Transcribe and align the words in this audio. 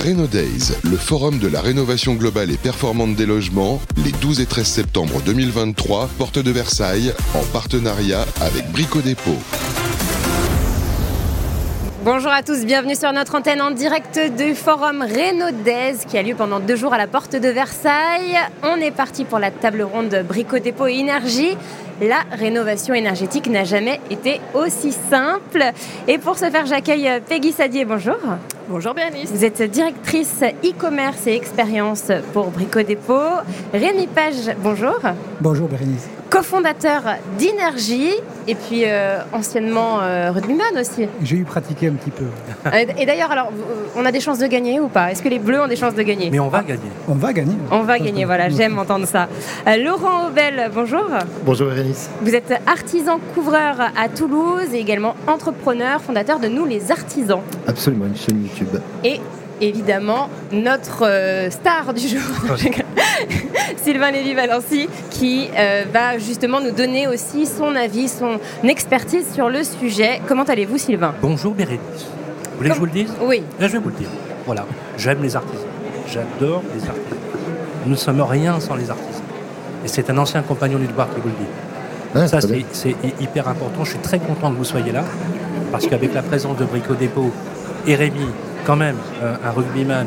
Reno 0.00 0.26
Days, 0.26 0.72
le 0.82 0.96
forum 0.96 1.38
de 1.38 1.46
la 1.46 1.60
rénovation 1.60 2.14
globale 2.14 2.50
et 2.50 2.56
performante 2.56 3.16
des 3.16 3.26
logements, 3.26 3.82
les 4.02 4.12
12 4.12 4.40
et 4.40 4.46
13 4.46 4.66
septembre 4.66 5.20
2023, 5.26 6.08
porte 6.16 6.38
de 6.38 6.50
Versailles, 6.50 7.12
en 7.34 7.42
partenariat 7.52 8.24
avec 8.40 8.70
Brico 8.72 9.02
Dépôt. 9.02 9.36
Bonjour 12.02 12.32
à 12.32 12.42
tous, 12.42 12.64
bienvenue 12.64 12.94
sur 12.94 13.12
notre 13.12 13.34
antenne 13.34 13.60
en 13.60 13.72
direct 13.72 14.18
du 14.38 14.54
forum 14.54 15.02
Renaudez 15.02 15.98
qui 16.08 16.16
a 16.16 16.22
lieu 16.22 16.34
pendant 16.34 16.58
deux 16.58 16.74
jours 16.74 16.94
à 16.94 16.98
la 16.98 17.06
porte 17.06 17.36
de 17.36 17.48
Versailles. 17.48 18.38
On 18.62 18.76
est 18.76 18.90
parti 18.90 19.26
pour 19.26 19.38
la 19.38 19.50
table 19.50 19.82
ronde 19.82 20.24
Brico 20.26 20.58
Dépôt 20.58 20.86
et 20.86 20.94
Énergie. 20.94 21.58
La 22.00 22.20
rénovation 22.32 22.94
énergétique 22.94 23.50
n'a 23.50 23.64
jamais 23.64 24.00
été 24.08 24.40
aussi 24.54 24.92
simple. 24.92 25.62
Et 26.08 26.16
pour 26.16 26.38
ce 26.38 26.48
faire, 26.48 26.64
j'accueille 26.64 27.20
Peggy 27.28 27.52
Sadier. 27.52 27.84
Bonjour. 27.84 28.16
Bonjour 28.70 28.94
Bérénice. 28.94 29.30
Vous 29.30 29.44
êtes 29.44 29.62
directrice 29.62 30.42
e-commerce 30.64 31.26
et 31.26 31.34
expérience 31.34 32.10
pour 32.32 32.46
Brico 32.50 32.80
Dépôt. 32.80 33.28
Rémi 33.74 34.06
Page, 34.06 34.56
bonjour. 34.62 34.98
Bonjour 35.42 35.68
Bérénice 35.68 36.08
cofondateur 36.30 37.02
d'Inergie 37.36 38.12
et 38.46 38.54
puis 38.54 38.84
euh, 38.84 39.18
anciennement 39.32 40.00
euh, 40.00 40.30
rugbyman 40.30 40.78
aussi. 40.78 41.06
J'ai 41.22 41.36
eu 41.36 41.44
pratiqué 41.44 41.89
un 41.90 41.94
petit 41.94 42.10
peu. 42.10 42.24
Et 42.98 43.06
d'ailleurs, 43.06 43.30
alors, 43.30 43.52
on 43.96 44.04
a 44.04 44.12
des 44.12 44.20
chances 44.20 44.38
de 44.38 44.46
gagner 44.46 44.80
ou 44.80 44.88
pas? 44.88 45.10
Est-ce 45.10 45.22
que 45.22 45.28
les 45.28 45.38
Bleus 45.38 45.60
ont 45.60 45.68
des 45.68 45.76
chances 45.76 45.94
de 45.94 46.02
gagner? 46.02 46.30
Mais 46.30 46.40
on 46.40 46.48
va 46.48 46.62
gagner. 46.62 46.90
On 47.08 47.14
va 47.14 47.32
gagner. 47.32 47.56
On 47.70 47.82
va 47.82 47.98
gagner, 47.98 48.24
voilà, 48.24 48.48
j'aime 48.48 48.78
entendre 48.78 49.06
ça. 49.06 49.28
Euh, 49.66 49.76
Laurent 49.76 50.28
Aubel, 50.28 50.70
bonjour. 50.74 51.04
Bonjour 51.44 51.68
Bérénice. 51.68 52.10
Vous 52.22 52.34
êtes 52.34 52.52
artisan 52.66 53.18
couvreur 53.34 53.76
à 53.96 54.08
Toulouse 54.08 54.72
et 54.72 54.78
également 54.78 55.14
entrepreneur, 55.26 56.00
fondateur 56.00 56.38
de 56.38 56.48
Nous 56.48 56.66
les 56.66 56.90
Artisans. 56.90 57.40
Absolument, 57.66 58.06
une 58.06 58.16
chaîne 58.16 58.42
YouTube. 58.42 58.80
Et 59.04 59.20
évidemment 59.60 60.28
notre 60.52 61.06
euh, 61.06 61.50
star 61.50 61.94
du 61.94 62.08
jour, 62.08 62.20
Sylvain 63.76 64.10
Lévy-Valency, 64.10 64.88
qui 65.10 65.48
euh, 65.56 65.84
va 65.92 66.18
justement 66.18 66.60
nous 66.60 66.70
donner 66.70 67.06
aussi 67.06 67.46
son 67.46 67.74
avis, 67.76 68.08
son 68.08 68.38
expertise 68.64 69.32
sur 69.32 69.48
le 69.48 69.62
sujet. 69.64 70.20
Comment 70.26 70.44
allez-vous 70.44 70.78
Sylvain? 70.78 71.14
Bonjour 71.22 71.54
Bérénice. 71.54 71.80
Vous 72.52 72.56
voulez 72.58 72.68
que 72.70 72.74
je 72.74 72.80
vous 72.80 72.86
le 72.86 72.92
dise? 72.92 73.12
Oui. 73.22 73.42
Là, 73.58 73.68
je 73.68 73.72
vais 73.72 73.78
vous 73.78 73.88
le 73.88 73.94
dire. 73.94 74.08
Voilà, 74.46 74.66
j'aime 74.98 75.22
les 75.22 75.36
artisans. 75.36 75.66
J'adore 76.06 76.62
les 76.74 76.80
artisans. 76.88 77.18
Nous 77.84 77.92
ne 77.92 77.96
sommes 77.96 78.20
rien 78.20 78.60
sans 78.60 78.74
les 78.74 78.90
artisans. 78.90 79.22
Et 79.84 79.88
c'est 79.88 80.10
un 80.10 80.18
ancien 80.18 80.42
compagnon 80.42 80.78
du 80.78 80.86
devoir 80.86 81.08
qui 81.08 81.20
vous 81.20 81.28
le 81.28 81.34
dit. 81.34 82.28
Ça, 82.28 82.40
c'est 82.40 82.96
hyper 83.20 83.48
important. 83.48 83.84
Je 83.84 83.90
suis 83.90 83.98
très 84.00 84.18
content 84.18 84.50
que 84.50 84.56
vous 84.56 84.64
soyez 84.64 84.92
là, 84.92 85.04
parce 85.70 85.86
qu'avec 85.86 86.12
la 86.12 86.22
présence 86.22 86.56
de 86.56 86.64
Brico 86.64 86.94
Dépôt 86.94 87.30
et 87.86 87.94
Rémi, 87.94 88.26
quand 88.64 88.76
même 88.76 88.96
euh, 89.22 89.34
un 89.44 89.50
rugbyman, 89.50 90.06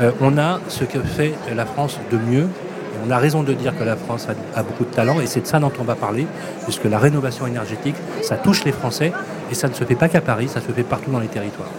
euh, 0.00 0.10
on 0.20 0.38
a 0.38 0.60
ce 0.68 0.84
que 0.84 1.00
fait 1.00 1.34
la 1.54 1.66
France 1.66 1.98
de 2.10 2.18
mieux. 2.18 2.48
on 3.06 3.10
a 3.10 3.18
raison 3.18 3.42
de 3.42 3.52
dire 3.52 3.76
que 3.76 3.84
la 3.84 3.96
France 3.96 4.28
a, 4.28 4.58
a 4.58 4.62
beaucoup 4.62 4.84
de 4.84 4.94
talent 4.94 5.20
et 5.20 5.26
c'est 5.26 5.40
de 5.40 5.46
ça 5.46 5.58
dont 5.58 5.72
on 5.78 5.84
va 5.84 5.94
parler, 5.94 6.26
puisque 6.64 6.84
la 6.84 6.98
rénovation 6.98 7.46
énergétique, 7.46 7.96
ça 8.22 8.36
touche 8.36 8.64
les 8.64 8.72
Français 8.72 9.12
et 9.50 9.54
ça 9.54 9.68
ne 9.68 9.74
se 9.74 9.84
fait 9.84 9.94
pas 9.94 10.08
qu'à 10.08 10.20
Paris, 10.20 10.48
ça 10.48 10.60
se 10.60 10.72
fait 10.72 10.84
partout 10.84 11.10
dans 11.10 11.20
les 11.20 11.28
territoires. 11.28 11.70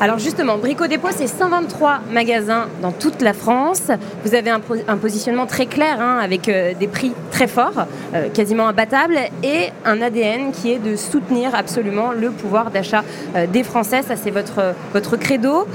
Alors 0.00 0.20
justement, 0.20 0.58
Brico 0.58 0.86
Dépôt, 0.86 1.08
c'est 1.10 1.26
123 1.26 2.02
magasins 2.12 2.68
dans 2.80 2.92
toute 2.92 3.20
la 3.20 3.32
France. 3.32 3.90
Vous 4.24 4.36
avez 4.36 4.48
un, 4.48 4.60
positionnement 4.96 5.46
très 5.46 5.66
clair, 5.66 6.00
hein, 6.00 6.20
avec 6.22 6.48
euh, 6.48 6.72
des 6.78 6.86
prix 6.86 7.12
très 7.32 7.48
forts, 7.48 7.84
euh, 8.14 8.28
quasiment 8.28 8.68
imbattables, 8.68 9.18
et 9.42 9.70
un 9.84 10.00
ADN 10.00 10.52
qui 10.52 10.70
est 10.70 10.78
de 10.78 10.94
soutenir 10.94 11.52
absolument 11.52 12.12
le 12.12 12.30
pouvoir 12.30 12.70
d'achat 12.70 13.02
euh, 13.34 13.48
des 13.48 13.64
Français. 13.64 14.02
Ça, 14.02 14.14
c'est 14.14 14.30
votre, 14.30 14.72
votre 14.92 15.16
credo. 15.16 15.66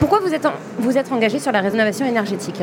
pourquoi 0.00 0.18
vous 0.18 0.34
êtes, 0.34 0.48
vous 0.78 0.98
êtes 0.98 1.12
engagé 1.12 1.38
sur 1.38 1.52
la 1.52 1.60
rénovation 1.60 2.06
énergétique? 2.06 2.60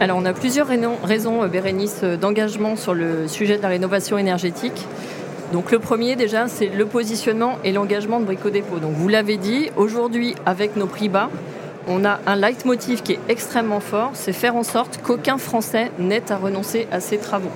Alors 0.00 0.18
on 0.18 0.24
a 0.24 0.32
plusieurs 0.32 0.66
raisons, 1.02 1.46
Bérénice, 1.46 2.04
d'engagement 2.04 2.74
sur 2.76 2.94
le 2.94 3.28
sujet 3.28 3.58
de 3.58 3.62
la 3.62 3.68
rénovation 3.68 4.16
énergétique. 4.16 4.86
Donc 5.52 5.72
le 5.72 5.78
premier 5.80 6.14
déjà, 6.14 6.46
c'est 6.46 6.68
le 6.68 6.86
positionnement 6.86 7.58
et 7.64 7.72
l'engagement 7.72 8.20
de 8.20 8.24
Brico 8.24 8.50
Dépôt. 8.50 8.78
Donc 8.78 8.92
vous 8.92 9.08
l'avez 9.08 9.36
dit, 9.36 9.70
aujourd'hui 9.76 10.34
avec 10.46 10.76
nos 10.76 10.86
prix 10.86 11.08
bas, 11.08 11.28
on 11.88 12.04
a 12.04 12.20
un 12.26 12.36
leitmotiv 12.36 13.02
qui 13.02 13.12
est 13.12 13.20
extrêmement 13.28 13.80
fort, 13.80 14.10
c'est 14.14 14.32
faire 14.32 14.54
en 14.54 14.62
sorte 14.62 15.00
qu'aucun 15.02 15.38
Français 15.38 15.90
n'ait 15.98 16.30
à 16.30 16.36
renoncer 16.36 16.86
à 16.92 17.00
ses 17.00 17.18
travaux. 17.18 17.50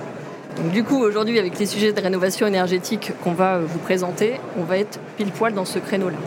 Donc, 0.57 0.71
du 0.71 0.83
coup, 0.83 0.97
aujourd'hui, 0.97 1.37
avec 1.37 1.59
les 1.59 1.65
sujets 1.65 1.91
de 1.91 1.99
rénovation 1.99 2.47
énergétique 2.47 3.11
qu'on 3.23 3.33
va 3.33 3.59
vous 3.59 3.79
présenter, 3.79 4.39
on 4.57 4.63
va 4.63 4.77
être 4.77 4.99
pile 5.17 5.31
poil 5.31 5.53
dans 5.53 5.65
ce 5.65 5.79
créneau-là. 5.79 6.17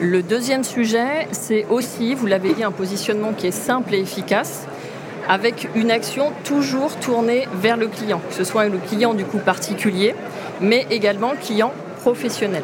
Le 0.00 0.22
deuxième 0.22 0.64
sujet, 0.64 1.28
c'est 1.30 1.64
aussi, 1.70 2.14
vous 2.14 2.26
l'avez 2.26 2.54
dit, 2.54 2.64
un 2.64 2.72
positionnement 2.72 3.32
qui 3.32 3.46
est 3.46 3.52
simple 3.52 3.94
et 3.94 4.00
efficace 4.00 4.66
avec 5.28 5.68
une 5.74 5.90
action 5.90 6.32
toujours 6.44 6.96
tournée 6.96 7.46
vers 7.54 7.76
le 7.76 7.88
client, 7.88 8.20
que 8.28 8.34
ce 8.34 8.44
soit 8.44 8.68
le 8.68 8.78
client 8.78 9.14
du 9.14 9.24
coup 9.24 9.38
particulier, 9.38 10.14
mais 10.60 10.86
également 10.90 11.32
le 11.32 11.38
client 11.38 11.72
professionnel. 12.00 12.62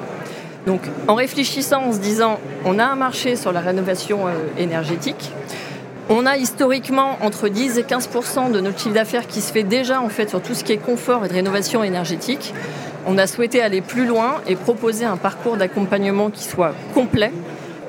Donc 0.66 0.80
en 1.06 1.14
réfléchissant, 1.14 1.84
en 1.84 1.92
se 1.92 1.98
disant, 1.98 2.38
on 2.64 2.78
a 2.78 2.84
un 2.84 2.96
marché 2.96 3.36
sur 3.36 3.52
la 3.52 3.60
rénovation 3.60 4.26
euh, 4.26 4.32
énergétique, 4.58 5.32
on 6.10 6.24
a 6.24 6.38
historiquement 6.38 7.18
entre 7.20 7.48
10 7.48 7.78
et 7.78 7.82
15% 7.82 8.50
de 8.50 8.60
notre 8.60 8.78
chiffre 8.78 8.94
d'affaires 8.94 9.26
qui 9.26 9.42
se 9.42 9.52
fait 9.52 9.62
déjà 9.62 10.00
en 10.00 10.08
fait 10.08 10.30
sur 10.30 10.40
tout 10.40 10.54
ce 10.54 10.64
qui 10.64 10.72
est 10.72 10.78
confort 10.78 11.24
et 11.24 11.28
de 11.28 11.34
rénovation 11.34 11.84
énergétique. 11.84 12.54
On 13.06 13.18
a 13.18 13.26
souhaité 13.26 13.60
aller 13.60 13.82
plus 13.82 14.06
loin 14.06 14.36
et 14.46 14.56
proposer 14.56 15.04
un 15.04 15.18
parcours 15.18 15.58
d'accompagnement 15.58 16.30
qui 16.30 16.44
soit 16.44 16.74
complet 16.94 17.32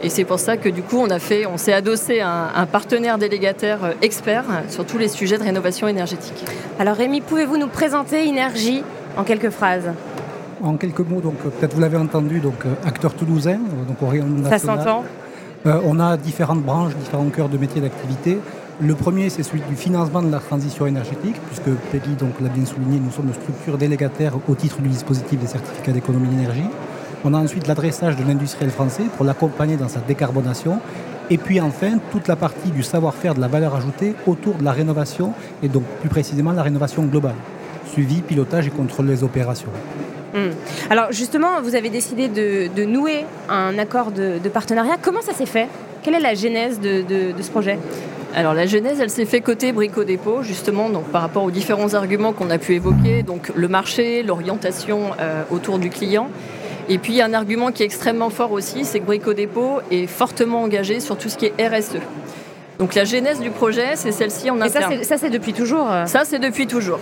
et 0.02 0.10
c'est 0.10 0.24
pour 0.24 0.40
ça 0.40 0.56
que 0.56 0.70
du 0.70 0.82
coup, 0.82 0.98
on 0.98 1.10
a 1.10 1.20
fait, 1.20 1.46
on 1.46 1.58
s'est 1.58 1.74
adossé 1.74 2.22
à 2.22 2.52
un, 2.56 2.66
partenaire 2.66 3.18
délégataire 3.18 3.84
euh, 3.84 3.92
expert 4.02 4.46
sur 4.70 4.86
tous 4.86 4.98
les 4.98 5.10
sujets 5.10 5.38
de 5.38 5.44
rénovation 5.44 5.88
énergétique. 5.88 6.46
Alors 6.80 6.96
Rémi, 6.96 7.20
pouvez-vous 7.20 7.58
nous 7.58 7.68
présenter 7.68 8.26
Énergie 8.28 8.84
en 9.18 9.24
quelques 9.24 9.50
phrases? 9.50 9.92
En 10.64 10.76
quelques 10.76 11.00
mots, 11.00 11.20
donc 11.20 11.36
euh, 11.46 11.50
peut-être 11.50 11.74
vous 11.74 11.82
l'avez 11.82 11.98
entendu, 11.98 12.40
donc 12.40 12.66
euh, 12.66 12.74
acteur 12.86 13.14
toulousain, 13.14 13.60
donc 13.88 14.02
au 14.02 14.14
national. 14.14 14.60
Ça 14.60 14.60
s'entend? 14.60 15.04
on 15.66 16.00
a 16.00 16.16
différentes 16.16 16.62
branches, 16.62 16.96
différents 16.96 17.30
cœurs 17.30 17.50
de 17.50 17.58
métiers 17.58 17.82
d'activité. 17.82 18.38
Le 18.82 18.96
premier, 18.96 19.30
c'est 19.30 19.44
celui 19.44 19.62
du 19.70 19.76
financement 19.76 20.22
de 20.22 20.32
la 20.32 20.40
transition 20.40 20.88
énergétique, 20.88 21.36
puisque 21.48 21.78
Peggy 21.92 22.16
l'a 22.42 22.48
bien 22.48 22.66
souligné, 22.66 23.02
nous 23.04 23.12
sommes 23.12 23.28
une 23.28 23.34
structure 23.34 23.78
délégataire 23.78 24.36
au 24.48 24.56
titre 24.56 24.80
du 24.80 24.88
dispositif 24.88 25.38
des 25.38 25.48
certificats 25.48 25.92
d'économie 25.92 26.30
d'énergie. 26.30 26.64
On 27.26 27.34
a 27.34 27.38
ensuite 27.38 27.68
l'adressage 27.68 28.16
de 28.16 28.24
l'industriel 28.24 28.72
français 28.72 29.04
pour 29.18 29.26
l'accompagner 29.26 29.76
dans 29.76 29.90
sa 29.90 30.00
décarbonation. 30.00 30.80
Et 31.30 31.38
puis 31.38 31.60
enfin, 31.60 32.00
toute 32.12 32.28
la 32.28 32.36
partie 32.36 32.70
du 32.70 32.82
savoir-faire 32.82 33.36
de 33.36 33.42
la 33.42 33.48
valeur 33.48 33.76
ajoutée 33.76 34.16
autour 34.26 34.56
de 34.56 34.64
la 34.64 34.72
rénovation, 34.72 35.34
et 35.62 35.68
donc 35.68 35.84
plus 36.00 36.10
précisément 36.10 36.54
la 36.54 36.64
rénovation 36.64 37.04
globale. 37.04 37.36
Suivi, 37.86 38.22
pilotage 38.22 38.68
et 38.68 38.72
contrôle 38.72 39.08
des 39.08 39.24
opérations. 39.24 39.70
Hmm. 40.34 40.52
Alors 40.90 41.12
justement, 41.12 41.62
vous 41.62 41.76
avez 41.76 41.90
décidé 41.90 42.30
de, 42.30 42.84
nouer 42.86 43.26
un 43.50 43.78
accord 43.78 44.12
de, 44.12 44.40
partenariat. 44.50 44.96
Comment 45.02 45.22
ça 45.22 45.34
s'est 45.34 45.46
fait? 45.46 45.68
Quelle 46.02 46.16
est 46.16 46.22
la 46.22 46.36
genèse 46.36 46.80
de, 46.80 47.04
ce 47.40 47.50
projet? 47.50 47.78
Alors 48.34 48.54
la 48.54 48.66
genèse, 48.66 49.00
elle 49.02 49.10
s'est 49.10 49.26
fait 49.26 49.42
côté 49.42 49.72
Brico 49.72 50.04
Dépôt, 50.04 50.42
justement, 50.44 50.90
donc 50.90 51.06
par 51.06 51.22
rapport 51.22 51.44
aux 51.44 51.52
différents 51.52 51.96
arguments 51.96 52.32
qu'on 52.32 52.50
a 52.52 52.60
pu 52.60 52.76
évoquer, 52.76 53.24
donc 53.24 53.52
le 53.56 53.68
marché, 53.68 54.24
l'orientation 54.24 55.12
euh, 55.20 55.44
autour 55.50 55.80
du 55.80 55.90
client, 55.90 56.30
et 56.90 56.98
puis, 56.98 57.14
il 57.14 57.16
y 57.18 57.22
a 57.22 57.26
un 57.26 57.34
argument 57.36 57.72
qui 57.72 57.84
est 57.84 57.86
extrêmement 57.86 58.32
fort 58.32 58.52
aussi, 58.52 58.84
c'est 58.84 59.00
que 59.00 59.06
Brico 59.06 59.34
Dépôt 59.34 59.80
est 59.92 60.08
fortement 60.08 60.64
engagé 60.64 61.00
sur 61.00 61.18
tout 61.18 61.30
ce 61.30 61.38
qui 61.38 61.46
est 61.46 61.68
RSE. 61.68 61.98
Donc 62.80 62.96
la 62.96 63.04
genèse 63.04 63.40
du 63.40 63.52
projet, 63.52 63.96
c'est 63.96 64.12
celle-ci 64.12 64.50
en 64.50 64.60
interne. 64.60 64.94
Et 64.94 65.04
ça, 65.04 65.18
c'est 65.18 65.30
depuis 65.30 65.54
toujours 65.54 65.92
euh 65.92 66.06
Ça, 66.06 66.24
c'est 66.26 66.40
depuis 66.40 66.66
toujours. 66.66 67.00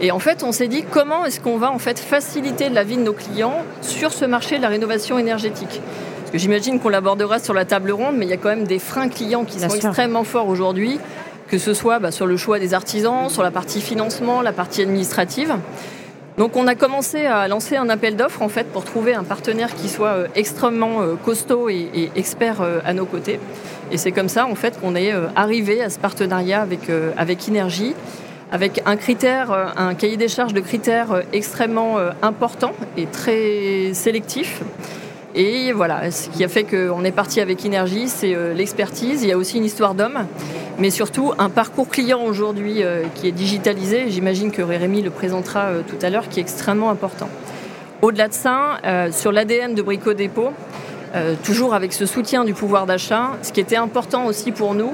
Et 0.00 0.12
en 0.12 0.20
fait, 0.20 0.44
on 0.44 0.52
s'est 0.52 0.68
dit 0.68 0.84
comment 0.88 1.26
est-ce 1.26 1.40
qu'on 1.40 1.58
va 1.58 1.72
en 1.72 1.78
fait 1.78 1.98
faciliter 1.98 2.68
la 2.70 2.84
vie 2.84 2.96
de 2.96 3.02
nos 3.02 3.12
clients 3.12 3.64
sur 3.82 4.12
ce 4.12 4.24
marché 4.24 4.56
de 4.56 4.62
la 4.62 4.68
rénovation 4.68 5.18
énergétique? 5.18 5.82
Parce 6.20 6.30
que 6.30 6.38
j'imagine 6.38 6.78
qu'on 6.78 6.88
l'abordera 6.88 7.40
sur 7.40 7.52
la 7.52 7.64
table 7.64 7.90
ronde, 7.90 8.14
mais 8.16 8.26
il 8.26 8.30
y 8.30 8.34
a 8.34 8.36
quand 8.36 8.48
même 8.48 8.64
des 8.64 8.78
freins 8.78 9.08
clients 9.08 9.44
qui 9.44 9.58
sont 9.58 9.68
extrêmement 9.68 10.24
forts 10.24 10.48
aujourd'hui, 10.48 11.00
que 11.48 11.58
ce 11.58 11.74
soit 11.74 11.98
bah, 11.98 12.12
sur 12.12 12.26
le 12.26 12.36
choix 12.36 12.60
des 12.60 12.72
artisans, 12.72 13.28
sur 13.28 13.42
la 13.42 13.50
partie 13.50 13.80
financement, 13.80 14.40
la 14.40 14.52
partie 14.52 14.82
administrative. 14.82 15.56
Donc 16.38 16.54
on 16.54 16.68
a 16.68 16.76
commencé 16.76 17.26
à 17.26 17.48
lancer 17.48 17.76
un 17.76 17.88
appel 17.88 18.14
d'offres 18.14 18.42
en 18.42 18.48
fait 18.48 18.68
pour 18.68 18.84
trouver 18.84 19.12
un 19.12 19.24
partenaire 19.24 19.74
qui 19.74 19.88
soit 19.88 20.10
euh, 20.10 20.28
extrêmement 20.36 21.02
euh, 21.02 21.16
costaud 21.16 21.68
et, 21.68 22.12
expert 22.14 22.60
euh, 22.60 22.78
à 22.84 22.94
nos 22.94 23.06
côtés. 23.06 23.40
Et 23.90 23.98
c'est 23.98 24.12
comme 24.12 24.28
ça 24.28 24.46
en 24.46 24.54
fait 24.54 24.80
qu'on 24.80 24.94
est 24.94 25.12
arrivé 25.34 25.82
à 25.82 25.90
ce 25.90 25.98
partenariat 25.98 26.62
avec, 26.62 26.90
avec 27.16 27.50
avec 28.50 28.82
un 28.86 28.96
critère, 28.96 29.72
un 29.76 29.94
cahier 29.94 30.16
des 30.16 30.28
charges 30.28 30.52
de 30.52 30.60
critères 30.60 31.22
extrêmement 31.32 31.96
important 32.22 32.72
et 32.98 33.06
très 33.06 33.94
sélectif. 33.94 34.62
Et 35.38 35.72
voilà, 35.72 36.10
ce 36.10 36.28
qui 36.28 36.44
a 36.44 36.48
fait 36.48 36.64
qu'on 36.64 37.02
est 37.04 37.12
parti 37.12 37.40
avec 37.40 37.64
Inergie, 37.64 38.08
c'est 38.08 38.36
l'expertise. 38.54 39.22
Il 39.22 39.28
y 39.30 39.32
a 39.32 39.38
aussi 39.38 39.56
une 39.56 39.64
histoire 39.64 39.94
d'homme 39.94 40.26
mais 40.78 40.90
surtout 40.90 41.32
un 41.38 41.50
parcours 41.50 41.88
client 41.88 42.22
aujourd'hui 42.22 42.82
euh, 42.82 43.04
qui 43.14 43.28
est 43.28 43.32
digitalisé. 43.32 44.10
J'imagine 44.10 44.50
que 44.50 44.62
Rémi 44.62 45.02
le 45.02 45.10
présentera 45.10 45.66
euh, 45.66 45.82
tout 45.86 45.98
à 46.00 46.10
l'heure, 46.10 46.28
qui 46.28 46.38
est 46.38 46.42
extrêmement 46.42 46.90
important. 46.90 47.28
Au-delà 48.00 48.28
de 48.28 48.32
ça, 48.32 48.78
euh, 48.84 49.10
sur 49.10 49.32
l'ADN 49.32 49.74
de 49.74 49.82
Brico 49.82 50.14
Dépôt, 50.14 50.50
euh, 51.14 51.34
toujours 51.42 51.74
avec 51.74 51.92
ce 51.92 52.06
soutien 52.06 52.44
du 52.44 52.54
pouvoir 52.54 52.86
d'achat. 52.86 53.32
Ce 53.42 53.52
qui 53.52 53.60
était 53.60 53.76
important 53.76 54.26
aussi 54.26 54.52
pour 54.52 54.74
nous, 54.74 54.92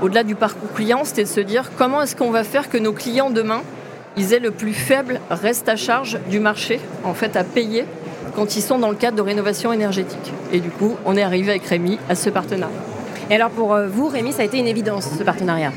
au-delà 0.00 0.24
du 0.24 0.34
parcours 0.34 0.72
client, 0.72 1.02
c'était 1.04 1.24
de 1.24 1.28
se 1.28 1.40
dire 1.40 1.70
comment 1.76 2.02
est-ce 2.02 2.16
qu'on 2.16 2.30
va 2.30 2.44
faire 2.44 2.70
que 2.70 2.78
nos 2.78 2.92
clients 2.92 3.30
demain, 3.30 3.62
ils 4.16 4.32
aient 4.32 4.40
le 4.40 4.50
plus 4.50 4.72
faible 4.72 5.20
reste 5.30 5.68
à 5.68 5.76
charge 5.76 6.18
du 6.30 6.40
marché, 6.40 6.80
en 7.04 7.12
fait, 7.12 7.36
à 7.36 7.44
payer 7.44 7.84
quand 8.38 8.54
ils 8.54 8.62
sont 8.62 8.78
dans 8.78 8.88
le 8.88 8.94
cadre 8.94 9.16
de 9.16 9.22
rénovation 9.22 9.72
énergétique. 9.72 10.32
Et 10.52 10.60
du 10.60 10.70
coup, 10.70 10.94
on 11.04 11.16
est 11.16 11.22
arrivé 11.22 11.50
avec 11.50 11.66
Rémi 11.66 11.98
à 12.08 12.14
ce 12.14 12.30
partenariat. 12.30 12.76
Et 13.30 13.34
alors 13.34 13.50
pour 13.50 13.74
euh, 13.74 13.88
vous, 13.88 14.06
Rémi, 14.06 14.32
ça 14.32 14.42
a 14.42 14.44
été 14.44 14.58
une 14.58 14.68
évidence, 14.68 15.08
ce 15.18 15.24
partenariat? 15.24 15.72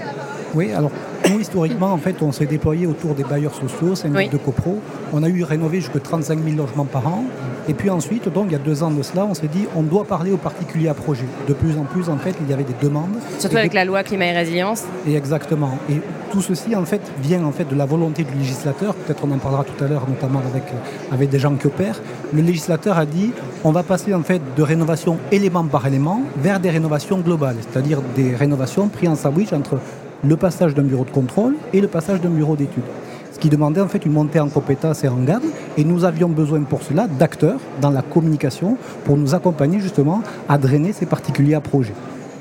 Oui, 0.54 0.72
alors 0.72 0.92
nous, 1.30 1.40
historiquement, 1.40 1.92
en 1.94 1.98
fait, 1.98 2.22
on 2.22 2.32
s'est 2.32 2.46
déployé 2.46 2.88
autour 2.88 3.14
des 3.14 3.24
bailleurs 3.24 3.54
sociaux, 3.54 3.96
5 3.96 4.12
Oui. 4.16 4.30
de 4.30 4.38
copro. 4.38 4.80
On 5.14 5.24
a 5.24 5.30
eu 5.30 5.44
rénové 5.44 5.80
jusqu'à 5.82 6.00
35 6.00 6.40
000 6.44 6.58
logements 6.58 6.86
par 6.86 7.08
an. 7.08 7.24
Et 7.70 7.74
puis 7.74 7.90
ensuite, 7.92 8.28
donc, 8.28 8.46
il 8.48 8.54
y 8.54 8.56
a 8.56 8.60
deux 8.60 8.82
ans 8.82 8.90
de 8.90 9.04
cela, 9.04 9.26
on 9.26 9.34
s'est 9.36 9.48
dit 9.48 9.66
on 9.76 9.84
doit 9.84 10.04
parler 10.04 10.32
aux 10.32 10.38
particuliers 10.38 10.88
à 10.90 10.94
projet. 10.96 11.26
De 11.48 11.54
plus 11.54 11.78
en 11.78 11.84
plus, 11.84 12.10
en 12.10 12.18
fait, 12.18 12.34
il 12.42 12.50
y 12.50 12.54
avait 12.54 12.64
des 12.64 12.74
demandes. 12.82 13.14
Surtout 13.38 13.58
avec 13.58 13.72
des- 13.72 13.78
la 13.78 13.86
loi 13.86 14.04
climat 14.04 14.26
et 14.26 14.32
résilience. 14.32 14.84
Et 15.08 15.16
exactement. 15.16 15.78
Et 15.90 16.02
tout 16.32 16.42
ceci, 16.42 16.76
en 16.76 16.86
fait, 16.86 17.02
vient 17.22 17.44
en 17.46 17.52
fait 17.52 17.66
de 17.70 17.76
la 17.76 17.86
volonté 17.86 18.24
du 18.24 18.34
législateur. 18.34 18.96
Peut-être 18.96 19.24
on 19.24 19.32
en 19.32 19.38
parlera 19.38 19.64
tout 19.64 19.82
à 19.84 19.88
l'heure, 19.88 20.08
notamment 20.10 20.40
avec, 20.40 20.64
euh, 20.70 21.14
avec 21.14 21.30
des 21.30 21.40
gens 21.40 21.54
qui 21.56 21.68
opèrent. 21.68 22.02
Le 22.34 22.42
législateur 22.42 22.98
a 22.98 23.06
dit 23.06 23.32
on 23.64 23.72
va 23.72 23.84
passer 23.84 24.14
en 24.14 24.24
fait 24.24 24.42
de 24.58 24.64
rénovation 24.64 25.18
élément 25.32 25.64
par 25.66 25.86
élément 25.86 26.22
vers 26.38 26.60
des 26.60 26.72
rénovations 26.72 27.20
globales, 27.20 27.58
c'est-à-dire 27.60 28.00
des 28.16 28.36
rénovations 28.36 28.88
prises 28.88 29.10
en 29.10 29.16
sandwich 29.16 29.54
entre 29.54 29.78
le 30.24 30.38
passage 30.38 30.74
d'un 30.76 30.84
bureau 30.84 31.06
de 31.06 31.10
contrôle 31.12 31.56
et 31.74 31.82
le 31.82 31.88
passage 31.88 32.22
d'un 32.22 32.30
bureau 32.30 32.56
d'études. 32.56 32.84
Ce 33.32 33.40
qui 33.40 33.50
demandait 33.50 33.82
en 33.82 33.88
fait 33.88 34.06
une 34.06 34.12
montée 34.12 34.40
en 34.40 34.50
compétences 34.50 35.04
et 35.04 35.08
en 35.08 35.18
gamme. 35.18 35.44
Et 35.78 35.84
nous 35.84 36.04
avions 36.04 36.30
besoin 36.30 36.62
pour 36.62 36.84
cela 36.84 37.08
d'acteurs 37.08 37.60
dans 37.82 37.90
la 37.90 38.02
communication 38.02 38.78
pour 39.06 39.18
nous 39.18 39.34
accompagner 39.34 39.80
justement 39.80 40.22
à 40.48 40.58
drainer 40.58 40.94
ces 40.94 41.06
particuliers 41.06 41.56
à 41.56 41.62
projet. 41.62 41.94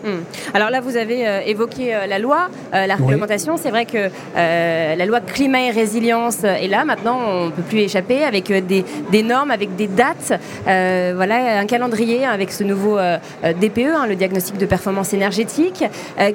Hmm. 0.05 0.19
Alors 0.55 0.71
là, 0.71 0.81
vous 0.81 0.97
avez 0.97 1.27
euh, 1.27 1.41
évoqué 1.47 1.94
euh, 1.94 2.06
la 2.06 2.19
loi, 2.19 2.49
euh, 2.75 2.87
la 2.87 2.94
Oui. 2.97 3.03
réglementation. 3.06 3.56
C'est 3.56 3.71
vrai 3.71 3.87
que 3.87 4.11
la 4.37 5.06
loi 5.06 5.21
climat 5.21 5.62
et 5.62 5.71
résilience 5.71 6.44
est 6.44 6.69
là. 6.69 6.85
Maintenant, 6.85 7.19
on 7.27 7.47
ne 7.47 7.50
peut 7.50 7.62
plus 7.62 7.81
échapper 7.81 8.25
avec 8.25 8.53
des, 8.67 8.85
des 9.11 9.23
normes, 9.23 9.50
avec 9.50 9.77
des 9.77 9.87
dates. 9.87 10.32
Voilà, 10.65 11.59
un 11.59 11.67
calendrier 11.67 12.27
avec 12.27 12.53
ce 12.53 12.65
nouveau 12.65 12.99
DPE, 13.43 13.79
hein, 13.94 14.06
le 14.09 14.17
diagnostic 14.17 14.56
de 14.59 14.67
performance 14.67 15.12
énergétique, 15.12 15.85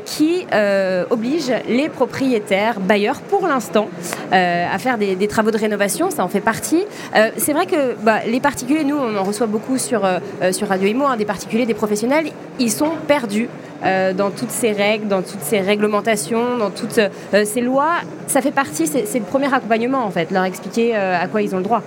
qui 0.06 0.46
oblige 1.10 1.52
les 1.68 1.90
propriétaires, 1.90 2.80
bailleurs 2.80 3.22
pour 3.22 3.48
l'instant, 3.48 3.90
à 4.32 4.78
faire 4.80 4.98
des, 4.98 5.16
des 5.16 5.28
travaux 5.28 5.52
de 5.52 5.58
rénovation. 5.58 6.10
Ça 6.10 6.24
en 6.24 6.28
fait 6.30 6.42
partie. 6.42 6.84
C'est 7.38 7.54
vrai 7.54 7.66
que 7.66 7.96
bah, 8.02 8.20
les 8.28 8.40
particuliers, 8.40 8.84
nous, 8.84 8.98
on 8.98 9.16
en 9.18 9.24
reçoit 9.24 9.48
beaucoup 9.48 9.78
sur, 9.78 10.02
sur 10.52 10.68
Radio 10.68 10.88
Imo, 10.88 11.06
hein, 11.06 11.18
des 11.18 11.26
particuliers, 11.26 11.66
des 11.66 11.74
professionnels, 11.74 12.28
ils 12.60 12.72
sont 12.72 12.92
perdus 13.08 13.50
euh, 13.84 14.14
dans 14.14 14.32
toutes 14.32 14.52
ces 14.52 14.72
règles, 14.72 15.08
dans 15.08 15.22
toutes 15.22 15.42
ces 15.42 15.60
réglementations, 15.60 16.58
dans 16.58 16.70
toutes 16.70 16.98
euh, 16.98 17.46
ces 17.46 17.62
lois. 17.62 17.96
Ça 18.28 18.42
fait 18.42 18.52
partie, 18.52 18.88
c'est 18.88 19.20
le 19.20 19.26
premier 19.26 19.54
accompagnement 19.54 20.06
en 20.06 20.12
fait, 20.12 20.32
leur 20.32 20.44
expliquer 20.44 20.96
euh, 20.96 21.20
à 21.20 21.28
quoi 21.28 21.42
ils 21.42 21.54
ont 21.54 21.58
le 21.58 21.64
droit. 21.64 21.82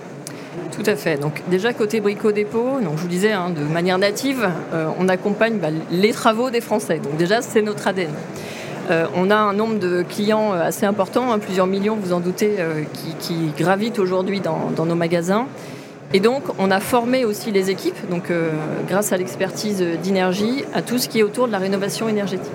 Tout 0.73 0.83
à 0.87 0.97
fait. 0.97 1.17
Donc 1.17 1.43
déjà 1.49 1.73
côté 1.73 2.01
Brico 2.01 2.31
Dépôt, 2.31 2.81
donc 2.83 2.97
je 2.97 3.03
vous 3.03 3.09
disais 3.09 3.33
hein, 3.33 3.51
de 3.51 3.63
manière 3.63 3.99
native, 3.99 4.49
on 4.99 5.09
accompagne 5.09 5.59
bah, 5.59 5.69
les 5.91 6.13
travaux 6.13 6.51
des 6.51 6.61
Français. 6.61 7.01
Donc 7.03 7.17
déjà 7.17 7.43
c'est 7.43 7.63
notre 7.63 7.89
ADN. 7.89 8.11
On 9.15 9.31
a 9.31 9.37
un 9.37 9.53
nombre 9.53 9.79
de 9.79 10.03
clients 10.03 10.53
assez 10.53 10.87
important, 10.87 11.33
hein, 11.33 11.39
plusieurs 11.39 11.67
millions, 11.67 11.97
vous 12.01 12.15
en 12.15 12.21
doutez, 12.21 12.57
qui, 13.21 13.53
gravitent 13.59 13.99
aujourd'hui 13.99 14.41
dans 14.41 14.87
nos 14.87 14.95
magasins. 14.95 15.47
Et 16.15 16.21
donc 16.21 16.43
on 16.59 16.71
a 16.71 16.81
formé 16.81 17.25
aussi 17.25 17.51
les 17.51 17.71
équipes, 17.71 18.09
donc 18.11 18.31
euh, 18.31 18.51
grâce 18.89 19.13
à 19.13 19.19
l'expertise 19.19 19.85
d'énergie, 20.03 20.65
à 20.75 20.81
tout 20.81 20.99
ce 20.99 21.09
qui 21.09 21.21
est 21.21 21.23
autour 21.23 21.47
de 21.47 21.53
la 21.53 21.59
rénovation 21.59 22.09
énergétique. 22.09 22.53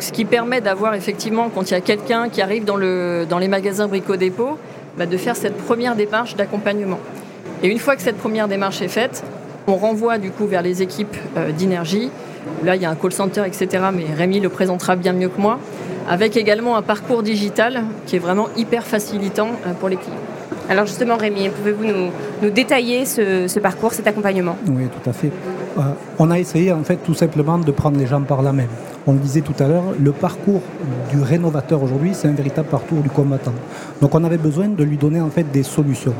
Ce 0.00 0.10
qui 0.10 0.24
permet 0.24 0.60
d'avoir 0.60 0.94
effectivement, 0.94 1.50
quand 1.50 1.70
il 1.70 1.74
y 1.74 1.76
a 1.76 1.80
quelqu'un 1.80 2.28
qui 2.28 2.42
arrive 2.42 2.64
dans, 2.64 2.76
le, 2.76 3.26
dans 3.28 3.38
les 3.38 3.46
magasins 3.46 3.86
Brico 3.86 4.16
Dépôt, 4.16 4.58
bah, 4.98 5.06
de 5.06 5.16
faire 5.16 5.36
cette 5.36 5.56
première 5.56 5.94
démarche 5.94 6.34
d'accompagnement. 6.34 6.98
Et 7.62 7.68
une 7.68 7.78
fois 7.78 7.94
que 7.94 8.02
cette 8.02 8.18
première 8.18 8.48
démarche 8.48 8.82
est 8.82 8.88
faite, 8.88 9.22
on 9.66 9.76
renvoie 9.76 10.18
du 10.18 10.30
coup 10.30 10.46
vers 10.46 10.62
les 10.62 10.82
équipes 10.82 11.16
euh, 11.36 11.52
d'énergie. 11.52 12.10
Là, 12.64 12.76
il 12.76 12.82
y 12.82 12.84
a 12.84 12.90
un 12.90 12.96
call 12.96 13.12
center, 13.12 13.42
etc. 13.46 13.84
Mais 13.92 14.04
Rémi 14.16 14.40
le 14.40 14.48
présentera 14.48 14.96
bien 14.96 15.12
mieux 15.12 15.28
que 15.28 15.40
moi. 15.40 15.58
Avec 16.08 16.36
également 16.36 16.76
un 16.76 16.82
parcours 16.82 17.22
digital 17.22 17.84
qui 18.06 18.16
est 18.16 18.18
vraiment 18.18 18.48
hyper 18.56 18.84
facilitant 18.84 19.50
euh, 19.66 19.72
pour 19.74 19.88
les 19.88 19.96
clients. 19.96 20.33
Alors 20.68 20.86
justement, 20.86 21.16
Rémi, 21.16 21.50
pouvez-vous 21.50 21.84
nous, 22.42 22.50
détailler 22.50 23.04
ce, 23.04 23.48
ce 23.48 23.60
parcours, 23.60 23.92
cet 23.92 24.06
accompagnement? 24.06 24.56
Oui, 24.66 24.84
tout 24.88 25.10
à 25.10 25.12
fait. 25.12 25.30
Euh, 25.78 25.82
on 26.18 26.30
a 26.30 26.38
essayé 26.38 26.72
en 26.72 26.82
fait 26.84 26.96
tout 26.96 27.14
simplement 27.14 27.58
de 27.58 27.70
prendre 27.70 27.98
les 27.98 28.06
gens 28.06 28.22
par 28.22 28.42
la 28.42 28.52
main. 28.52 28.66
On 29.06 29.12
le 29.12 29.18
disait 29.18 29.42
tout 29.42 29.54
à 29.62 29.68
l'heure, 29.68 29.84
le 30.00 30.12
parcours 30.12 30.62
du 31.10 31.20
rénovateur 31.20 31.82
aujourd'hui, 31.82 32.12
c'est 32.14 32.28
un 32.28 32.32
véritable 32.32 32.68
parcours 32.68 33.02
du 33.02 33.10
combattant. 33.10 33.52
Donc 34.00 34.14
on 34.14 34.24
avait 34.24 34.38
besoin 34.38 34.68
de 34.68 34.82
lui 34.84 34.96
donner 34.96 35.20
en 35.20 35.28
fait 35.28 35.44
des 35.50 35.62
solutions. 35.62 36.14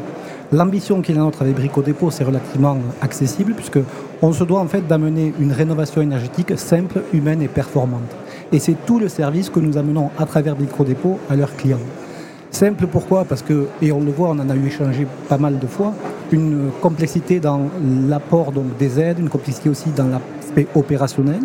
L'ambition 0.52 1.00
qui 1.00 1.12
est 1.12 1.14
la 1.14 1.22
nôtre 1.22 1.40
avec 1.40 1.54
Brico 1.54 1.80
Dépôt, 1.80 2.10
c'est 2.10 2.24
relativement 2.24 2.76
accessible 3.00 3.54
puisque 3.54 3.78
on 4.20 4.32
se 4.32 4.44
doit 4.44 4.60
en 4.60 4.68
fait 4.68 4.86
d'amener 4.86 5.32
une 5.40 5.52
rénovation 5.52 6.02
énergétique 6.02 6.58
simple, 6.58 7.02
humaine 7.14 7.40
et 7.40 7.48
performante. 7.48 8.14
Et 8.52 8.58
c'est 8.58 8.76
tout 8.84 8.98
le 8.98 9.08
service 9.08 9.48
que 9.48 9.60
nous 9.60 9.78
amenons 9.78 10.10
à 10.18 10.26
travers 10.26 10.54
Brico 10.54 10.84
Dépôt 10.84 11.18
à 11.30 11.36
leurs 11.36 11.56
clients. 11.56 11.80
Simple 12.54 12.86
pourquoi? 12.86 13.24
Parce 13.24 13.42
que, 13.42 13.66
et 13.82 13.90
on 13.90 13.98
le 13.98 14.12
voit, 14.12 14.28
on 14.28 14.38
en 14.38 14.48
a 14.48 14.54
eu 14.54 14.68
échangé 14.68 15.08
pas 15.28 15.38
mal 15.38 15.58
de 15.58 15.66
fois, 15.66 15.92
une 16.30 16.70
complexité 16.80 17.40
dans 17.40 17.62
l'apport 18.08 18.52
donc, 18.52 18.76
des 18.78 19.00
aides, 19.00 19.18
une 19.18 19.28
complexité 19.28 19.68
aussi 19.68 19.90
dans 19.90 20.06
l'aspect 20.06 20.68
opérationnel. 20.76 21.40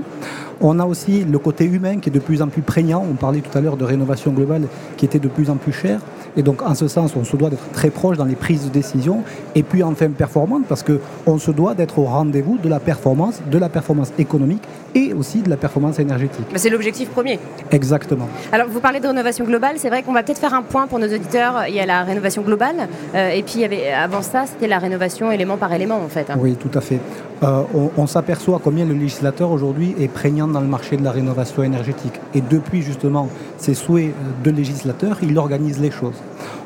On 0.62 0.78
a 0.78 0.86
aussi 0.86 1.24
le 1.24 1.40
côté 1.40 1.66
humain 1.66 1.98
qui 2.00 2.10
est 2.10 2.12
de 2.12 2.20
plus 2.20 2.44
en 2.44 2.48
plus 2.48 2.62
prégnant. 2.62 3.04
On 3.10 3.16
parlait 3.16 3.42
tout 3.42 3.58
à 3.58 3.62
l'heure 3.62 3.76
de 3.76 3.86
rénovation 3.86 4.32
globale 4.32 4.68
qui 4.98 5.06
était 5.06 5.18
de 5.18 5.30
plus 5.30 5.50
en 5.50 5.56
plus 5.56 5.72
chère. 5.72 6.00
Et 6.38 6.44
donc, 6.44 6.62
en 6.62 6.76
ce 6.76 6.88
sens, 6.88 7.16
on 7.16 7.24
se 7.24 7.36
doit 7.36 7.50
d'être 7.50 7.72
très 7.72 7.90
proche 7.90 8.18
dans 8.18 8.26
les 8.26 8.36
prises 8.36 8.66
de 8.66 8.70
décision. 8.70 9.24
Et 9.56 9.64
puis, 9.64 9.82
enfin, 9.82 10.10
performante, 10.10 10.66
parce 10.70 10.84
qu'on 10.84 11.40
se 11.40 11.50
doit 11.50 11.74
d'être 11.74 11.98
au 11.98 12.04
rendez-vous 12.04 12.60
de 12.62 12.70
la 12.70 12.80
performance, 12.80 13.42
de 13.50 13.58
la 13.58 13.70
performance 13.70 14.14
économique 14.20 14.62
et 14.96 15.14
aussi 15.14 15.42
de 15.42 15.50
la 15.50 15.58
performance 15.58 16.00
énergétique. 16.00 16.46
Bah, 16.52 16.58
C'est 16.58 16.70
l'objectif 16.70 17.10
premier. 17.10 17.40
Exactement. 17.72 18.28
Alors, 18.52 18.68
vous 18.70 18.80
parlez 18.80 19.00
de 19.00 19.08
rénovation 19.08 19.46
globale. 19.46 19.76
C'est 19.78 19.90
vrai 19.90 20.04
qu'on 20.04 20.14
va 20.14 20.24
peut-être 20.24 20.40
faire 20.40 20.54
un 20.54 20.62
point 20.64 20.88
pour 20.88 21.00
nos 21.00 21.08
auditeurs. 21.08 21.64
Il 21.68 21.76
y 21.76 21.80
a 21.80 21.86
la 21.86 22.04
rénovation 22.04 22.42
globale. 22.42 22.88
euh, 23.16 23.30
et 23.30 23.44
puis, 23.44 23.56
il 23.56 23.62
y 23.62 23.66
avait, 23.66 23.92
avant 23.92 24.22
ça, 24.22 24.46
c'était 24.46 24.68
la 24.68 24.80
rénovation 24.80 25.32
élément 25.32 25.58
par 25.58 25.74
élément, 25.74 25.98
en 26.04 26.08
fait. 26.10 26.30
hein. 26.30 26.36
Oui, 26.40 26.56
tout 26.56 26.72
à 26.78 26.82
fait. 26.82 27.00
Euh, 27.44 27.62
on 27.74 27.90
on 27.98 28.08
s'aperçoit 28.08 28.60
combien 28.64 28.86
le 28.86 28.94
législateur 28.94 29.52
aujourd'hui 29.52 29.96
est 30.00 30.08
prégnant 30.08 30.48
dans 30.48 30.62
le 30.62 30.68
marché 30.68 30.98
de 30.98 31.04
la 31.04 31.12
rénovation 31.12 31.64
énergétique. 31.64 32.14
Et 32.34 32.42
depuis 32.42 32.82
justement 32.82 33.30
ces 33.58 33.74
souhaits 33.74 34.08
euh, 34.08 34.44
de 34.44 34.52
législateur, 34.52 35.18
il 35.22 35.38
organise 35.38 35.80
les 35.80 35.92
choses. 35.92 36.16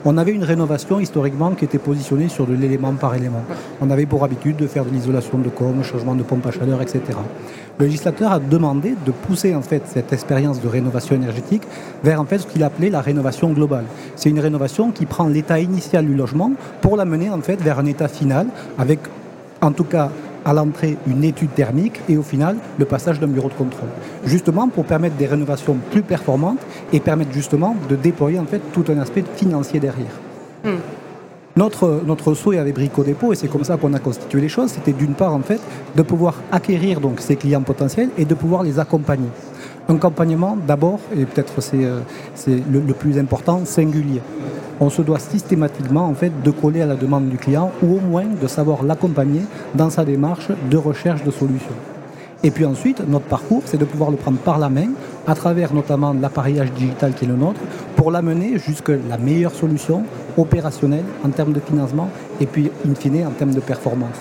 On 0.05 0.17
avait 0.17 0.31
une 0.31 0.43
rénovation 0.43 0.99
historiquement 0.99 1.51
qui 1.51 1.65
était 1.65 1.77
positionnée 1.79 2.27
sur 2.29 2.45
de 2.47 2.53
l'élément 2.53 2.93
par 2.93 3.15
élément. 3.15 3.43
On 3.81 3.89
avait 3.89 4.05
pour 4.05 4.23
habitude 4.23 4.57
de 4.57 4.67
faire 4.67 4.85
de 4.85 4.89
l'isolation 4.91 5.37
de 5.37 5.49
com, 5.49 5.83
changement 5.83 6.15
de 6.15 6.23
pompe 6.23 6.45
à 6.47 6.51
chaleur, 6.51 6.81
etc. 6.81 7.01
Le 7.79 7.85
législateur 7.85 8.31
a 8.31 8.39
demandé 8.39 8.93
de 9.03 9.11
pousser 9.11 9.55
en 9.55 9.63
fait 9.63 9.81
cette 9.87 10.13
expérience 10.13 10.61
de 10.61 10.67
rénovation 10.67 11.15
énergétique 11.15 11.63
vers 12.03 12.21
en 12.21 12.25
fait 12.25 12.37
ce 12.37 12.47
qu'il 12.47 12.63
appelait 12.63 12.91
la 12.91 13.01
rénovation 13.01 13.51
globale. 13.51 13.85
C'est 14.15 14.29
une 14.29 14.39
rénovation 14.39 14.91
qui 14.91 15.07
prend 15.07 15.27
l'état 15.27 15.59
initial 15.59 16.05
du 16.05 16.13
logement 16.13 16.51
pour 16.81 16.97
l'amener 16.97 17.31
en 17.31 17.41
fait 17.41 17.59
vers 17.59 17.79
un 17.79 17.85
état 17.85 18.07
final 18.07 18.47
avec 18.77 18.99
en 19.61 19.71
tout 19.71 19.85
cas 19.85 20.11
à 20.45 20.53
l'entrée 20.53 20.97
une 21.07 21.23
étude 21.23 21.53
thermique 21.55 21.99
et 22.07 22.17
au 22.17 22.21
final 22.21 22.57
le 22.77 22.85
passage 22.85 23.19
d'un 23.19 23.27
bureau 23.27 23.49
de 23.49 23.55
contrôle. 23.55 23.89
Justement 24.23 24.67
pour 24.67 24.85
permettre 24.85 25.15
des 25.15 25.25
rénovations 25.25 25.77
plus 25.89 26.03
performantes 26.03 26.59
et 26.91 26.99
permettre 26.99 27.31
justement 27.31 27.75
de 27.89 27.95
déployer 27.95 28.37
en 28.37 28.45
fait 28.45 28.61
tout 28.71 28.85
un 28.89 28.99
aspect 28.99 29.23
financier 29.35 29.79
derrière. 29.79 30.13
Hmm. 30.63 30.77
Notre, 31.55 32.01
notre 32.03 32.33
souhait 32.33 32.57
avec 32.57 32.73
Brico 32.73 33.03
Dépôt, 33.03 33.31
et 33.31 33.35
c'est 33.35 33.47
comme 33.47 33.63
ça 33.63 33.77
qu'on 33.77 33.93
a 33.93 33.99
constitué 33.99 34.41
les 34.41 34.49
choses, 34.49 34.71
c'était 34.71 34.91
d'une 34.91 35.13
part 35.13 35.35
en 35.35 35.41
fait 35.41 35.61
de 35.95 36.01
pouvoir 36.01 36.41
acquérir 36.51 36.99
donc 36.99 37.19
ces 37.19 37.35
clients 37.35 37.61
potentiels 37.61 38.09
et 38.17 38.25
de 38.25 38.33
pouvoir 38.33 38.63
les 38.63 38.79
accompagner. 38.79 39.27
Un 39.87 39.95
accompagnement 39.97 40.57
d'abord, 40.67 40.99
et 41.15 41.25
peut-être 41.25 41.61
c'est 41.61 41.85
euh, 41.85 41.99
c'est 42.33 42.55
le, 42.71 42.79
le 42.79 42.93
plus 42.95 43.19
important, 43.19 43.65
singulier. 43.65 44.21
On 44.79 44.89
se 44.89 45.03
doit 45.03 45.19
systématiquement 45.19 46.05
en 46.07 46.15
fait 46.15 46.31
de 46.41 46.49
coller 46.49 46.81
à 46.81 46.87
la 46.87 46.95
demande 46.95 47.29
du 47.29 47.37
client 47.37 47.71
ou 47.83 47.97
au 47.97 47.99
moins 47.99 48.25
de 48.25 48.47
savoir 48.47 48.81
l'accompagner 48.81 49.41
dans 49.75 49.91
sa 49.91 50.03
démarche 50.05 50.49
de 50.71 50.77
recherche 50.77 51.23
de 51.23 51.29
solutions. 51.29 51.75
Et 52.41 52.51
puis 52.51 52.65
ensuite, 52.65 53.07
notre 53.07 53.25
parcours, 53.25 53.61
c'est 53.65 53.77
de 53.77 53.85
pouvoir 53.85 54.09
le 54.11 54.17
prendre 54.17 54.37
par 54.39 54.57
la 54.57 54.69
main, 54.69 54.87
à 55.27 55.35
travers 55.35 55.73
notamment 55.73 56.13
l'appareillage 56.13 56.71
digital 56.73 57.13
qui 57.13 57.25
est 57.25 57.27
le 57.27 57.35
nôtre, 57.35 57.59
pour 57.95 58.11
l'amener 58.11 58.57
jusque 58.57 58.91
la 59.09 59.17
meilleure 59.17 59.53
solution 59.53 60.03
opérationnelle 60.37 61.05
en 61.25 61.29
termes 61.29 61.53
de 61.53 61.59
financement 61.59 62.09
et 62.41 62.45
puis, 62.45 62.71
in 62.87 62.95
fine, 62.95 63.25
en 63.25 63.31
termes 63.31 63.53
de 63.53 63.59
performance. 63.59 64.19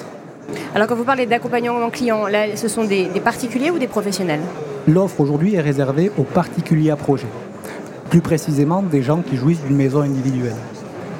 Alors, 0.75 0.87
quand 0.87 0.97
vous 0.97 1.05
parlez 1.05 1.27
d'accompagnement 1.27 1.91
client, 1.91 2.27
là, 2.27 2.57
ce 2.57 2.69
sont 2.69 2.85
des, 2.85 3.09
des 3.09 3.21
particuliers 3.21 3.71
ou 3.71 3.79
des 3.79 3.89
professionnels? 3.89 4.41
L'offre 4.87 5.21
aujourd'hui 5.21 5.55
est 5.55 5.61
réservée 5.61 6.11
aux 6.19 6.25
particuliers 6.25 6.91
à 6.91 6.97
projet. 6.97 7.27
Plus 8.11 8.21
précisément, 8.21 8.83
des 8.83 9.03
gens 9.03 9.23
qui 9.23 9.37
jouissent 9.37 9.63
d'une 9.65 9.77
maison 9.77 10.01
individuelle. 10.01 10.57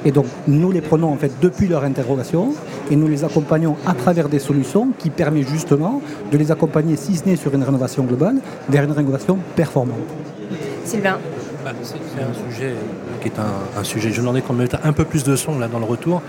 Et 0.05 0.11
donc, 0.11 0.25
nous 0.47 0.71
les 0.71 0.81
prenons 0.81 1.11
en 1.11 1.17
fait 1.17 1.31
depuis 1.41 1.67
leur 1.67 1.83
interrogation 1.83 2.53
et 2.91 2.95
nous 2.95 3.07
les 3.07 3.23
accompagnons 3.23 3.75
à 3.85 3.93
travers 3.93 4.29
des 4.29 4.39
solutions 4.39 4.89
qui 4.97 5.09
permettent 5.09 5.47
justement 5.47 6.01
de 6.31 6.37
les 6.37 6.51
accompagner, 6.51 6.95
si 6.95 7.15
ce 7.15 7.25
n'est 7.25 7.35
sur 7.35 7.53
une 7.53 7.63
rénovation 7.63 8.03
globale, 8.03 8.37
vers 8.69 8.83
une 8.83 8.91
rénovation 8.91 9.37
performante. 9.55 9.97
Sylvain 10.85 11.17
bah, 11.63 11.71
c'est 11.81 11.95
un 11.95 12.51
sujet 12.51 12.73
qui 13.21 13.29
est 13.29 13.39
un, 13.39 13.83
sujet, 13.85 14.11
je 14.11 14.19
demandais 14.19 14.41
qu'on 14.41 14.51
mette 14.51 14.75
un 14.83 14.91
peu 14.91 15.05
plus 15.05 15.23
de 15.23 15.37
son 15.37 15.57
là 15.57 15.69
dans 15.69 15.79
le 15.79 15.85
retour. 15.85 16.21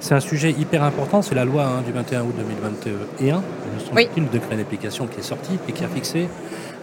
C'est 0.00 0.14
un 0.14 0.20
sujet 0.20 0.50
hyper 0.50 0.82
important, 0.82 1.22
c'est 1.22 1.34
la 1.34 1.46
loi 1.46 1.64
hein, 1.64 1.82
du 1.86 1.92
21 1.92 2.24
août 2.24 2.34
2021, 2.36 3.42
oui. 3.96 4.08
le 4.16 4.24
décret 4.24 4.56
d'application 4.56 5.06
qui 5.06 5.20
est 5.20 5.22
sorti 5.22 5.58
et 5.66 5.72
qui 5.72 5.82
a 5.82 5.88
fixé 5.88 6.28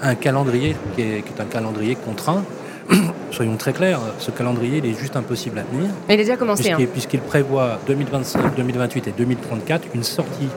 un 0.01 0.15
calendrier 0.15 0.75
qui 0.95 1.01
est, 1.03 1.23
un 1.39 1.45
calendrier 1.45 1.95
contraint. 1.95 2.43
Soyons 3.31 3.57
très 3.57 3.73
clairs, 3.73 3.99
ce 4.19 4.31
calendrier 4.31 4.79
il 4.79 4.85
est 4.85 4.97
juste 4.97 5.15
impossible 5.15 5.59
à 5.59 5.63
tenir. 5.63 5.89
Mais 6.07 6.15
il 6.15 6.19
est 6.19 6.23
déjà 6.23 6.37
commencé. 6.37 6.71
Hein. 6.71 6.77
Puisqu'il 6.91 7.19
prévoit 7.19 7.79
2025, 7.87 8.55
2028 8.55 9.07
et 9.07 9.13
2034 9.17 9.87
une 9.93 10.03
sortie 10.03 10.49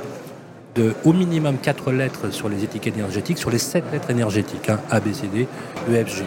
de 0.74 0.94
au 1.04 1.12
minimum 1.12 1.56
4 1.58 1.92
lettres 1.92 2.32
sur 2.32 2.48
les 2.48 2.64
étiquettes 2.64 2.96
énergétiques, 2.96 3.38
sur 3.38 3.50
les 3.50 3.58
7 3.58 3.84
lettres 3.92 4.10
énergétiques, 4.10 4.68
hein, 4.68 4.80
A, 4.90 5.00
B, 5.00 5.12
C, 5.12 5.28
D, 5.32 5.46
E, 5.90 6.04
F, 6.04 6.16
G. 6.16 6.24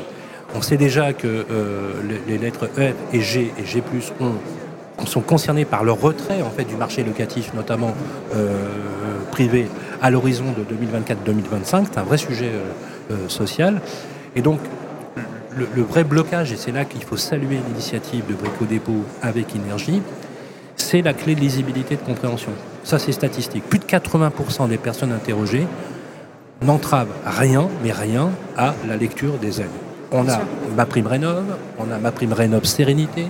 On 0.56 0.62
sait 0.62 0.78
déjà 0.78 1.14
que 1.14 1.28
euh, 1.28 1.94
les, 2.28 2.38
lettres 2.38 2.70
E 2.78 2.94
et 3.12 3.22
G 3.22 3.52
et 3.60 3.66
G+, 3.66 3.84
sont 5.06 5.22
concernés 5.22 5.66
par 5.66 5.84
le 5.84 5.92
retrait 5.92 6.42
en 6.42 6.50
fait, 6.50 6.64
du 6.64 6.76
marché 6.76 7.04
locatif, 7.04 7.54
notamment 7.54 7.94
euh, 8.36 8.54
privé, 9.32 9.68
à 10.02 10.10
l'horizon 10.10 10.46
de 10.58 10.64
2024-2025. 10.64 11.86
C'est 11.92 11.98
un 11.98 12.04
vrai 12.04 12.18
sujet 12.18 12.52
euh, 13.12 13.28
social. 13.28 13.82
Et 14.36 14.42
donc, 14.42 14.60
le, 15.56 15.82
vrai 15.82 16.04
blocage, 16.04 16.52
et 16.52 16.58
c'est 16.58 16.72
là 16.72 16.86
qu'il 16.86 17.04
faut 17.04 17.18
saluer 17.18 17.60
l'initiative 17.68 18.26
de 18.28 18.34
Brico 18.34 18.66
Dépôt 18.66 19.04
avec 19.22 19.56
énergie, 19.56 20.02
c'est 20.76 21.02
la 21.02 21.14
clé 21.14 21.36
de 21.36 21.40
lisibilité 21.40 21.96
de 21.96 22.02
compréhension. 22.02 22.52
Ça, 22.84 23.00
c'est 23.00 23.12
statistique. 23.12 23.64
Plus 23.64 23.80
de 23.80 23.86
80% 23.86 24.68
des 24.68 24.78
personnes 24.78 25.12
interrogées 25.12 25.66
n'entravent 26.62 27.14
rien, 27.26 27.68
mais 27.84 27.92
rien, 27.92 28.30
à 28.58 28.74
la 28.88 28.98
lecture 28.98 29.34
des 29.38 29.62
aides. 29.62 29.68
On 30.12 30.28
a 30.30 30.40
ma 30.76 30.86
prime 30.86 31.08
rénov, 31.08 31.44
on 31.80 31.92
a 31.92 31.98
ma 31.98 32.12
prime 32.12 32.34
rénov 32.34 32.66
sérénité, 32.66 33.28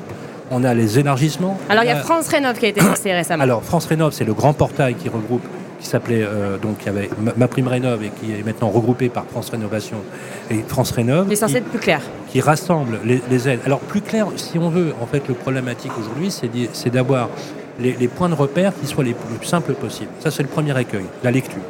on 0.51 0.63
a 0.63 0.73
les 0.73 0.99
élargissements. 0.99 1.57
Alors 1.69 1.83
il 1.83 1.87
y 1.87 1.91
a 1.91 1.95
France 1.95 2.27
Rénov 2.27 2.57
qui 2.57 2.65
a 2.65 2.69
été 2.69 2.81
lancé 2.85 3.11
récemment. 3.13 3.43
Alors 3.43 3.63
France 3.63 3.85
Rénov, 3.85 4.13
c'est 4.13 4.25
le 4.25 4.33
grand 4.33 4.53
portail 4.53 4.95
qui 4.95 5.09
regroupe, 5.09 5.43
qui 5.79 5.87
s'appelait 5.87 6.23
euh, 6.23 6.57
donc 6.57 6.77
il 6.81 6.85
y 6.85 6.89
avait 6.89 7.09
ma 7.35 7.47
prime 7.47 7.67
rénov 7.67 8.03
et 8.03 8.09
qui 8.09 8.31
est 8.31 8.43
maintenant 8.43 8.69
regroupé 8.69 9.09
par 9.09 9.25
France 9.25 9.49
Rénovation 9.49 9.97
et 10.49 10.63
France 10.67 10.91
Rénov. 10.91 11.27
Qui 11.27 11.33
est 11.33 11.37
censé 11.37 11.57
être 11.57 11.65
plus 11.65 11.79
clair. 11.79 12.01
Qui 12.29 12.41
rassemble 12.41 12.99
les, 13.03 13.49
aides. 13.49 13.59
Alors 13.65 13.79
plus 13.79 14.01
clair, 14.01 14.27
si 14.35 14.57
on 14.57 14.69
veut, 14.69 14.93
en 15.01 15.05
fait, 15.05 15.27
le 15.27 15.33
problématique 15.33 15.91
aujourd'hui, 15.97 16.31
c'est 16.31 16.89
d'avoir 16.89 17.29
les, 17.79 18.07
points 18.07 18.29
de 18.29 18.35
repère 18.35 18.73
qui 18.79 18.87
soient 18.87 19.03
les 19.03 19.13
plus 19.13 19.47
simples 19.47 19.73
possibles. 19.73 20.11
Ça, 20.19 20.31
c'est 20.31 20.43
le 20.43 20.49
premier 20.49 20.79
écueil, 20.79 21.05
la 21.23 21.31
lecture. 21.31 21.61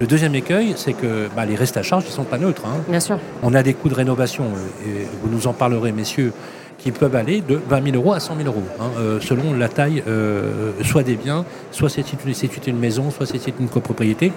Le 0.00 0.06
deuxième 0.06 0.34
écueil, 0.36 0.74
c'est 0.76 0.92
que 0.92 1.28
bah, 1.34 1.44
les 1.44 1.56
restes 1.56 1.76
à 1.76 1.82
charge, 1.82 2.04
ils 2.04 2.10
ne 2.10 2.12
sont 2.12 2.24
pas 2.24 2.38
neutres. 2.38 2.62
Hein. 2.66 2.80
Bien 2.88 3.00
sûr. 3.00 3.18
On 3.42 3.52
a 3.54 3.64
des 3.64 3.74
coûts 3.74 3.88
de 3.88 3.94
rénovation, 3.94 4.44
euh, 4.44 4.88
et 4.88 5.06
vous 5.22 5.28
nous 5.28 5.48
en 5.48 5.52
parlerez, 5.52 5.90
messieurs, 5.90 6.32
qui 6.78 6.92
peuvent 6.92 7.16
aller 7.16 7.40
de 7.40 7.60
20 7.68 7.84
000 7.92 7.96
euros 7.96 8.12
à 8.12 8.20
100 8.20 8.36
000 8.36 8.48
euros, 8.48 8.62
hein, 8.80 8.90
euh, 8.98 9.20
selon 9.20 9.52
la 9.52 9.68
taille 9.68 10.02
euh, 10.06 10.70
soit 10.82 11.02
des 11.02 11.16
biens, 11.16 11.44
soit 11.72 11.88
c'est 11.88 12.66
une 12.66 12.78
maison, 12.78 13.10
soit 13.10 13.26
c'est 13.26 13.52
une 13.58 13.68
copropriété, 13.68 14.32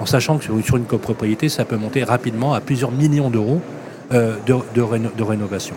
en 0.00 0.06
sachant 0.06 0.38
que 0.38 0.44
sur 0.62 0.76
une 0.76 0.84
copropriété, 0.84 1.48
ça 1.48 1.64
peut 1.64 1.76
monter 1.76 2.04
rapidement 2.04 2.54
à 2.54 2.60
plusieurs 2.60 2.92
millions 2.92 3.30
d'euros 3.30 3.60
de, 4.10 4.54
de, 4.74 5.22
rénovation. 5.22 5.74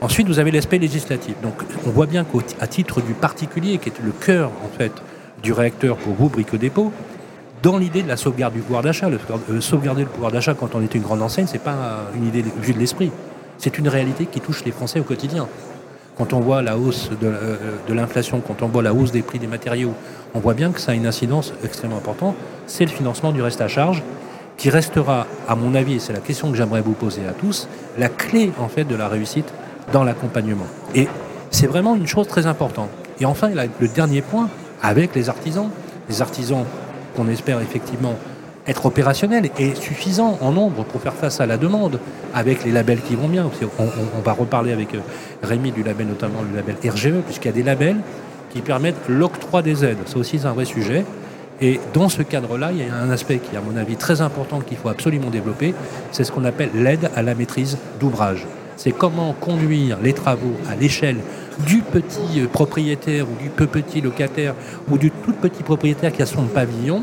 Ensuite, 0.00 0.26
vous 0.26 0.40
avez 0.40 0.50
l'aspect 0.50 0.78
législatif. 0.78 1.34
Donc, 1.42 1.54
on 1.86 1.90
voit 1.90 2.06
bien 2.06 2.24
qu'à 2.24 2.66
titre 2.66 3.00
du 3.00 3.12
particulier, 3.12 3.78
qui 3.78 3.88
est 3.88 4.00
le 4.04 4.10
cœur 4.10 4.50
en 4.64 4.76
fait 4.76 4.92
du 5.42 5.52
réacteur 5.52 5.96
pour 5.96 6.14
vous, 6.14 6.28
Brico 6.28 6.56
Dépôt, 6.56 6.92
dans 7.62 7.78
l'idée 7.78 8.02
de 8.02 8.08
la 8.08 8.16
sauvegarde 8.16 8.54
du 8.54 8.60
pouvoir 8.60 8.82
d'achat. 8.82 9.08
Euh, 9.08 9.60
sauvegarder 9.60 10.02
le 10.02 10.08
pouvoir 10.08 10.30
d'achat 10.30 10.54
quand 10.54 10.74
on 10.74 10.82
est 10.82 10.94
une 10.94 11.02
grande 11.02 11.22
enseigne, 11.22 11.46
c'est 11.46 11.62
pas 11.62 11.76
une 12.14 12.26
idée 12.26 12.44
vue 12.60 12.72
de 12.72 12.78
l'esprit. 12.78 13.10
C'est 13.58 13.78
une 13.78 13.88
réalité 13.88 14.26
qui 14.26 14.40
touche 14.40 14.64
les 14.64 14.72
Français 14.72 15.00
au 15.00 15.04
quotidien. 15.04 15.48
Quand 16.16 16.32
on 16.32 16.40
voit 16.40 16.62
la 16.62 16.78
hausse 16.78 17.10
euh, 17.22 17.56
de, 17.86 17.94
l'inflation, 17.94 18.40
quand 18.40 18.62
on 18.62 18.68
voit 18.68 18.82
la 18.82 18.94
hausse 18.94 19.12
des 19.12 19.22
prix 19.22 19.38
des 19.38 19.46
matériaux, 19.46 19.92
on 20.34 20.38
voit 20.38 20.54
bien 20.54 20.72
que 20.72 20.80
ça 20.80 20.92
a 20.92 20.94
une 20.94 21.06
incidence 21.06 21.52
extrêmement 21.64 21.98
importante. 21.98 22.36
C'est 22.66 22.84
le 22.84 22.90
financement 22.90 23.32
du 23.32 23.42
reste 23.42 23.60
à 23.60 23.68
charge 23.68 24.02
qui 24.56 24.70
restera, 24.70 25.26
à 25.46 25.54
mon 25.54 25.74
avis, 25.74 25.94
et 25.94 25.98
c'est 25.98 26.14
la 26.14 26.20
question 26.20 26.50
que 26.50 26.56
j'aimerais 26.56 26.80
vous 26.80 26.92
poser 26.92 27.26
à 27.28 27.32
tous, 27.32 27.68
la 27.98 28.08
clé 28.08 28.50
en 28.58 28.68
fait 28.68 28.84
de 28.84 28.94
la 28.94 29.08
réussite 29.08 29.52
dans 29.92 30.02
l'accompagnement. 30.02 30.66
Et 30.94 31.08
c'est 31.50 31.66
vraiment 31.66 31.94
une 31.94 32.06
chose 32.06 32.26
très 32.26 32.46
importante. 32.46 32.88
Et 33.20 33.26
enfin, 33.26 33.50
le 33.50 33.88
dernier 33.88 34.22
point, 34.22 34.48
avec 34.82 35.14
les 35.14 35.28
artisans. 35.28 35.70
Les 36.08 36.22
artisans 36.22 36.64
qu'on 37.16 37.28
espère 37.28 37.60
effectivement 37.60 38.14
être 38.66 38.86
opérationnel 38.86 39.50
et 39.58 39.74
suffisant 39.74 40.38
en 40.40 40.52
nombre 40.52 40.84
pour 40.84 41.00
faire 41.00 41.14
face 41.14 41.40
à 41.40 41.46
la 41.46 41.56
demande, 41.56 42.00
avec 42.34 42.64
les 42.64 42.72
labels 42.72 43.00
qui 43.00 43.14
vont 43.14 43.28
bien. 43.28 43.48
On, 43.78 44.20
va 44.20 44.32
reparler 44.32 44.72
avec 44.72 44.94
euh, 44.94 45.00
Rémi 45.42 45.70
du 45.70 45.82
label, 45.82 46.08
notamment 46.08 46.40
le 46.42 46.56
label 46.56 46.76
RGE, 46.84 47.22
puisqu'il 47.24 47.46
y 47.46 47.50
a 47.50 47.54
des 47.54 47.62
labels 47.62 47.98
qui 48.50 48.60
permettent 48.60 49.08
l'octroi 49.08 49.62
des 49.62 49.84
aides. 49.84 49.98
C'est 50.06 50.16
aussi 50.16 50.40
un 50.44 50.52
vrai 50.52 50.64
sujet. 50.64 51.04
Et 51.60 51.80
dans 51.94 52.08
ce 52.08 52.22
cadre-là, 52.22 52.70
il 52.72 52.86
y 52.86 52.90
a 52.90 52.94
un 52.94 53.10
aspect 53.10 53.38
qui 53.38 53.54
est, 53.54 53.58
à 53.58 53.62
mon 53.62 53.76
avis, 53.76 53.96
très 53.96 54.20
important 54.20 54.60
qu'il 54.60 54.76
faut 54.76 54.88
absolument 54.88 55.30
développer, 55.30 55.74
c'est 56.12 56.24
ce 56.24 56.32
qu'on 56.32 56.44
appelle 56.44 56.70
l'aide 56.74 57.10
à 57.16 57.22
la 57.22 57.34
maîtrise 57.34 57.78
d'ouvrage. 57.98 58.46
C'est 58.76 58.92
comment 58.92 59.32
conduire 59.32 59.98
les 60.02 60.12
travaux 60.12 60.52
à 60.70 60.76
l'échelle 60.76 61.16
du 61.66 61.80
petit 61.80 62.40
euh, 62.40 62.46
propriétaire 62.46 63.26
ou 63.26 63.42
du 63.42 63.48
peu 63.48 63.66
petit 63.66 64.02
locataire 64.02 64.54
ou 64.90 64.98
du 64.98 65.10
tout 65.10 65.32
petit 65.32 65.62
propriétaire 65.62 66.12
qui 66.12 66.20
a 66.20 66.26
son 66.26 66.44
pavillon, 66.44 67.02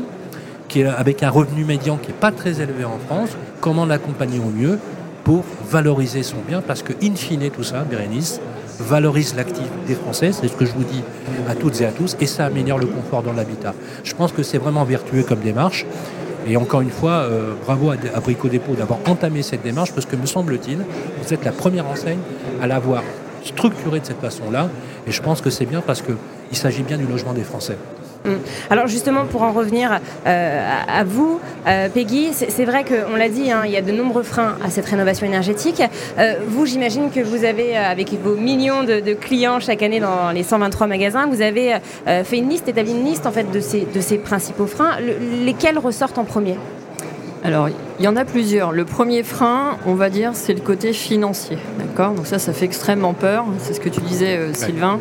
avec 0.82 1.22
un 1.22 1.30
revenu 1.30 1.64
médian 1.64 1.96
qui 1.96 2.08
n'est 2.08 2.18
pas 2.18 2.32
très 2.32 2.60
élevé 2.60 2.84
en 2.84 2.98
France, 3.06 3.30
comment 3.60 3.86
l'accompagner 3.86 4.38
au 4.38 4.50
mieux 4.50 4.78
pour 5.22 5.44
valoriser 5.70 6.22
son 6.22 6.36
bien, 6.46 6.60
parce 6.60 6.82
que 6.82 6.92
in 7.02 7.14
fine 7.14 7.48
tout 7.50 7.62
ça, 7.62 7.82
Bérénice, 7.82 8.40
valorise 8.78 9.34
l'actif 9.36 9.66
des 9.86 9.94
Français, 9.94 10.32
c'est 10.32 10.48
ce 10.48 10.52
que 10.52 10.66
je 10.66 10.72
vous 10.72 10.84
dis 10.84 11.02
à 11.48 11.54
toutes 11.54 11.80
et 11.80 11.86
à 11.86 11.92
tous, 11.92 12.16
et 12.20 12.26
ça 12.26 12.46
améliore 12.46 12.78
le 12.78 12.86
confort 12.86 13.22
dans 13.22 13.32
l'habitat. 13.32 13.74
Je 14.02 14.14
pense 14.14 14.32
que 14.32 14.42
c'est 14.42 14.58
vraiment 14.58 14.84
vertueux 14.84 15.22
comme 15.22 15.40
démarche. 15.40 15.86
Et 16.46 16.58
encore 16.58 16.82
une 16.82 16.90
fois, 16.90 17.12
euh, 17.12 17.54
bravo 17.64 17.90
à, 17.90 17.94
à 18.14 18.20
Brico 18.20 18.48
Dépôt 18.48 18.74
d'avoir 18.74 18.98
entamé 19.06 19.42
cette 19.42 19.62
démarche, 19.62 19.92
parce 19.92 20.04
que 20.04 20.16
me 20.16 20.26
semble-t-il, 20.26 20.78
vous 21.22 21.32
êtes 21.32 21.44
la 21.44 21.52
première 21.52 21.86
enseigne 21.86 22.18
à 22.60 22.66
l'avoir 22.66 23.02
structuré 23.44 24.00
de 24.00 24.04
cette 24.04 24.20
façon-là. 24.20 24.68
Et 25.06 25.12
je 25.12 25.22
pense 25.22 25.40
que 25.40 25.48
c'est 25.48 25.66
bien 25.66 25.80
parce 25.80 26.02
qu'il 26.02 26.16
s'agit 26.56 26.82
bien 26.82 26.98
du 26.98 27.06
logement 27.06 27.32
des 27.32 27.44
Français. 27.44 27.78
Hum. 28.26 28.38
Alors 28.70 28.86
justement, 28.86 29.26
pour 29.26 29.42
en 29.42 29.52
revenir 29.52 30.00
euh, 30.26 30.70
à, 30.88 31.04
vous, 31.04 31.40
euh, 31.66 31.88
Peggy, 31.90 32.30
c'est 32.32 32.64
vrai 32.64 32.84
qu'on 32.84 33.16
l'a 33.16 33.28
dit, 33.28 33.50
hein, 33.50 33.62
il 33.66 33.72
y 33.72 33.76
a 33.76 33.82
de 33.82 33.92
nombreux 33.92 34.22
freins 34.22 34.56
à 34.64 34.70
cette 34.70 34.86
rénovation 34.86 35.26
énergétique. 35.26 35.82
Euh, 36.18 36.36
vous, 36.46 36.64
j'imagine 36.64 37.10
que 37.10 37.20
vous 37.20 37.44
avez, 37.44 37.76
avec 37.76 38.12
vos 38.22 38.34
millions 38.36 38.82
de, 38.82 39.12
clients 39.12 39.60
chaque 39.60 39.82
année 39.82 40.00
dans 40.00 40.30
les 40.30 40.42
123 40.42 40.86
magasins, 40.86 41.26
vous 41.26 41.42
avez 41.42 41.76
fait 42.06 42.38
une 42.38 42.48
liste, 42.48 42.68
établi 42.68 42.92
une 42.92 43.04
liste 43.04 43.26
en 43.26 43.32
fait 43.32 43.50
de 43.50 43.60
ces, 43.60 43.86
de 43.92 44.00
ces 44.00 44.18
principaux 44.18 44.66
freins. 44.66 44.96
lesquels 45.44 45.78
ressortent 45.78 46.18
en 46.18 46.24
premier? 46.24 46.56
Alors, 47.44 47.68
il 47.68 48.04
y 48.04 48.08
en 48.08 48.16
a 48.16 48.24
plusieurs. 48.24 48.72
Le 48.72 48.86
premier 48.86 49.22
frein, 49.22 49.76
on 49.84 49.94
va 49.94 50.08
dire, 50.08 50.30
c'est 50.32 50.54
le 50.54 50.62
côté 50.62 50.94
financier. 50.94 51.58
D'accord? 51.78 52.12
Donc 52.12 52.26
ça, 52.26 52.38
ça 52.38 52.54
fait 52.54 52.64
extrêmement 52.64 53.12
peur. 53.12 53.44
C'est 53.58 53.74
ce 53.74 53.80
que 53.80 53.90
tu 53.90 54.00
disais, 54.00 54.38
euh, 54.38 54.54
Sylvain. 54.54 54.98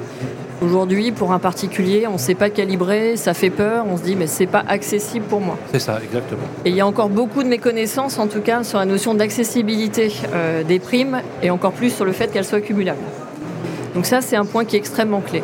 Aujourd'hui, 0.64 1.12
pour 1.12 1.34
un 1.34 1.40
particulier, 1.40 2.08
on 2.08 2.14
ne 2.14 2.18
sait 2.18 2.36
pas 2.36 2.50
calibrer, 2.50 3.18
ça 3.18 3.34
fait 3.34 3.50
peur, 3.50 3.86
on 3.90 3.98
se 3.98 4.04
dit 4.04 4.16
mais 4.16 4.28
c'est 4.28 4.48
pas 4.48 4.64
accessible 4.66 5.26
pour 5.26 5.42
moi. 5.42 5.58
C'est 5.74 5.80
ça, 5.80 6.00
exactement. 6.02 6.44
Et 6.64 6.70
il 6.70 6.76
y 6.76 6.80
a 6.80 6.88
encore 6.88 7.10
beaucoup 7.10 7.44
de 7.44 7.50
méconnaissances, 7.50 8.18
en 8.18 8.28
tout 8.28 8.40
cas, 8.40 8.64
sur 8.64 8.80
la 8.80 8.86
notion 8.86 9.14
d'accessibilité 9.14 10.14
euh, 10.34 10.64
des 10.64 10.80
primes 10.80 11.22
et 11.42 11.50
encore 11.50 11.74
plus 11.74 11.90
sur 11.90 12.06
le 12.06 12.14
fait 12.14 12.32
qu'elles 12.32 12.46
soient 12.46 12.62
cumulables. 12.62 13.02
Donc 13.94 14.06
ça, 14.06 14.22
c'est 14.22 14.38
un 14.38 14.46
point 14.46 14.64
qui 14.64 14.78
est 14.78 14.80
extrêmement 14.80 15.20
clé. 15.20 15.44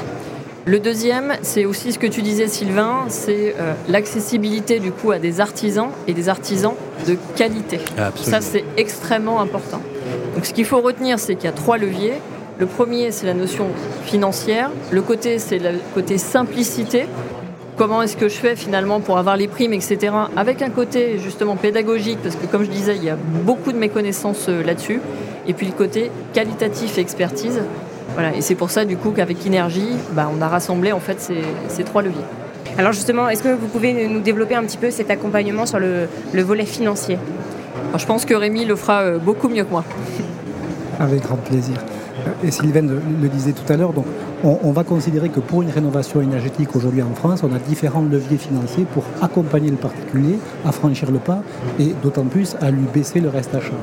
Le 0.64 0.80
deuxième, 0.80 1.34
c'est 1.42 1.66
aussi 1.66 1.92
ce 1.92 2.00
que 2.00 2.08
tu 2.08 2.22
disais 2.22 2.48
Sylvain, 2.48 3.06
c'est 3.10 3.56
euh, 3.60 3.74
l'accessibilité 3.90 4.80
du 4.80 4.92
coup 4.92 5.12
à 5.12 5.20
des 5.20 5.42
artisans 5.42 5.90
et 6.08 6.14
des 6.14 6.30
artisans 6.30 6.74
de 7.08 7.18
qualité. 7.36 7.80
Ça 8.16 8.40
c'est 8.40 8.64
extrêmement 8.78 9.42
important. 9.42 9.82
Donc 10.36 10.46
ce 10.46 10.54
qu'il 10.54 10.66
faut 10.66 10.80
retenir, 10.80 11.20
c'est 11.20 11.36
qu'il 11.36 11.46
y 11.46 11.48
a 11.48 11.54
trois 11.54 11.78
leviers. 11.78 12.22
Le 12.60 12.66
premier, 12.66 13.12
c'est 13.12 13.26
la 13.26 13.34
notion 13.34 13.68
financière. 14.04 14.70
Le 14.92 15.02
côté, 15.02 15.40
c'est 15.40 15.60
le 15.60 15.80
côté 15.94 16.18
simplicité. 16.18 17.06
Comment 17.78 18.02
est-ce 18.02 18.18
que 18.18 18.28
je 18.28 18.36
fais 18.36 18.56
finalement 18.56 19.00
pour 19.00 19.18
avoir 19.18 19.38
les 19.38 19.48
primes, 19.48 19.72
etc. 19.74 20.14
Avec 20.36 20.62
un 20.62 20.70
côté 20.70 21.18
justement 21.20 21.56
pédagogique, 21.56 22.20
parce 22.22 22.36
que 22.36 22.46
comme 22.46 22.64
je 22.64 22.70
disais, 22.70 22.98
il 22.98 23.04
y 23.04 23.10
a 23.10 23.16
beaucoup 23.16 23.72
de 23.72 23.78
méconnaissances 23.78 24.50
euh, 24.50 24.62
là-dessus. 24.64 25.00
Et 25.48 25.54
puis 25.54 25.66
le 25.66 25.72
côté 25.72 26.12
qualitatif 26.34 26.98
et 26.98 27.02
expertise 27.02 27.62
et 28.36 28.42
c'est 28.42 28.56
pour 28.56 28.70
ça 28.70 28.86
du 28.86 28.98
coup 28.98 29.12
qu'avec 29.12 29.46
Énergie, 29.46 29.90
bah, 30.14 30.30
on 30.36 30.42
a 30.42 30.48
rassemblé 30.48 30.92
en 30.92 31.00
fait 31.00 31.20
ces, 31.20 31.84
trois 31.84 32.02
leviers. 32.02 32.22
Alors 32.78 32.92
justement, 32.92 33.30
est-ce 33.30 33.44
que 33.44 33.50
vous 33.50 33.68
pouvez 33.68 34.08
nous 34.08 34.20
développer 34.20 34.56
un 34.56 34.64
petit 34.64 34.78
peu 34.78 34.92
cet 34.92 35.10
accompagnement 35.10 35.66
sur 35.66 35.80
le, 35.80 36.08
volet 36.34 36.66
financier? 36.66 37.18
Je 37.96 38.06
pense 38.06 38.26
que 38.26 38.34
Rémi 38.34 38.66
le 38.66 38.76
fera 38.76 39.02
euh, 39.02 39.18
beaucoup 39.18 39.50
mieux 39.50 39.64
que 39.64 39.72
moi. 39.72 39.84
Avec 41.00 41.24
grand 41.24 41.38
plaisir. 41.38 41.76
Et 42.44 42.52
Sylvain 42.52 42.82
le, 42.82 43.28
disait 43.28 43.52
tout 43.52 43.72
à 43.72 43.78
l'heure, 43.78 43.94
on, 44.44 44.72
va 44.72 44.84
considérer 44.84 45.30
que 45.30 45.40
pour 45.40 45.62
une 45.62 45.70
rénovation 45.70 46.22
énergétique 46.22 46.76
aujourd'hui 46.76 47.02
en 47.02 47.14
France, 47.14 47.44
on 47.44 47.54
a 47.54 47.60
différents 47.60 48.02
leviers 48.02 48.38
financiers 48.38 48.86
pour 48.86 49.04
accompagner 49.22 49.70
le 49.70 49.78
particulier 49.78 50.40
à 50.66 50.72
franchir 50.72 51.12
le 51.12 51.20
pas 51.20 51.42
et 51.80 51.94
d'autant 52.02 52.26
plus 52.26 52.56
à 52.62 52.72
lui 52.72 52.86
baisser 52.94 53.20
le 53.20 53.30
reste 53.30 53.54
à 53.56 53.60
charge. 53.60 53.74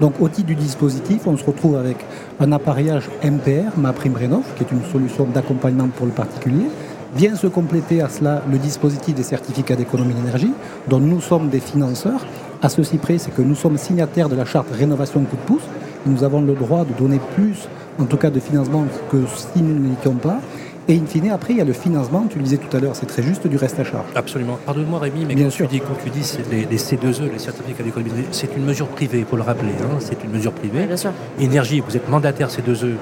Donc 0.00 0.14
au 0.20 0.28
titre 0.28 0.48
du 0.48 0.54
dispositif, 0.54 1.26
on 1.26 1.36
se 1.36 1.44
retrouve 1.44 1.76
avec 1.76 1.96
un 2.40 2.52
appareillage 2.52 3.08
MPR, 3.24 3.78
ma 3.78 3.92
prime 3.92 4.16
Rénov, 4.16 4.42
qui 4.56 4.64
est 4.64 4.72
une 4.72 4.84
solution 4.90 5.24
d'accompagnement 5.24 5.88
pour 5.88 6.06
le 6.06 6.12
particulier. 6.12 6.66
Vient 7.14 7.36
se 7.36 7.46
compléter 7.46 8.00
à 8.00 8.08
cela 8.08 8.42
le 8.50 8.58
dispositif 8.58 9.14
des 9.14 9.22
certificats 9.22 9.76
d'économie 9.76 10.14
d'énergie, 10.14 10.52
dont 10.88 10.98
nous 10.98 11.20
sommes 11.20 11.50
des 11.50 11.60
financeurs. 11.60 12.26
À 12.62 12.68
ceci 12.68 12.96
près, 12.96 13.18
c'est 13.18 13.32
que 13.32 13.42
nous 13.42 13.54
sommes 13.54 13.76
signataires 13.76 14.28
de 14.28 14.34
la 14.34 14.44
charte 14.44 14.68
rénovation 14.72 15.20
coup 15.20 15.36
de 15.36 15.42
pouce. 15.42 15.62
Nous 16.06 16.24
avons 16.24 16.40
le 16.42 16.54
droit 16.54 16.84
de 16.84 16.92
donner 16.98 17.20
plus, 17.36 17.68
en 18.00 18.04
tout 18.04 18.16
cas 18.16 18.30
de 18.30 18.40
financement, 18.40 18.84
que 19.10 19.18
si 19.36 19.62
nous 19.62 19.78
ne 19.78 19.88
l'étions 19.90 20.14
pas. 20.14 20.40
Et 20.88 20.96
in 20.96 21.06
fine, 21.06 21.30
après, 21.30 21.52
il 21.52 21.58
y 21.58 21.60
a 21.60 21.64
le 21.64 21.72
financement, 21.72 22.26
tu 22.28 22.38
le 22.38 22.44
disais 22.44 22.56
tout 22.56 22.76
à 22.76 22.80
l'heure, 22.80 22.96
c'est 22.96 23.06
très 23.06 23.22
juste, 23.22 23.46
du 23.46 23.56
reste 23.56 23.78
à 23.78 23.84
charge. 23.84 24.04
Absolument. 24.16 24.58
Pardonne-moi 24.66 24.98
Rémi, 24.98 25.24
mais 25.28 25.36
Bien 25.36 25.44
quand, 25.44 25.50
sûr. 25.52 25.68
Tu 25.68 25.74
dis, 25.76 25.80
quand 25.80 25.94
tu 26.02 26.10
dis 26.10 26.24
c'est 26.24 26.50
les, 26.50 26.64
les 26.68 26.76
C2E, 26.76 27.30
les 27.32 27.38
certificats 27.38 27.84
d'économie 27.84 28.10
c'est 28.32 28.48
une 28.56 28.64
mesure 28.64 28.88
privée, 28.88 29.20
il 29.20 29.24
faut 29.24 29.36
le 29.36 29.42
rappeler. 29.42 29.70
hein, 29.80 29.98
c'est 30.00 30.22
une 30.24 30.32
mesure 30.32 30.50
privée. 30.52 30.86
Bien 30.86 30.96
sûr. 30.96 31.12
Énergie, 31.38 31.80
vous 31.86 31.96
êtes 31.96 32.08
mandataire 32.10 32.48
C2E, 32.48 32.94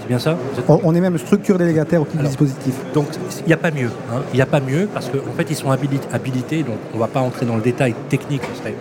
c'est 0.00 0.08
bien 0.08 0.18
ça 0.18 0.32
êtes- 0.58 0.64
On, 0.68 0.92
est 0.92 1.00
même 1.00 1.18
structure 1.18 1.56
délégataire 1.56 2.02
au 2.02 2.06
du 2.12 2.18
dispositif. 2.24 2.74
Donc 2.94 3.06
il 3.42 3.46
n'y 3.46 3.52
a 3.52 3.56
pas 3.58 3.70
mieux. 3.70 3.90
hein. 4.12 4.22
Il 4.32 4.36
n'y 4.36 4.42
a 4.42 4.46
pas 4.46 4.60
mieux 4.60 4.88
parce 4.92 5.06
qu'en 5.08 5.32
fait 5.36 5.46
ils 5.48 5.54
sont 5.56 5.70
habili- 5.70 6.00
habilités, 6.12 6.64
donc 6.64 6.76
on 6.92 6.96
ne 6.96 7.00
va 7.00 7.06
pas 7.06 7.20
entrer 7.20 7.46
dans 7.46 7.54
le 7.54 7.62
détail 7.62 7.94
technique, 8.08 8.42
ce 8.54 8.58
serait 8.58 8.74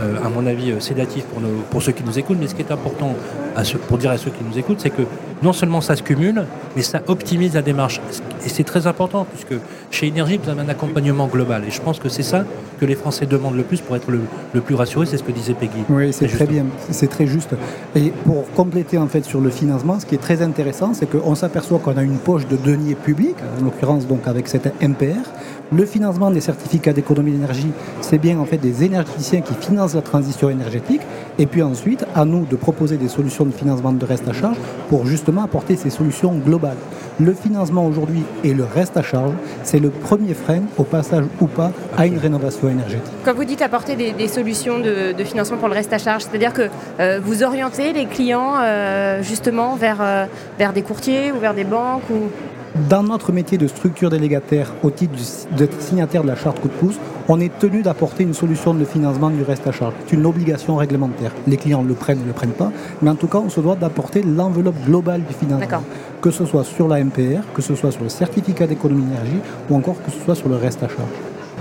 à 0.00 0.28
mon 0.28 0.46
avis 0.46 0.72
euh, 0.72 0.80
sédatif 0.80 1.24
pour, 1.24 1.40
nos- 1.40 1.62
pour 1.70 1.82
ceux 1.82 1.92
qui 1.92 2.02
nous 2.04 2.18
écoutent, 2.18 2.38
mais 2.40 2.48
ce 2.48 2.54
qui 2.54 2.62
est 2.62 2.72
important 2.72 3.14
à 3.56 3.62
pour 3.88 3.98
dire 3.98 4.10
à 4.10 4.18
ceux 4.18 4.30
qui 4.30 4.42
nous 4.48 4.58
écoutent, 4.58 4.80
c'est 4.80 4.90
que 4.90 5.02
non 5.42 5.52
seulement 5.52 5.80
ça 5.80 5.94
se 5.94 6.02
cumule, 6.02 6.44
mais 6.74 6.82
ça 6.82 7.00
optimise 7.06 7.54
la 7.54 7.62
démarche. 7.62 8.00
Et 8.44 8.48
c'est 8.48 8.64
très 8.64 8.86
important 8.86 9.26
puisque 9.30 9.60
chez 9.90 10.06
Énergie, 10.08 10.38
vous 10.42 10.50
avez 10.50 10.60
un 10.62 10.68
accompagnement 10.68 11.26
global. 11.28 11.62
Et 11.66 11.70
je 11.70 11.80
pense 11.80 11.98
que 12.00 12.08
c'est 12.08 12.22
ça 12.22 12.44
que 12.80 12.84
les 12.86 12.94
Français 12.96 13.26
demandent 13.26 13.54
le 13.56 13.62
plus 13.62 13.80
pour 13.80 13.94
être 13.94 14.10
le, 14.10 14.20
le 14.52 14.60
plus 14.60 14.74
rassurés, 14.74 15.06
c'est 15.06 15.16
ce 15.18 15.22
que 15.22 15.30
disait 15.32 15.54
Peggy. 15.54 15.84
Oui, 15.88 16.12
c'est 16.12 16.26
très 16.26 16.46
bien, 16.46 16.64
c'est 16.90 17.06
très 17.08 17.26
juste. 17.26 17.50
Et 17.94 18.10
pour 18.24 18.50
compléter 18.52 18.98
en 18.98 19.06
fait 19.06 19.24
sur 19.24 19.40
le 19.40 19.50
financement, 19.50 20.00
ce 20.00 20.06
qui 20.06 20.14
est 20.16 20.18
très 20.18 20.42
intéressant, 20.42 20.92
c'est 20.94 21.06
qu'on 21.06 21.34
s'aperçoit 21.36 21.78
qu'on 21.78 21.96
a 21.96 22.02
une 22.02 22.18
poche 22.18 22.46
de 22.48 22.56
deniers 22.56 22.96
publics, 22.96 23.36
en 23.60 23.64
l'occurrence 23.64 24.06
donc 24.06 24.26
avec 24.26 24.48
cette 24.48 24.66
MPR. 24.82 25.28
Le 25.74 25.86
financement 25.86 26.30
des 26.30 26.40
certificats 26.40 26.92
d'économie 26.92 27.32
d'énergie, 27.32 27.72
c'est 28.00 28.18
bien 28.18 28.38
en 28.38 28.44
fait 28.44 28.58
des 28.58 28.84
énergéticiens 28.84 29.40
qui 29.40 29.54
financent 29.54 29.94
la 29.94 30.02
transition 30.02 30.48
énergétique. 30.48 31.00
Et 31.36 31.46
puis 31.46 31.62
ensuite, 31.62 32.04
à 32.14 32.24
nous 32.24 32.44
de 32.44 32.54
proposer 32.54 32.96
des 32.96 33.08
solutions 33.08 33.44
de 33.44 33.50
financement 33.50 33.92
de 33.92 34.04
reste 34.06 34.28
à 34.28 34.32
charge 34.32 34.56
pour 34.88 35.04
justement 35.04 35.42
apporter 35.42 35.74
ces 35.74 35.90
solutions 35.90 36.32
globales. 36.34 36.76
Le 37.18 37.34
financement 37.34 37.86
aujourd'hui 37.86 38.22
et 38.44 38.54
le 38.54 38.62
reste 38.62 38.96
à 38.96 39.02
charge, 39.02 39.32
c'est 39.64 39.80
le 39.80 39.90
premier 39.90 40.34
frein 40.34 40.60
au 40.78 40.84
passage 40.84 41.24
ou 41.40 41.46
pas 41.46 41.72
à 41.96 42.06
une 42.06 42.18
rénovation 42.18 42.68
énergétique. 42.68 43.12
Quand 43.24 43.34
vous 43.34 43.44
dites 43.44 43.62
apporter 43.62 43.96
des, 43.96 44.12
des 44.12 44.28
solutions 44.28 44.78
de, 44.78 45.12
de 45.12 45.24
financement 45.24 45.56
pour 45.56 45.68
le 45.68 45.74
reste 45.74 45.92
à 45.92 45.98
charge, 45.98 46.22
c'est-à-dire 46.22 46.52
que 46.52 46.68
euh, 47.00 47.18
vous 47.20 47.42
orientez 47.42 47.92
les 47.92 48.06
clients 48.06 48.54
euh, 48.62 49.22
justement 49.22 49.74
vers, 49.74 50.00
euh, 50.00 50.26
vers 50.56 50.72
des 50.72 50.82
courtiers 50.82 51.32
ou 51.32 51.40
vers 51.40 51.54
des 51.54 51.64
banques 51.64 52.08
ou... 52.10 52.30
Dans 52.74 53.04
notre 53.04 53.30
métier 53.30 53.56
de 53.56 53.68
structure 53.68 54.10
délégataire, 54.10 54.72
au 54.82 54.90
titre 54.90 55.14
d'être 55.56 55.80
signataire 55.80 56.22
de 56.22 56.26
la 56.28 56.34
charte 56.34 56.58
coup 56.58 56.66
de 56.66 56.72
pouce, 56.72 56.96
on 57.28 57.38
est 57.38 57.56
tenu 57.60 57.82
d'apporter 57.82 58.24
une 58.24 58.34
solution 58.34 58.74
de 58.74 58.84
financement 58.84 59.30
du 59.30 59.42
reste 59.44 59.64
à 59.68 59.72
charge. 59.72 59.94
C'est 60.06 60.16
une 60.16 60.26
obligation 60.26 60.74
réglementaire. 60.74 61.30
Les 61.46 61.56
clients 61.56 61.84
le 61.84 61.94
prennent 61.94 62.18
ou 62.18 62.22
ne 62.22 62.26
le 62.26 62.32
prennent 62.32 62.50
pas, 62.50 62.72
mais 63.00 63.10
en 63.10 63.14
tout 63.14 63.28
cas, 63.28 63.38
on 63.38 63.48
se 63.48 63.60
doit 63.60 63.76
d'apporter 63.76 64.22
l'enveloppe 64.22 64.74
globale 64.86 65.22
du 65.22 65.32
financement. 65.34 65.82
Que 66.20 66.32
ce 66.32 66.44
soit 66.46 66.64
sur 66.64 66.88
la 66.88 67.02
MPR, 67.04 67.42
que 67.54 67.62
ce 67.62 67.76
soit 67.76 67.92
sur 67.92 68.02
le 68.02 68.08
certificat 68.08 68.66
d'économie 68.66 69.04
d'énergie, 69.04 69.38
ou 69.70 69.76
encore 69.76 70.02
que 70.04 70.10
ce 70.10 70.18
soit 70.24 70.34
sur 70.34 70.48
le 70.48 70.56
reste 70.56 70.82
à 70.82 70.88
charge. 70.88 71.00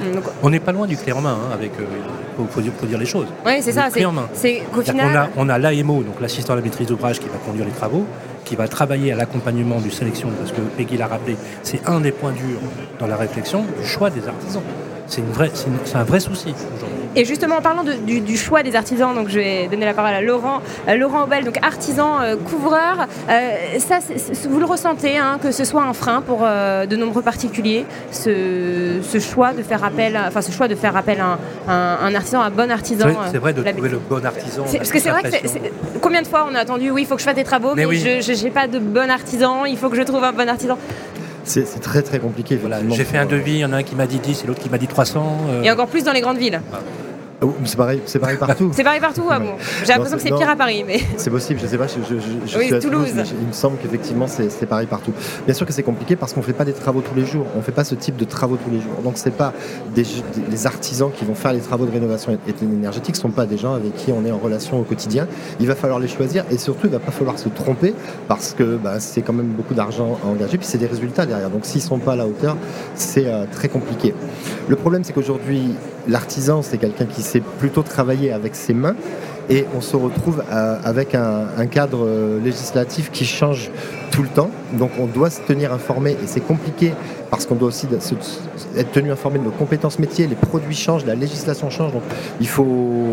Hum, 0.02 0.20
On 0.42 0.50
n'est 0.50 0.60
pas 0.60 0.72
loin 0.72 0.88
du 0.88 0.98
clé 0.98 1.12
en 1.14 1.22
main, 1.22 1.34
hein, 1.40 1.54
avec. 1.54 1.74
Faut, 2.36 2.46
faut 2.50 2.62
dire, 2.62 2.72
faut 2.80 2.88
dire 2.88 2.98
les 2.98 3.06
choses. 3.06 3.28
Oui, 3.46 3.54
c'est 3.62 3.72
ça. 3.72 3.84
clé 3.92 4.02
C'est 4.02 4.06
en 4.08 4.12
main. 4.12 4.28
final... 4.34 5.30
qu'on 5.36 5.42
a, 5.44 5.46
on 5.46 5.50
a 5.50 5.60
l'AMO, 5.60 6.02
donc 6.02 6.20
l'assistant 6.20 6.54
à 6.54 6.56
la 6.56 6.64
maîtrise 6.64 6.88
d'ouvrage, 6.88 7.20
qui 7.20 7.28
va 7.28 7.38
conduire 7.46 7.66
les 7.66 7.72
travaux, 7.72 8.04
qui 8.54 8.58
va 8.58 8.68
travailler 8.68 9.12
à 9.12 9.16
l'accompagnement 9.16 9.80
du 9.80 9.90
sélection, 9.90 10.30
parce 10.38 10.52
que 10.52 10.62
Peggy 10.78 10.96
l'a 10.96 11.08
rappelé, 11.08 11.36
c'est 11.64 11.84
un 11.88 12.00
des 12.02 12.12
points 12.12 12.34
durs 12.34 12.60
dans 13.00 13.08
la 13.08 13.18
réflexion 13.18 13.66
du 13.82 13.84
choix 13.84 14.12
des 14.12 14.28
artisans. 14.28 14.62
C'est 15.86 15.96
un 15.96 16.04
vrai 16.04 16.20
souci 16.20 16.50
aujourd'hui. 16.76 16.98
Et 17.16 17.26
justement, 17.26 17.58
en 17.58 17.62
parlant 17.62 17.84
de- 17.84 17.94
du, 17.94 18.22
du 18.22 18.36
choix 18.38 18.64
des 18.64 18.76
artisans, 18.76 19.14
donc 19.14 19.30
je 19.30 19.38
vais 19.38 19.68
donner 19.68 19.86
la 19.86 19.94
parole 19.94 20.14
à 20.14 20.22
Laurent, 20.22 20.62
euh, 20.90 20.96
Laurent 20.96 21.24
Aubel, 21.26 21.44
donc 21.46 21.60
artisan 21.62 22.20
euh, 22.22 22.36
couvreur. 22.38 23.06
Euh, 23.30 23.50
ça, 23.78 24.00
vous 24.50 24.60
le 24.60 24.66
ressentez, 24.66 25.18
hein, 25.20 25.38
que 25.42 25.52
ce 25.52 25.64
soit 25.64 25.84
un 25.84 25.94
frein 25.94 26.22
pour 26.22 26.40
euh, 26.42 26.88
de 26.88 26.96
nombreux 26.96 27.22
particuliers, 27.22 27.86
ce, 28.12 29.00
ce 29.04 29.20
choix 29.20 29.54
de 29.54 29.62
faire 29.62 29.84
appel, 29.84 30.16
à- 30.16 30.26
enfin 30.30 30.42
ce 30.42 30.52
choix 30.52 30.68
de 30.68 30.74
faire 30.76 30.98
appel 30.98 31.20
à 31.20 31.26
un, 31.26 31.72
un- 31.72 31.98
un 32.08 32.16
artisan, 32.16 32.42
un 32.42 32.50
bon 32.50 32.72
artisan. 32.72 33.06
c'est 33.32 33.38
vrai 33.38 33.54
de 33.54 33.62
trouver 33.62 33.90
le 33.90 34.00
bon 34.10 34.26
artisan. 34.26 34.64
Parce 34.78 34.92
que 34.92 35.00
c'est 35.00 35.10
vrai 35.10 35.22
que 35.24 36.00
combien 36.02 36.24
de 36.24 36.28
fois 36.28 36.48
on 36.52 36.56
a 36.56 36.60
attendu, 36.60 36.90
oui, 36.90 37.04
il 37.04 37.06
faut 37.08 37.14
que 37.16 37.22
je 37.22 37.26
fasse 37.26 37.36
des 37.36 37.44
travaux, 37.44 37.76
mais, 37.76 37.84
Mais 37.84 37.86
oui. 37.86 38.00
je 38.22 38.44
n'ai 38.44 38.50
pas 38.52 38.68
de 38.68 38.80
bon 38.80 39.10
artisan, 39.12 39.66
il 39.66 39.78
faut 39.78 39.90
que 39.90 39.98
je 39.98 40.02
trouve 40.04 40.24
un 40.24 40.34
bon 40.34 40.50
artisan. 40.50 40.78
C'est 41.44 41.82
très 41.82 42.02
très 42.02 42.20
compliqué. 42.20 42.56
Voilà, 42.56 42.80
J'ai 42.92 43.04
fait 43.04 43.18
un 43.18 43.24
euh, 43.26 43.30
devis, 43.30 43.54
il 43.54 43.60
y 43.60 43.66
en 43.66 43.74
a 43.74 43.78
un 43.78 43.84
qui 43.84 43.96
m'a 43.96 44.08
dit 44.08 44.20
10 44.20 44.44
et 44.44 44.48
l'autre 44.48 44.62
qui 44.62 44.70
m'a 44.70 44.78
dit 44.78 44.88
300. 44.88 45.38
euh, 45.50 45.64
Et 45.64 45.72
encore 45.72 45.88
plus 45.88 46.04
dans 46.04 46.14
les 46.14 46.22
grandes 46.22 46.38
villes. 46.38 46.62
Oui, 47.46 47.54
C'est 47.66 47.78
pareil, 47.78 48.02
c'est 48.06 48.20
pareil 48.20 48.38
partout. 48.38 48.72
C'est 48.74 48.84
pareil 48.84 49.00
partout, 49.00 49.24
ah 49.30 49.40
bon. 49.40 49.54
J'ai 49.84 49.94
l'impression 49.94 50.18
que 50.18 50.24
c'est 50.24 50.30
pire 50.36 50.50
à 50.50 50.56
Paris, 50.56 50.84
mais. 50.86 51.00
C'est 51.18 51.30
possible, 51.30 51.60
je 51.62 51.68
sais 51.68 51.78
pas, 51.78 51.88
je, 51.88 51.94
je- 52.08 52.20
je- 52.20 52.52
je 52.52 52.58
Oui, 52.58 52.66
suis 52.66 52.76
à 52.76 52.80
Toulouse. 52.80 53.08
il 53.42 53.48
me 53.48 53.52
semble 53.54 53.78
qu'effectivement 53.78 54.28
c'est 54.28 54.66
pareil 54.66 54.88
partout. 54.88 55.12
Bien 55.46 55.54
sûr 55.54 55.66
que 55.66 55.74
c'est 55.74 55.84
compliqué 55.84 56.16
parce 56.16 56.34
qu'on 56.34 56.42
fait 56.42 56.54
pas 56.54 56.66
des 56.66 56.74
travaux 56.74 57.02
tous 57.02 57.16
les 57.16 57.26
jours, 57.26 57.46
on 57.58 57.62
fait 57.62 57.72
pas 57.72 57.84
ce 57.84 57.96
type 57.96 58.16
de 58.18 58.26
travaux 58.26 58.58
tous 58.58 58.70
les 58.72 58.80
jours. 58.82 59.02
Donc 59.04 59.14
c'est 59.16 59.32
pas 59.36 59.54
des, 59.96 60.06
les 60.50 60.68
artisans 60.68 61.12
qui 61.12 61.26
vont 61.26 61.36
faire 61.36 61.54
les 61.54 61.60
travaux 61.60 61.86
de 61.86 61.92
rénovation 61.92 62.38
énergétique, 62.62 63.16
sont 63.16 63.30
pas 63.32 63.46
des 63.46 63.58
gens 63.58 63.74
avec 63.74 63.96
qui 63.96 64.12
on 64.12 64.26
est 64.26 64.32
en 64.32 64.38
relation 64.38 64.80
au 64.80 64.84
quotidien. 64.84 65.28
Il 65.60 65.68
va 65.68 65.76
falloir 65.76 66.00
les 66.00 66.08
choisir 66.08 66.46
et 66.52 66.58
surtout 66.58 66.88
il 66.88 66.92
va 66.94 67.00
pas 67.00 67.12
falloir 67.12 67.38
se 67.40 67.50
tromper 67.50 67.94
parce 68.28 68.54
que 68.54 68.78
bah, 68.78 69.00
c'est 69.00 69.22
quand 69.22 69.34
même 69.34 69.48
beaucoup 69.48 69.74
d'argent 69.74 70.18
à 70.24 70.28
engager 70.28 70.58
puis 70.58 70.68
c'est 70.68 70.78
des 70.78 70.88
résultats 70.88 71.26
derrière. 71.26 71.50
Donc 71.50 71.66
s'ils 71.66 71.82
sont 71.82 72.00
pas 72.00 72.14
à 72.14 72.16
la 72.16 72.26
hauteur, 72.26 72.56
c'est 72.96 73.28
euh, 73.28 73.46
très 73.52 73.70
compliqué. 73.70 74.14
Le 74.68 74.76
problème 74.76 75.04
c'est 75.04 75.14
qu'aujourd'hui 75.14 75.76
l'artisan 76.08 76.62
c'est 76.62 76.78
quelqu'un 76.78 77.06
qui 77.06 77.22
sait 77.34 77.42
plutôt 77.60 77.82
travailler 77.82 78.32
avec 78.32 78.56
ses 78.56 78.74
mains 78.74 78.96
et 79.50 79.66
on 79.76 79.82
se 79.82 79.96
retrouve 79.96 80.44
euh, 80.52 80.78
avec 80.84 81.16
un, 81.16 81.48
un 81.58 81.66
cadre 81.66 82.06
euh, 82.06 82.40
législatif 82.40 83.12
qui 83.12 83.26
change 83.26 83.72
tout 84.12 84.22
le 84.22 84.30
temps. 84.30 84.52
Donc 84.74 84.92
on 85.00 85.08
doit 85.08 85.30
se 85.30 85.42
tenir 85.42 85.74
informé 85.74 86.12
et 86.12 86.28
c'est 86.28 86.46
compliqué 86.46 86.94
parce 87.34 87.48
qu'on 87.48 87.56
doit 87.56 87.70
aussi 87.70 87.88
être 88.78 88.92
tenu 88.92 89.12
informé 89.12 89.40
de 89.40 89.44
nos 89.44 89.50
compétences 89.50 89.98
métiers. 89.98 90.28
Les 90.28 90.36
produits 90.36 90.76
changent, 90.76 91.04
la 91.04 91.16
législation 91.16 91.72
change. 91.72 91.92
Donc 91.92 92.04
il 92.40 92.48
faut, 92.48 92.64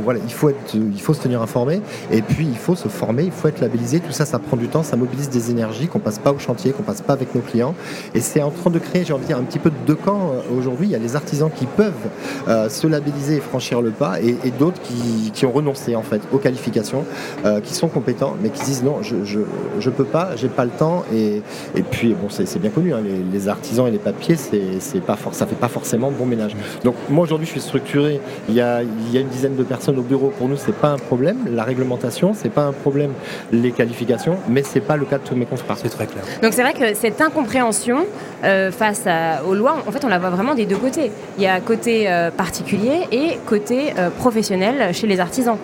voilà, 0.05 0.21
il 0.23 0.33
faut, 0.33 0.51
être, 0.51 0.75
il 0.75 1.01
faut 1.01 1.15
se 1.15 1.23
tenir 1.23 1.41
informé 1.41 1.81
et 2.13 2.21
puis 2.21 2.47
il 2.47 2.59
faut 2.59 2.75
se 2.75 2.89
former, 2.89 3.23
il 3.25 3.31
faut 3.31 3.49
être 3.49 3.63
labellisé. 3.63 3.99
Tout 4.01 4.13
ça, 4.13 4.27
ça 4.27 4.39
prend 4.39 4.59
du 4.59 4.69
temps, 4.69 4.83
ça 4.83 4.99
mobilise 4.99 5.31
des 5.31 5.51
énergies 5.51 5.89
qu'on 5.89 6.01
passe 6.01 6.19
pas 6.19 6.33
au 6.33 6.39
chantier, 6.39 6.73
qu'on 6.73 6.83
passe 6.83 7.01
pas 7.01 7.15
avec 7.15 7.35
nos 7.35 7.41
clients. 7.41 7.75
Et 8.15 8.21
c'est 8.21 8.43
en 8.43 8.51
train 8.51 8.69
de 8.69 8.79
créer, 8.79 9.07
j'ai 9.07 9.15
envie 9.15 9.23
de 9.23 9.29
dire, 9.29 9.39
un 9.39 9.43
petit 9.43 9.59
peu 9.59 9.71
de 9.71 9.77
deux 9.87 9.95
camps 9.95 10.33
euh, 10.35 10.59
aujourd'hui. 10.59 10.89
Il 10.89 10.91
y 10.91 10.97
a 10.97 10.99
les 10.99 11.17
artisans 11.17 11.51
qui 11.51 11.65
peuvent 11.65 11.95
euh, 12.47 12.69
se 12.69 12.87
labelliser 12.87 13.37
et 13.37 13.41
franchir 13.41 13.81
le 13.81 13.91
pas 13.91 14.21
et, 14.21 14.35
d'autres 14.59 14.83
qui, 15.33 15.47
ont 15.47 15.53
renoncé 15.53 15.97
en 15.97 16.03
fait 16.03 16.21
aux 16.31 16.39
qualifications, 16.39 17.07
euh, 17.47 17.61
qui 17.61 17.73
sont 17.73 17.89
compétents 17.89 18.37
mais 18.43 18.51
qui 18.51 18.63
disent 18.65 18.83
non, 18.83 19.01
je 19.01 19.25
je, 19.25 19.41
je 19.79 19.89
peux 19.89 20.05
pas, 20.05 20.37
j'ai 20.37 20.49
pas 20.49 20.67
le 20.67 20.71
temps 20.71 21.05
et, 21.15 21.41
puis 21.91 22.13
bon 22.13 22.29
c'est 22.29 22.47
c'est 22.47 22.59
bien 22.59 22.69
connu, 22.69 22.93
hein, 22.93 23.01
les, 23.03 23.23
les 23.33 23.49
artisans 23.49 23.87
et 23.87 23.91
les 23.91 23.99
papiers 24.11 24.37
c'est 24.37 24.81
c'est 24.81 25.01
pas 25.11 25.17
for- 25.17 25.35
ça 25.35 25.47
fait 25.47 25.55
pas 25.67 25.69
forcément 25.69 26.11
bon 26.11 26.27
ménage. 26.27 26.55
Donc 26.85 26.95
moi 27.09 27.23
aujourd'hui 27.25 27.47
je 27.47 27.53
suis 27.53 27.61
structuré, 27.61 28.21
il 28.49 28.55
y 28.55 28.61
a 28.61 28.83
il 28.83 29.13
y 29.15 29.19
a 29.19 29.21
une 29.21 29.29
dizaine 29.29 29.57
de 29.57 29.63
personnes 29.63 29.99
au 29.99 30.03
bureau 30.13 30.29
pour 30.37 30.49
nous 30.49 30.57
c'est 30.57 30.75
pas 30.85 30.89
un 30.89 30.99
problème, 31.11 31.39
la 31.61 31.65
réglementation 31.65 32.33
c'est 32.35 32.49
pas 32.59 32.63
un 32.65 32.73
problème, 32.73 33.13
les 33.53 33.73
qualifications, 33.73 34.37
mais 34.49 34.63
c'est 34.63 34.81
pas 34.91 34.97
le 34.97 35.05
cas 35.05 35.19
de 35.19 35.25
tous 35.29 35.37
mes 35.37 35.47
confrères. 35.47 35.77
C'est 35.83 35.89
très 35.99 36.07
clair. 36.07 36.25
Donc 36.43 36.53
c'est 36.55 36.63
vrai 36.63 36.75
que 36.75 36.95
cette 36.95 37.21
incompréhension 37.21 37.99
euh, 38.45 38.71
face 38.73 39.03
à- 39.07 39.45
aux 39.49 39.55
lois, 39.55 39.77
en 39.87 39.91
fait, 39.93 40.05
on 40.05 40.09
la 40.09 40.19
voit 40.19 40.31
vraiment 40.31 40.55
des 40.55 40.67
deux 40.67 40.77
côtés. 40.77 41.11
Il 41.39 41.43
y 41.45 41.47
a 41.47 41.61
côté 41.61 42.11
euh, 42.11 42.31
particulier 42.31 43.07
et 43.13 43.39
côté 43.47 43.79
euh, 43.99 44.09
professionnel 44.11 44.95
chez 44.95 45.07
les 45.07 45.21
artisans. 45.21 45.57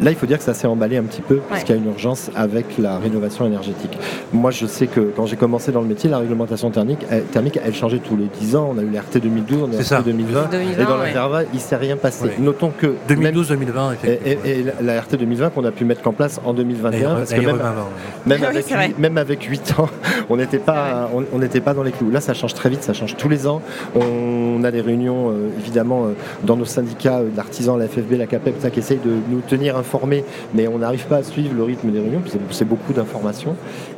Là, 0.00 0.10
il 0.10 0.16
faut 0.16 0.26
dire 0.26 0.38
que 0.38 0.44
ça 0.44 0.54
s'est 0.54 0.66
emballé 0.66 0.96
un 0.96 1.02
petit 1.02 1.22
peu, 1.22 1.36
parce 1.48 1.60
Ouais. 1.60 1.66
qu'il 1.66 1.74
y 1.76 1.78
a 1.78 1.82
une 1.82 1.88
urgence 1.90 2.30
avec 2.36 2.66
la 2.78 2.98
rénovation 2.98 3.46
énergétique. 3.46 3.98
Moi, 4.32 4.50
je 4.50 4.66
sais 4.66 4.86
que 4.86 5.00
quand 5.16 5.26
j'ai 5.26 5.36
commencé 5.36 5.72
dans 5.72 5.80
le 5.80 5.88
métier, 5.88 6.08
la 6.08 6.18
réglementation 6.18 6.70
thermique, 6.70 7.00
elle, 7.10 7.24
thermique, 7.24 7.58
elle 7.64 7.74
changeait 7.74 7.98
tous 7.98 8.16
les 8.16 8.26
10 8.40 8.54
ans. 8.56 8.72
On 8.74 8.78
a 8.78 8.82
eu 8.82 8.88
l'RT 8.90 9.18
2012, 9.20 9.68
on 9.72 9.76
a 9.76 9.80
eu 9.80 9.82
ça. 9.84 9.96
l'RT 9.98 10.04
2020. 10.06 10.48
2020, 10.50 10.82
et 10.82 10.84
dans 10.86 10.98
ouais. 10.98 11.06
l'intervalle, 11.08 11.46
il 11.52 11.56
ne 11.56 11.60
s'est 11.60 11.76
rien 11.76 11.96
passé. 11.96 12.24
Ouais. 12.26 12.34
Notons 12.38 12.70
que 12.76 12.86
même- 12.86 12.96
2012-2020, 13.08 13.90
et, 13.92 13.94
effectivement. 14.12 14.44
et- 14.44 14.50
et 14.50 14.62
la- 14.62 14.94
la 14.94 15.00
RT 15.00 15.16
2020 15.16 15.50
qu'on 15.50 15.64
a 15.64 15.70
pu 15.72 15.84
mettre 15.84 16.06
en 16.06 16.12
place 16.12 16.40
en 16.44 16.52
2021, 16.52 17.16
parce 17.16 17.32
que 17.32 17.40
même, 17.40 17.56
même, 18.26 18.40
Oui, 18.40 18.46
avec 18.72 18.98
même 18.98 19.18
avec 19.18 19.42
8 19.42 19.74
ans, 19.78 19.88
on 20.30 20.36
n'était 20.36 20.58
pas, 20.58 21.10
on, 21.14 21.40
pas 21.60 21.74
dans 21.74 21.82
les 21.82 21.90
clous. 21.92 22.10
Là, 22.10 22.20
ça 22.20 22.34
change 22.34 22.54
très 22.54 22.68
vite, 22.70 22.84
ça 22.84 22.92
change 22.92 23.16
tous 23.16 23.28
les 23.28 23.46
ans. 23.48 23.60
On 23.96 24.62
a 24.62 24.70
des 24.70 24.80
réunions, 24.80 25.30
euh, 25.30 25.48
évidemment, 25.58 26.04
euh, 26.06 26.08
dans 26.44 26.56
nos 26.56 26.64
syndicats 26.64 27.18
euh, 27.18 27.28
l'artisan, 27.36 27.76
la 27.76 27.86
FFB, 27.88 28.12
la 28.16 28.26
CAPEP, 28.26 28.54
ça, 28.60 28.70
qui 28.70 28.78
essayent 28.78 29.00
de 29.04 29.10
nous 29.28 29.40
tenir 29.40 29.76
informés 29.76 29.87
mais 30.54 30.68
on 30.68 30.78
n'arrive 30.78 31.06
pas 31.06 31.16
à 31.16 31.22
suivre 31.22 31.54
le 31.56 31.62
rythme 31.62 31.90
des 31.90 32.00
réunions, 32.00 32.22
c'est 32.50 32.68
beaucoup 32.68 32.92
d'informations 32.92 33.56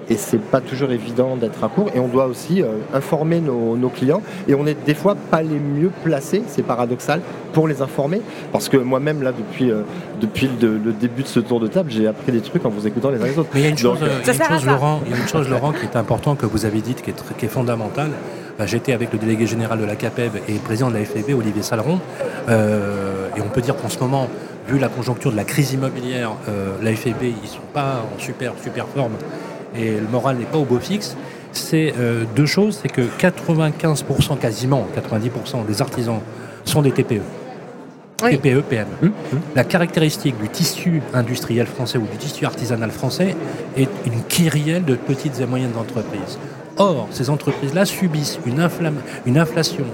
et 0.09 0.17
c'est 0.17 0.41
pas 0.41 0.61
toujours 0.61 0.91
évident 0.91 1.37
d'être 1.37 1.63
à 1.63 1.69
court. 1.69 1.91
Et 1.95 2.01
on 2.01 2.09
doit 2.09 2.27
aussi 2.27 2.63
euh, 2.63 2.67
informer 2.93 3.41
nos, 3.41 3.89
clients 3.89 4.23
et 4.49 4.55
on 4.55 4.67
est 4.67 4.77
des 4.85 4.95
fois 4.95 5.17
pas 5.31 5.43
les 5.43 5.59
mieux 5.59 5.91
placés, 6.05 6.43
c'est 6.49 6.63
paradoxal, 6.63 7.21
pour 7.53 7.67
les 7.67 7.83
informer 7.83 8.21
parce 8.53 8.69
que 8.69 8.77
moi-même 8.77 9.23
là 9.23 9.33
depuis 9.33 9.71
euh, 9.71 9.83
depuis 10.21 10.49
le, 10.61 10.93
début 10.93 11.23
de 11.23 11.29
ce 11.29 11.41
tour 11.41 11.61
de 11.61 11.67
table, 11.67 11.91
j'ai 11.91 12.07
appris 12.07 12.33
des 12.33 12.41
trucs 12.41 12.65
en 12.65 12.69
vous 12.69 12.87
écoutant 12.87 13.11
les 13.11 13.21
uns 13.21 13.27
les 13.27 13.39
autres. 13.39 13.51
Mais 13.55 13.61
il 13.61 13.65
y 13.65 13.67
a 13.67 13.71
une 13.71 13.79
chose, 13.79 13.99
Laurent, 14.67 15.01
il 15.07 15.13
y 15.13 15.15
a 15.15 15.19
une 15.19 15.29
chose 15.29 15.49
Laurent 15.49 15.73
qui 15.73 15.85
est 15.85 15.97
importante 15.97 16.39
que 16.39 16.47
vous 16.47 16.65
avez 16.67 16.81
dite 16.81 17.03
qui 17.03 17.11
est, 17.11 17.37
qui 17.39 17.47
est 17.47 17.49
fondamentale. 17.49 18.11
Bah, 18.61 18.67
j'étais 18.67 18.93
avec 18.93 19.11
le 19.11 19.19
délégué 19.19 19.47
général 19.47 19.81
de 19.81 19.87
la 19.87 19.97
CAPEB 19.97 20.33
et 20.47 20.53
le 20.53 20.59
président 20.59 20.91
de 20.91 20.95
la 20.95 21.03
FFB, 21.03 21.31
Olivier 21.31 21.63
Saleron. 21.63 21.99
Euh, 22.51 23.29
et 23.35 23.41
on 23.41 23.49
peut 23.49 23.63
dire 23.63 23.75
qu'en 23.75 23.89
ce 23.89 23.99
moment, 23.99 24.29
vu 24.71 24.79
la 24.79 24.89
conjoncture 24.89 25.33
de 25.33 25.37
la 25.37 25.45
crise 25.45 25.73
immobilière, 25.73 26.33
euh, 26.49 26.77
la 26.83 26.95
FFB, 26.95 27.23
ils 27.23 27.43
ne 27.43 27.47
sont 27.47 27.59
pas 27.73 28.05
en 28.15 28.19
super, 28.19 28.53
super 28.63 28.87
forme 28.87 29.13
et 29.77 29.93
le 29.93 30.09
moral 30.11 30.37
n'est 30.37 30.45
pas 30.45 30.59
au 30.59 30.65
beau 30.65 30.79
fixe. 30.79 31.17
C'est 31.53 31.95
euh, 31.99 32.25
deux 32.37 32.47
choses, 32.47 32.79
c'est 32.83 32.89
que 32.89 33.03
95% 33.03 34.39
quasiment, 34.39 34.87
90% 34.97 35.67
des 35.67 35.83
artisans 35.83 36.21
sont 36.65 36.83
des 36.83 36.93
TPE. 36.93 37.23
TPE, 38.19 38.61
PME. 38.61 38.87
Hum, 39.03 39.13
hum. 39.33 39.41
La 39.57 39.65
caractéristique 39.65 40.39
du 40.39 40.49
tissu 40.49 41.03
industriel 41.15 41.67
français 41.67 41.99
ou 41.99 42.07
du 42.07 42.19
tissu 42.19 42.45
artisanal 42.45 42.91
français 42.91 43.35
est 43.77 43.89
une 44.07 44.23
kyrielle 44.29 44.85
de 44.85 44.95
petites 44.95 45.41
et 45.41 45.47
moyennes 45.47 45.77
entreprises. 45.79 46.39
Or, 46.77 47.09
ces 47.11 47.31
entreprises-là 47.31 47.85
subissent 47.87 48.39
une, 48.47 48.61
inflation 49.39 49.85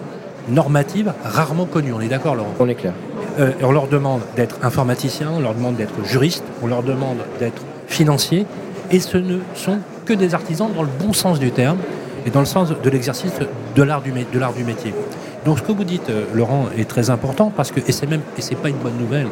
normative 0.49 1.13
rarement 1.25 1.67
connue. 1.67 1.93
On 1.93 2.01
est 2.01 2.09
d'accord, 2.09 2.35
Laurent? 2.35 2.55
On 2.59 2.69
est 2.69 2.75
clair. 2.75 2.93
Euh, 3.39 3.53
on 3.63 3.73
leur 3.73 3.87
demande 3.89 4.23
d'être 4.35 4.57
informaticien, 4.63 5.31
on 5.35 5.41
leur 5.41 5.55
demande 5.55 5.77
d'être 5.77 6.05
juriste, 6.05 6.45
on 6.63 6.67
leur 6.67 6.83
demande 6.83 7.19
d'être 7.39 7.63
financier, 7.87 8.47
et 8.91 9.01
ce 9.01 9.19
ne 9.19 9.39
sont 9.55 9.79
que 10.07 10.15
des 10.15 10.35
artisans 10.35 10.71
dans 10.75 10.83
le 10.83 10.89
bon 11.01 11.13
sens 11.13 11.39
du 11.39 11.51
terme 11.51 11.79
et 12.25 12.31
dans 12.31 12.41
le 12.41 12.47
sens 12.47 12.71
de 12.71 12.91
l'exercice 12.91 13.33
de 13.75 13.83
l'art 13.83 14.01
du, 14.01 14.11
du, 14.11 14.65
métier. 14.65 14.95
Donc 15.45 15.59
ce 15.59 15.63
que 15.63 15.73
vous 15.73 15.85
dites, 15.85 16.09
euh, 16.09 16.25
Laurent, 16.35 16.67
est 16.79 16.89
très 16.89 17.11
important 17.11 17.53
parce 17.55 17.71
que, 17.71 17.81
et 17.87 17.93
c'est 17.93 18.07
même, 18.07 18.23
et 18.39 18.41
c'est 18.41 18.55
pas 18.55 18.69
une 18.69 18.79
bonne 18.79 18.97
nouvelle, 18.99 19.27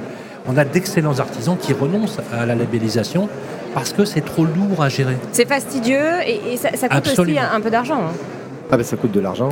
on 0.47 0.57
a 0.59 0.65
d'excellents 0.65 1.19
artisans 1.19 1.57
qui 1.57 1.73
renoncent 1.73 2.21
à 2.33 2.45
la 2.45 2.55
labellisation 2.55 3.29
parce 3.73 3.93
que 3.93 4.05
c'est 4.05 4.21
trop 4.21 4.45
lourd 4.45 4.83
à 4.83 4.91
gérer. 4.91 5.17
C'est 5.33 5.49
fastidieux 5.49 6.21
et, 6.27 6.57
ça, 6.57 6.89
coûte 6.89 7.19
aussi 7.19 7.39
un, 7.39 7.61
peu 7.61 7.71
d'argent. 7.71 8.03
Hein. 8.03 8.13
Ah 8.75 8.77
ben 8.77 8.83
ça 8.83 8.97
coûte 8.97 9.13
de 9.13 9.21
l'argent, 9.21 9.51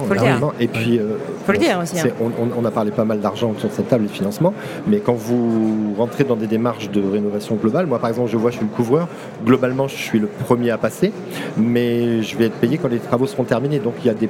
Et 0.58 0.66
puis, 0.66 0.98
euh, 0.98 1.16
faut 1.46 1.52
le 1.52 1.58
dire 1.58 1.78
aussi. 1.80 1.96
Hein. 2.00 2.10
On, 2.20 2.64
a 2.64 2.70
parlé 2.72 2.90
pas 2.90 3.04
mal 3.04 3.20
d'argent 3.20 3.52
autour 3.52 3.70
de 3.70 3.74
cette 3.74 3.88
table 3.88 4.02
et 4.02 4.08
de 4.08 4.12
financement, 4.12 4.52
mais 4.88 4.98
quand 4.98 5.14
vous 5.14 5.94
rentrez 5.96 6.24
dans 6.24 6.34
des 6.34 6.48
démarches 6.48 6.90
de 6.90 7.00
rénovation 7.00 7.54
globale, 7.54 7.86
moi 7.86 8.00
par 8.00 8.10
exemple 8.10 8.28
je 8.28 8.36
vois, 8.36 8.50
je 8.50 8.56
suis 8.56 8.66
le 8.66 8.74
couvreur, 8.74 9.06
globalement 9.44 9.86
je 9.86 9.94
suis 9.94 10.18
le 10.18 10.26
premier 10.26 10.72
à 10.72 10.78
passer, 10.78 11.12
mais 11.56 12.20
je 12.22 12.36
vais 12.36 12.46
être 12.46 12.56
payé 12.56 12.78
quand 12.78 12.88
les 12.88 12.98
travaux 12.98 13.28
seront 13.28 13.44
terminés, 13.44 13.78
donc 13.78 13.94
il 14.00 14.08
y 14.08 14.10
a 14.10 14.14
des, 14.14 14.28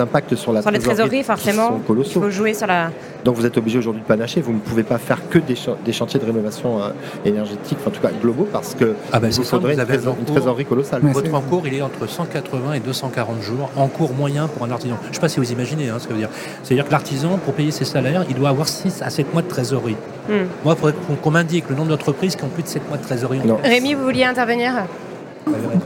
impacts 0.00 0.34
sur 0.34 0.52
la 0.52 0.62
sur 0.62 0.70
trésorerie. 0.70 0.72
les 0.72 1.22
trésoreries 1.22 1.22
forcément, 1.24 1.80
il 1.88 2.04
faut 2.04 2.30
jouer 2.30 2.54
sur 2.54 2.66
la... 2.66 2.90
Donc 3.24 3.36
vous 3.36 3.44
êtes 3.44 3.56
obligé 3.58 3.78
aujourd'hui 3.78 4.02
de 4.02 4.06
panacher, 4.06 4.40
vous 4.40 4.52
ne 4.52 4.58
pouvez 4.58 4.82
pas 4.82 4.98
faire 4.98 5.28
que 5.28 5.38
des, 5.38 5.54
chantiers 5.92 6.20
de 6.20 6.24
rénovation 6.24 6.82
euh, 6.82 6.90
énergétique, 7.24 7.78
en 7.86 7.90
tout 7.90 8.00
cas 8.00 8.10
globaux, 8.20 8.48
parce 8.50 8.74
que 8.74 8.94
ah 9.12 9.20
ben 9.20 9.30
vous 9.30 9.42
faudrait 9.42 9.74
une, 9.74 10.24
trésorerie 10.24 10.64
colossale. 10.64 11.02
Votre 11.02 11.34
encours 11.34 11.66
il 11.66 11.74
est 11.74 11.82
entre 11.82 12.08
180 12.08 12.74
et 12.74 12.80
240 12.80 13.42
jours, 13.42 13.70
en 13.76 13.88
cours 13.88 14.14
moyen 14.14 14.48
pour 14.48 14.64
un 14.64 14.70
artisan. 14.70 14.96
Je 15.04 15.08
ne 15.08 15.14
sais 15.14 15.20
pas 15.20 15.28
si 15.28 15.38
vous 15.38 15.52
imaginez 15.52 15.88
hein, 15.88 15.98
ce 15.98 16.06
que 16.06 16.12
veut 16.12 16.18
dire. 16.18 16.30
C'est-à-dire 16.62 16.86
que 16.86 16.92
l'artisan, 16.92 17.38
pour 17.38 17.54
payer 17.54 17.70
ses 17.70 17.84
salaires, 17.84 18.24
il 18.28 18.34
doit 18.34 18.48
avoir 18.48 18.68
6 18.68 19.02
à 19.02 19.10
7 19.10 19.32
mois 19.32 19.42
de 19.42 19.48
trésorerie. 19.48 19.96
Hmm. 20.28 20.46
Moi, 20.64 20.74
il 20.74 20.80
faudrait 20.80 20.94
qu'on 21.22 21.30
m'indique 21.30 21.68
le 21.68 21.76
nombre 21.76 21.88
d'entreprises 21.88 22.36
qui 22.36 22.44
ont 22.44 22.48
plus 22.48 22.62
de 22.62 22.68
7 22.68 22.88
mois 22.88 22.98
de 22.98 23.02
trésorerie. 23.02 23.40
Rémi, 23.62 23.94
vous 23.94 24.04
vouliez 24.04 24.24
intervenir? 24.24 24.84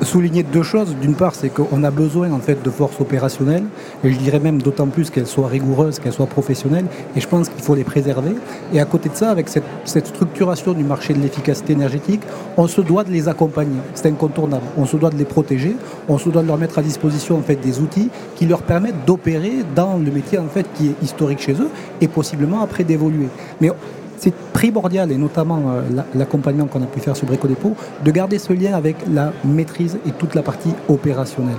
Souligner 0.02 0.42
deux 0.42 0.62
choses. 0.62 0.94
D'une 1.00 1.14
part, 1.14 1.34
c'est 1.34 1.48
qu'on 1.48 1.82
a 1.84 1.90
besoin 1.90 2.30
en 2.32 2.38
fait 2.38 2.62
de 2.62 2.70
forces 2.70 3.00
opérationnelles, 3.00 3.64
et 4.02 4.12
je 4.12 4.18
dirais 4.18 4.38
même 4.38 4.60
d'autant 4.60 4.86
plus 4.86 5.10
qu'elles 5.10 5.26
soient 5.26 5.48
rigoureuses, 5.48 5.98
qu'elles 5.98 6.12
soient 6.12 6.26
professionnelles, 6.26 6.86
et 7.16 7.20
je 7.20 7.28
pense 7.28 7.48
qu'il 7.48 7.62
faut 7.62 7.74
les 7.74 7.84
préserver. 7.84 8.34
Et 8.72 8.80
à 8.80 8.84
côté 8.84 9.08
de 9.08 9.14
ça, 9.14 9.30
avec 9.30 9.48
cette, 9.48 10.06
structuration 10.06 10.72
du 10.72 10.84
marché 10.84 11.14
de 11.14 11.20
l'efficacité 11.20 11.72
énergétique, 11.72 12.20
on 12.56 12.66
se 12.66 12.80
doit 12.80 13.04
de 13.04 13.10
les 13.10 13.28
accompagner. 13.28 13.78
C'est 13.94 14.06
incontournable. 14.06 14.64
On 14.76 14.86
se 14.86 14.96
doit 14.96 15.10
de 15.10 15.16
les 15.16 15.24
protéger, 15.24 15.76
on 16.08 16.18
se 16.18 16.28
doit 16.28 16.42
de 16.42 16.48
leur 16.48 16.58
mettre 16.58 16.78
à 16.78 16.82
disposition 16.82 17.42
des 17.62 17.80
outils 17.80 18.10
qui 18.36 18.46
leur 18.46 18.62
permettent 18.62 19.04
d'opérer 19.06 19.64
dans 19.74 19.96
le 19.96 20.10
métier 20.10 20.38
en 20.38 20.48
fait 20.48 20.66
qui 20.74 20.88
est 20.88 21.02
historique 21.02 21.40
chez 21.40 21.52
eux, 21.52 21.68
et 22.00 22.08
possiblement 22.08 22.62
après 22.62 22.84
d'évoluer. 22.84 23.28
Mais 23.60 23.70
c'est 24.18 24.34
primordial, 24.64 25.12
et 25.12 25.18
notamment 25.18 25.60
euh, 25.68 26.02
l'accompagnement 26.14 26.64
qu'on 26.64 26.82
a 26.82 26.86
pu 26.86 26.98
faire 26.98 27.14
sur 27.14 27.26
Brico 27.26 27.46
Dépôt, 27.46 27.74
de 28.02 28.10
garder 28.10 28.38
ce 28.38 28.54
lien 28.54 28.72
avec 28.72 28.96
la 29.12 29.30
maîtrise 29.44 29.98
et 30.06 30.10
toute 30.12 30.34
la 30.34 30.42
partie 30.42 30.72
opérationnelle. 30.88 31.58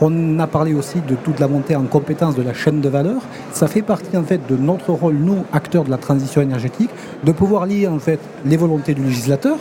On 0.00 0.38
a 0.38 0.46
parlé 0.46 0.72
aussi 0.72 1.00
de 1.00 1.16
toute 1.16 1.40
la 1.40 1.48
montée 1.48 1.74
en 1.74 1.82
compétence 1.82 2.36
de 2.36 2.42
la 2.42 2.54
chaîne 2.54 2.80
de 2.80 2.88
valeur. 2.88 3.22
Ça 3.52 3.66
fait 3.66 3.82
partie 3.82 4.16
en 4.16 4.22
fait 4.22 4.40
de 4.48 4.56
notre 4.56 4.92
rôle, 4.92 5.16
nous, 5.16 5.38
acteurs 5.52 5.82
de 5.82 5.90
la 5.90 5.96
transition 5.96 6.40
énergétique, 6.40 6.90
de 7.24 7.32
pouvoir 7.32 7.66
lier 7.66 7.88
en 7.88 7.98
fait 7.98 8.20
les 8.46 8.56
volontés 8.56 8.94
du 8.94 9.02
législateur 9.02 9.56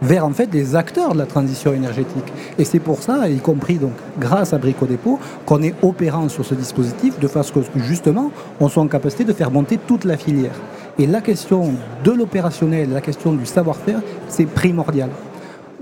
vers 0.00 0.24
en 0.24 0.30
fait 0.30 0.48
les 0.52 0.76
acteurs 0.76 1.14
de 1.14 1.18
la 1.18 1.26
transition 1.26 1.72
énergétique. 1.72 2.32
Et 2.56 2.64
c'est 2.64 2.80
pour 2.80 3.02
ça, 3.02 3.28
y 3.28 3.38
compris 3.38 3.78
donc 3.78 3.94
grâce 4.20 4.52
à 4.52 4.58
Brico 4.58 4.86
Dépôt, 4.86 5.18
qu'on 5.44 5.62
est 5.62 5.74
opérant 5.82 6.28
sur 6.28 6.44
ce 6.44 6.54
dispositif 6.54 7.18
de 7.18 7.26
façon 7.26 7.62
que 7.62 7.80
justement 7.80 8.30
on 8.60 8.68
soit 8.68 8.82
en 8.84 8.88
capacité 8.88 9.24
de 9.24 9.32
faire 9.32 9.50
monter 9.50 9.76
toute 9.76 10.04
la 10.04 10.16
filière. 10.16 10.54
Et 10.98 11.06
la 11.06 11.20
question 11.20 11.72
de 12.04 12.12
l'opérationnel, 12.12 12.90
la 12.92 13.00
question 13.00 13.32
du 13.32 13.46
savoir-faire, 13.46 14.00
c'est 14.28 14.46
primordial. 14.46 15.10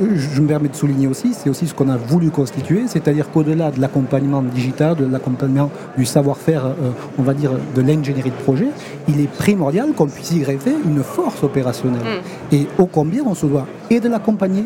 Je 0.00 0.40
me 0.40 0.46
permets 0.46 0.68
de 0.68 0.76
souligner 0.76 1.06
aussi, 1.08 1.34
c'est 1.34 1.50
aussi 1.50 1.66
ce 1.66 1.74
qu'on 1.74 1.90
a 1.90 1.96
voulu 1.98 2.30
constituer, 2.30 2.84
c'est-à-dire 2.86 3.30
qu'au-delà 3.30 3.70
de 3.70 3.80
l'accompagnement 3.80 4.40
digital, 4.40 4.96
de 4.96 5.04
l'accompagnement 5.04 5.70
du 5.98 6.06
savoir-faire, 6.06 6.64
euh, 6.64 6.92
on 7.18 7.22
va 7.22 7.34
dire 7.34 7.50
de 7.74 7.82
l'ingénierie 7.82 8.30
de 8.30 8.42
projet, 8.42 8.68
il 9.08 9.20
est 9.20 9.30
primordial 9.30 9.92
qu'on 9.92 10.06
puisse 10.06 10.30
y 10.32 10.38
greffer 10.38 10.72
une 10.86 11.02
force 11.02 11.42
opérationnelle. 11.42 12.00
Mm. 12.00 12.54
Et 12.54 12.66
au 12.78 12.86
combien 12.86 13.24
on 13.26 13.34
se 13.34 13.44
doit 13.44 13.66
et 13.90 14.00
de 14.00 14.08
l'accompagner, 14.08 14.64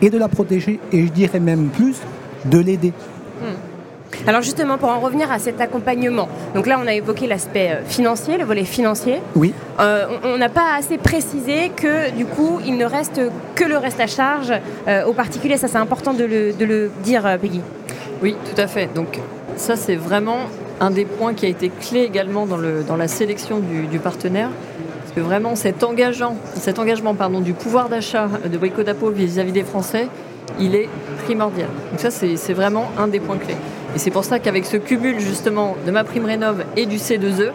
et 0.00 0.10
de 0.10 0.18
la 0.18 0.28
protéger, 0.28 0.78
et 0.92 1.06
je 1.06 1.12
dirais 1.12 1.40
même 1.40 1.70
plus, 1.70 1.96
de 2.44 2.58
l'aider. 2.58 2.92
Alors 4.28 4.42
justement, 4.42 4.76
pour 4.76 4.90
en 4.90 5.00
revenir 5.00 5.32
à 5.32 5.38
cet 5.38 5.58
accompagnement, 5.58 6.28
donc 6.54 6.66
là 6.66 6.78
on 6.84 6.86
a 6.86 6.92
évoqué 6.92 7.26
l'aspect 7.26 7.70
euh, 7.70 7.82
financier, 7.82 8.36
le 8.36 8.44
volet 8.44 8.64
financier. 8.64 9.22
Oui. 9.34 9.54
Euh, 9.80 10.04
on 10.22 10.36
n'a 10.36 10.50
pas 10.50 10.74
assez 10.76 10.98
précisé 10.98 11.72
que 11.74 12.10
du 12.10 12.26
coup 12.26 12.60
il 12.66 12.76
ne 12.76 12.84
reste 12.84 13.22
que 13.54 13.64
le 13.64 13.78
reste 13.78 14.00
à 14.00 14.06
charge 14.06 14.52
euh, 14.86 15.06
aux 15.06 15.14
particuliers. 15.14 15.56
Ça 15.56 15.66
c'est 15.66 15.78
important 15.78 16.12
de 16.12 16.24
le, 16.24 16.90
dire, 17.02 17.38
Peggy. 17.40 17.62
Oui, 18.22 18.36
tout 18.44 18.60
à 18.60 18.66
fait. 18.66 18.92
Donc 18.94 19.18
ça 19.56 19.76
c'est 19.76 19.96
vraiment 19.96 20.40
un 20.78 20.90
des 20.90 21.06
points 21.06 21.32
qui 21.32 21.46
a 21.46 21.48
été 21.48 21.70
clé 21.70 22.00
également 22.00 22.44
dans, 22.44 22.58
le, 22.58 22.82
dans 22.86 22.96
la 22.96 23.08
sélection 23.08 23.60
du, 23.60 23.98
partenaire. 23.98 24.50
Parce 25.04 25.14
que 25.14 25.20
vraiment 25.20 25.56
cet, 25.56 25.82
engageant, 25.84 26.36
cet 26.52 26.78
engagement 26.78 27.14
pardon, 27.14 27.40
du 27.40 27.54
pouvoir 27.54 27.88
d'achat 27.88 28.28
de 28.44 28.58
Brico 28.58 28.82
Dapo 28.82 29.08
vis-à-vis 29.08 29.52
des 29.52 29.64
Français, 29.64 30.06
il 30.60 30.74
est 30.74 30.90
primordial. 31.24 31.68
Donc 31.92 32.00
ça 32.00 32.10
c'est 32.10 32.52
vraiment 32.52 32.90
un 32.98 33.08
des 33.08 33.20
points 33.20 33.38
clés. 33.38 33.56
Et 33.98 34.00
c'est 34.00 34.12
pour 34.12 34.22
ça 34.22 34.38
qu'avec 34.38 34.64
ce 34.64 34.76
cumul 34.76 35.18
justement 35.18 35.76
de 35.84 35.90
ma 35.90 36.04
prime 36.04 36.24
rénov 36.24 36.64
et 36.76 36.86
du 36.86 36.98
C2E, 36.98 37.50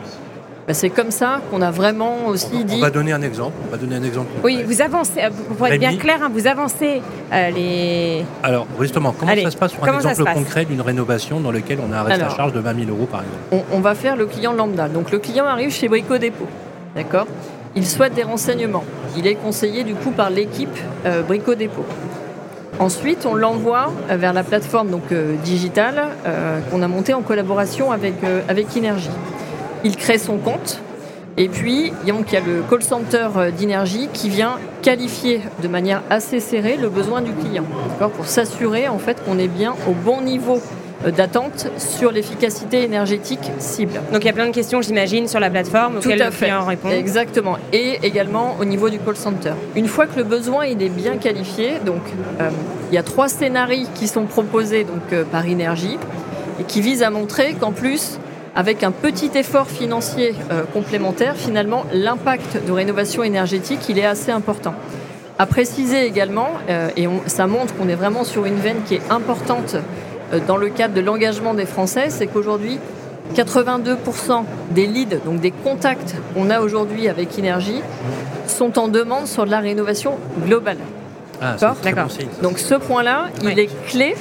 bah, 0.68 0.74
c'est 0.74 0.90
comme 0.90 1.10
ça 1.10 1.40
qu'on 1.50 1.62
a 1.62 1.72
vraiment 1.72 2.28
aussi 2.28 2.66
dit. 2.66 2.76
On 2.80 2.82
va 2.82 2.90
donner 2.90 3.14
un 3.14 3.22
exemple. 3.22 3.54
On 3.66 3.72
va 3.72 3.78
donner 3.78 3.96
un 3.96 4.04
exemple. 4.04 4.28
Oui, 4.44 4.62
vous 4.68 4.82
avancez. 4.82 5.22
Euh, 5.22 5.30
pour 5.58 5.66
être 5.68 5.80
bien 5.80 5.96
clair, 5.96 6.18
hein, 6.22 6.30
vous 6.34 6.46
avancez 6.46 7.02
euh, 7.32 7.50
les. 7.52 8.26
Alors 8.44 8.68
justement, 8.82 9.16
comment 9.18 9.34
ça 9.34 9.52
se 9.52 9.56
passe 9.56 9.72
sur 9.72 9.86
un 9.86 9.96
exemple 9.98 10.34
concret 10.34 10.66
d'une 10.66 10.82
rénovation 10.82 11.40
dans 11.40 11.52
lequel 11.52 11.80
on 11.80 11.94
a 11.94 12.00
un 12.00 12.04
reste 12.04 12.24
à 12.24 12.28
charge 12.28 12.52
de 12.52 12.60
20 12.60 12.88
000 12.88 12.90
euros 12.90 13.06
par 13.06 13.22
exemple 13.22 13.66
on, 13.72 13.80
va 13.80 13.96
faire 13.96 14.18
le 14.18 14.26
client 14.26 14.52
lambda. 14.52 14.90
Donc 14.90 15.12
le 15.12 15.20
client 15.20 15.46
arrive 15.46 15.72
chez 15.72 15.88
Brico 15.88 16.18
Dépôt, 16.18 16.50
d'accord? 16.94 17.28
Il 17.78 17.88
souhaite 17.88 18.16
des 18.16 18.24
renseignements. 18.24 18.84
Il 19.16 19.28
est 19.28 19.36
conseillé 19.36 19.86
du 19.86 19.96
coup 19.96 20.12
par 20.12 20.30
l'équipe 20.30 20.78
euh, 21.06 21.22
Brico 21.22 21.56
Dépôt. 21.56 21.86
Ensuite, 22.80 23.26
on 23.26 23.36
l'envoie 23.36 23.92
euh, 24.10 24.18
vers 24.18 24.34
la 24.34 24.44
plateforme 24.44 24.90
donc, 24.90 25.12
euh, 25.12 25.36
digitale 25.44 26.08
euh, 26.26 26.60
qu'on 26.72 26.82
a 26.82 26.88
montée 26.88 27.14
en 27.14 27.22
collaboration 27.22 27.92
avec, 27.92 28.16
avec 28.50 28.68
Il 29.84 29.96
crée 29.96 30.18
son 30.18 30.38
compte 30.38 30.82
et 31.36 31.50
puis 31.50 31.92
il 32.04 32.08
y 32.08 32.12
a 32.12 32.40
le 32.40 32.64
call 32.70 32.84
center 32.84 33.28
d'Inergie 33.58 34.08
qui 34.14 34.30
vient 34.30 34.60
qualifier 34.84 35.42
de 35.64 35.68
manière 35.68 36.04
assez 36.10 36.40
serrée 36.40 36.78
le 36.78 36.90
besoin 36.90 37.22
du 37.22 37.32
client 37.32 37.66
pour 38.16 38.26
s'assurer 38.28 38.88
en 38.88 39.00
fait 39.00 39.24
qu'on 39.26 39.40
est 39.40 39.48
bien 39.48 39.74
au 39.90 39.94
bon 39.94 40.22
niveau. 40.22 40.58
euh, 40.58 40.83
d'attente 41.12 41.68
sur 41.78 42.12
l'efficacité 42.12 42.84
énergétique 42.84 43.52
cible. 43.60 44.02
Donc 44.12 44.24
il 44.24 44.28
y 44.28 44.30
a 44.30 44.34
plein 44.34 44.48
de 44.48 44.54
questions, 44.54 44.82
j'imagine, 44.82 45.28
sur 45.28 45.40
la 45.40 45.50
plateforme 45.50 45.98
auxquelles 45.98 46.20
le 46.20 46.32
client 46.32 46.66
répond. 46.66 46.90
Exactement. 46.90 47.58
Et 47.72 48.00
également 48.04 48.56
au 48.60 48.66
niveau 48.66 48.90
du 48.90 49.00
call 49.00 49.16
center. 49.16 49.54
Une 49.76 49.88
fois 49.88 50.08
que 50.08 50.18
le 50.18 50.24
besoin 50.24 50.66
il 50.66 50.82
est 50.82 50.90
bien 50.90 51.18
qualifié, 51.18 51.80
donc 51.86 52.02
euh, 52.40 52.50
il 52.92 52.96
y 52.96 52.98
a 52.98 53.04
trois 53.04 53.28
scénarios 53.28 53.88
qui 53.96 54.08
sont 54.08 54.26
proposés 54.26 54.84
donc 54.84 55.12
euh, 55.12 55.24
par 55.24 55.46
Énergie 55.46 55.98
et 56.60 56.64
qui 56.64 56.82
visent 56.82 57.04
à 57.04 57.10
montrer 57.10 57.54
qu'en 57.60 57.72
plus 57.72 58.20
avec 58.56 58.84
un 58.84 58.92
petit 58.92 59.32
effort 59.34 59.68
financier 59.68 60.36
complémentaire, 60.74 61.36
finalement, 61.36 61.86
l'impact 61.92 62.64
de 62.68 62.72
rénovation 62.72 63.24
énergétique, 63.24 63.80
il 63.90 63.98
est 63.98 64.06
assez 64.06 64.30
important. 64.30 64.76
À 65.40 65.48
préciser 65.48 66.06
également, 66.06 66.50
euh, 66.70 66.90
et 66.96 67.08
ça 67.26 67.48
montre 67.48 67.76
qu'on 67.76 67.90
est 67.90 67.96
vraiment 67.96 68.24
sur 68.24 68.46
une 68.46 68.58
veine 68.58 68.78
qui 68.86 68.96
est 68.96 69.02
importante 69.10 69.76
euh, 69.76 69.82
dans 70.40 70.58
le 70.58 70.70
cadre 70.70 70.94
de 70.94 71.02
l'engagement 71.02 71.54
des 71.54 71.66
Français, 71.66 72.10
c'est 72.10 72.28
qu'aujourd'hui, 72.28 72.80
82% 73.36 74.44
des 74.72 74.86
leads, 74.86 75.18
donc 75.26 75.40
des 75.40 75.52
contacts 75.52 76.16
qu'on 76.34 76.50
a 76.50 76.60
aujourd'hui 76.60 77.08
avec 77.08 77.38
Énergie, 77.40 77.82
sont 78.48 78.78
en 78.78 78.88
demande 78.88 79.28
sur 79.28 79.46
de 79.46 79.52
la 79.52 79.60
rénovation 79.60 80.18
globale. 80.46 80.78
Ah, 81.42 81.56
D'accord. 81.84 82.08
Donc 82.42 82.60
ce 82.60 82.76
point-là, 82.76 83.26
il 83.42 83.60
est 83.60 83.70
clé. 83.88 84.16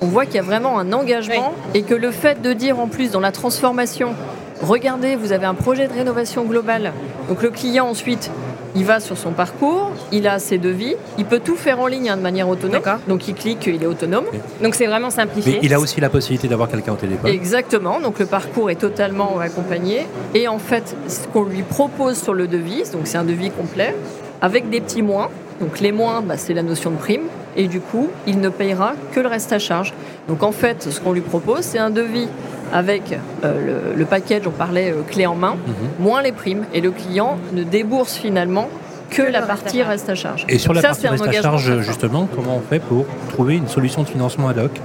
On 0.00 0.06
voit 0.06 0.26
qu'il 0.26 0.36
y 0.36 0.38
a 0.38 0.42
vraiment 0.42 0.78
un 0.78 0.92
engagement 0.92 1.54
et 1.74 1.82
que 1.82 1.94
le 1.94 2.10
fait 2.10 2.40
de 2.42 2.52
dire 2.52 2.80
en 2.80 2.88
plus 2.88 3.10
dans 3.10 3.20
la 3.20 3.30
transformation, 3.30 4.14
regardez, 4.62 5.16
vous 5.16 5.32
avez 5.32 5.46
un 5.46 5.54
projet 5.54 5.86
de 5.86 5.92
rénovation 5.92 6.44
globale. 6.44 6.92
Donc 7.28 7.42
le 7.42 7.50
client 7.50 7.86
ensuite 7.86 8.30
il 8.74 8.84
va 8.84 9.00
sur 9.00 9.18
son 9.18 9.32
parcours, 9.32 9.90
il 10.12 10.26
a 10.26 10.38
ses 10.38 10.58
devis, 10.58 10.94
il 11.18 11.24
peut 11.24 11.40
tout 11.40 11.56
faire 11.56 11.80
en 11.80 11.86
ligne 11.86 12.10
hein, 12.10 12.16
de 12.16 12.22
manière 12.22 12.48
autonome. 12.48 12.82
Donc 13.08 13.28
il 13.28 13.34
clique, 13.34 13.66
il 13.66 13.82
est 13.82 13.86
autonome. 13.86 14.24
Donc 14.62 14.74
c'est 14.74 14.86
vraiment 14.86 15.10
simplifié. 15.10 15.54
Mais 15.54 15.60
il 15.62 15.74
a 15.74 15.80
aussi 15.80 16.00
la 16.00 16.08
possibilité 16.08 16.48
d'avoir 16.48 16.68
quelqu'un 16.68 16.92
au 16.92 16.96
téléphone. 16.96 17.30
Exactement. 17.30 18.00
Donc 18.00 18.18
le 18.18 18.26
parcours 18.26 18.70
est 18.70 18.76
totalement 18.76 19.38
accompagné. 19.38 20.06
Et 20.34 20.48
en 20.48 20.58
fait, 20.58 20.96
ce 21.08 21.26
qu'on 21.28 21.44
lui 21.44 21.62
propose 21.62 22.20
sur 22.20 22.34
le 22.34 22.46
devis, 22.48 22.84
donc 22.92 23.02
c'est 23.04 23.18
un 23.18 23.24
devis 23.24 23.50
complet, 23.50 23.94
avec 24.40 24.70
des 24.70 24.80
petits 24.80 25.02
moins. 25.02 25.28
Donc 25.60 25.80
les 25.80 25.92
moins, 25.92 26.22
bah, 26.22 26.36
c'est 26.36 26.54
la 26.54 26.62
notion 26.62 26.90
de 26.90 26.96
prime. 26.96 27.22
Et 27.56 27.68
du 27.68 27.80
coup, 27.80 28.08
il 28.26 28.40
ne 28.40 28.48
payera 28.48 28.94
que 29.12 29.20
le 29.20 29.28
reste 29.28 29.52
à 29.52 29.58
charge. 29.58 29.92
Donc 30.28 30.42
en 30.42 30.52
fait, 30.52 30.90
ce 30.90 31.00
qu'on 31.00 31.12
lui 31.12 31.20
propose, 31.20 31.60
c'est 31.60 31.78
un 31.78 31.90
devis 31.90 32.28
avec 32.72 33.18
euh, 33.44 33.94
le, 33.96 34.04
package, 34.04 34.42
on 34.46 34.50
parlait 34.50 34.90
euh, 34.90 35.02
clé 35.06 35.26
en 35.26 35.34
main, 35.34 35.54
mhm. 35.54 36.04
moins 36.04 36.22
les 36.22 36.32
primes, 36.32 36.64
et 36.72 36.80
le 36.80 36.90
client 36.90 37.38
ne 37.52 37.62
débourse 37.62 38.14
finalement 38.14 38.68
que, 39.10 39.22
la 39.22 39.42
partie 39.42 39.82
reste 39.82 40.08
à 40.08 40.14
charge. 40.14 40.46
Et 40.48 40.58
sur 40.58 40.72
la 40.72 40.80
partie 40.80 41.06
reste 41.06 41.26
à 41.26 41.32
charge, 41.32 41.80
justement, 41.80 42.28
comment 42.34 42.56
on 42.56 42.60
fait 42.60 42.80
pour 42.80 43.04
trouver 43.28 43.56
une 43.56 43.68
solution 43.68 44.02
de 44.02 44.08
financement 44.08 44.48
ad 44.48 44.58
hoc 44.58 44.80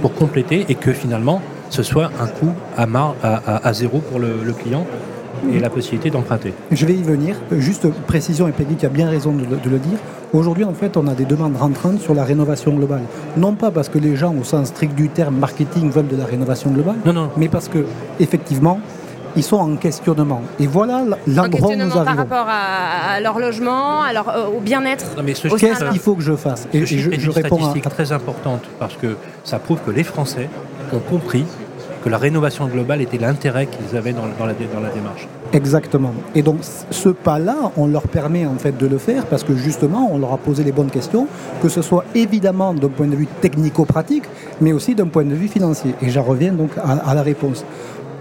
pour 0.00 0.14
compléter 0.14 0.66
et 0.68 0.74
que 0.74 0.92
finalement 0.92 1.42
ce 1.70 1.82
soit 1.82 2.10
un 2.20 2.26
coût 2.26 2.52
à, 2.76 2.86
à, 3.64 3.72
zéro 3.72 3.98
pour 3.98 4.20
le 4.20 4.52
client 4.52 4.86
et 5.52 5.58
la 5.58 5.70
possibilité 5.70 6.10
d'emprunter. 6.10 6.52
Je 6.70 6.86
vais 6.86 6.94
y 6.94 7.02
venir. 7.02 7.36
Juste 7.52 7.88
précision, 8.06 8.48
et 8.48 8.52
Peggy 8.52 8.76
qui 8.76 8.86
a 8.86 8.88
bien 8.88 9.08
raison 9.08 9.32
de 9.32 9.42
le, 9.42 9.78
dire. 9.78 9.98
Aujourd'hui, 10.32 10.64
en 10.64 10.74
fait, 10.74 10.96
on 10.96 11.06
a 11.06 11.14
des 11.14 11.24
demandes 11.24 11.56
rentrantes 11.56 12.00
sur 12.00 12.14
la 12.14 12.24
rénovation 12.24 12.72
globale. 12.72 13.02
Non 13.36 13.54
pas 13.54 13.70
parce 13.70 13.88
que 13.88 13.98
les 13.98 14.16
gens, 14.16 14.34
au 14.34 14.44
sens 14.44 14.68
strict 14.68 14.94
du 14.94 15.08
terme 15.08 15.36
marketing, 15.36 15.90
veulent 15.90 16.08
de 16.08 16.16
la 16.16 16.24
rénovation 16.24 16.70
globale, 16.70 16.96
non, 17.04 17.12
non. 17.12 17.30
mais 17.36 17.48
parce 17.48 17.68
que, 17.68 17.84
effectivement, 18.20 18.80
ils 19.36 19.42
sont 19.42 19.56
en 19.56 19.76
questionnement. 19.76 20.42
Et 20.58 20.66
voilà 20.66 21.04
l'endroit 21.26 21.68
où 21.70 21.74
nous 21.74 21.82
arrivons. 21.82 22.04
par 22.04 22.16
rapport 22.16 22.46
à, 22.48 23.20
leur 23.20 23.38
logement, 23.38 24.02
à 24.02 24.12
leur, 24.12 24.28
euh, 24.28 24.46
au 24.46 24.60
bien-être. 24.60 25.06
Qu'est-ce 25.58 25.90
qu'il 25.90 25.98
faut 25.98 26.14
que 26.14 26.22
je 26.22 26.36
fasse 26.36 26.68
Et 26.72 26.86
je, 26.86 26.98
je, 27.18 27.30
réponds 27.30 27.56
une 27.56 27.62
statistique 27.62 27.88
très 27.88 28.12
importante 28.12 28.62
parce 28.78 28.96
que 28.96 29.16
ça 29.42 29.58
prouve 29.58 29.80
que 29.84 29.90
les 29.90 30.04
Français 30.04 30.48
ont 30.92 31.00
compris 31.00 31.44
que 32.04 32.10
la 32.10 32.18
rénovation 32.18 32.66
globale 32.66 33.00
était 33.00 33.18
l'intérêt 33.18 33.66
qu'ils 33.66 33.96
avaient 33.96 34.12
dans, 34.12 34.26
la, 34.26 34.32
dans 34.36 34.80
la 34.80 34.90
démarche. 34.90 35.26
Exactement. 35.54 36.12
Et 36.34 36.42
donc 36.42 36.56
ce 36.90 37.08
pas-là, 37.10 37.70
on 37.76 37.86
leur 37.86 38.08
permet 38.08 38.44
en 38.44 38.56
fait 38.56 38.76
de 38.76 38.88
le 38.88 38.98
faire 38.98 39.24
parce 39.26 39.44
que 39.44 39.54
justement, 39.54 40.10
on 40.12 40.18
leur 40.18 40.32
a 40.32 40.36
posé 40.36 40.64
les 40.64 40.72
bonnes 40.72 40.90
questions, 40.90 41.28
que 41.62 41.68
ce 41.68 41.80
soit 41.80 42.04
évidemment 42.16 42.74
d'un 42.74 42.88
point 42.88 43.06
de 43.06 43.14
vue 43.14 43.28
technico-pratique, 43.40 44.24
mais 44.60 44.72
aussi 44.72 44.96
d'un 44.96 45.06
point 45.06 45.22
de 45.22 45.34
vue 45.34 45.46
financier. 45.46 45.94
Et 46.02 46.10
j'en 46.10 46.24
reviens 46.24 46.52
donc 46.52 46.70
à, 46.76 47.14
la 47.14 47.22
réponse. 47.22 47.64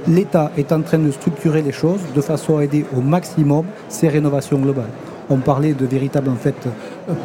L'État 0.07 0.51
est 0.57 0.71
en 0.71 0.81
train 0.81 0.99
de 0.99 1.09
structurer 1.09 1.63
les 1.63 1.71
choses 1.71 2.01
de 2.13 2.21
façon 2.21 2.59
à 2.59 2.65
aider 2.65 2.85
au 2.95 3.01
maximum 3.01 3.65
ces 3.89 4.09
rénovations 4.09 4.59
globales. 4.59 4.91
On 5.31 5.37
parlait 5.37 5.73
de 5.73 5.87
véritable 5.87 6.29
en 6.29 6.35
fait 6.35 6.67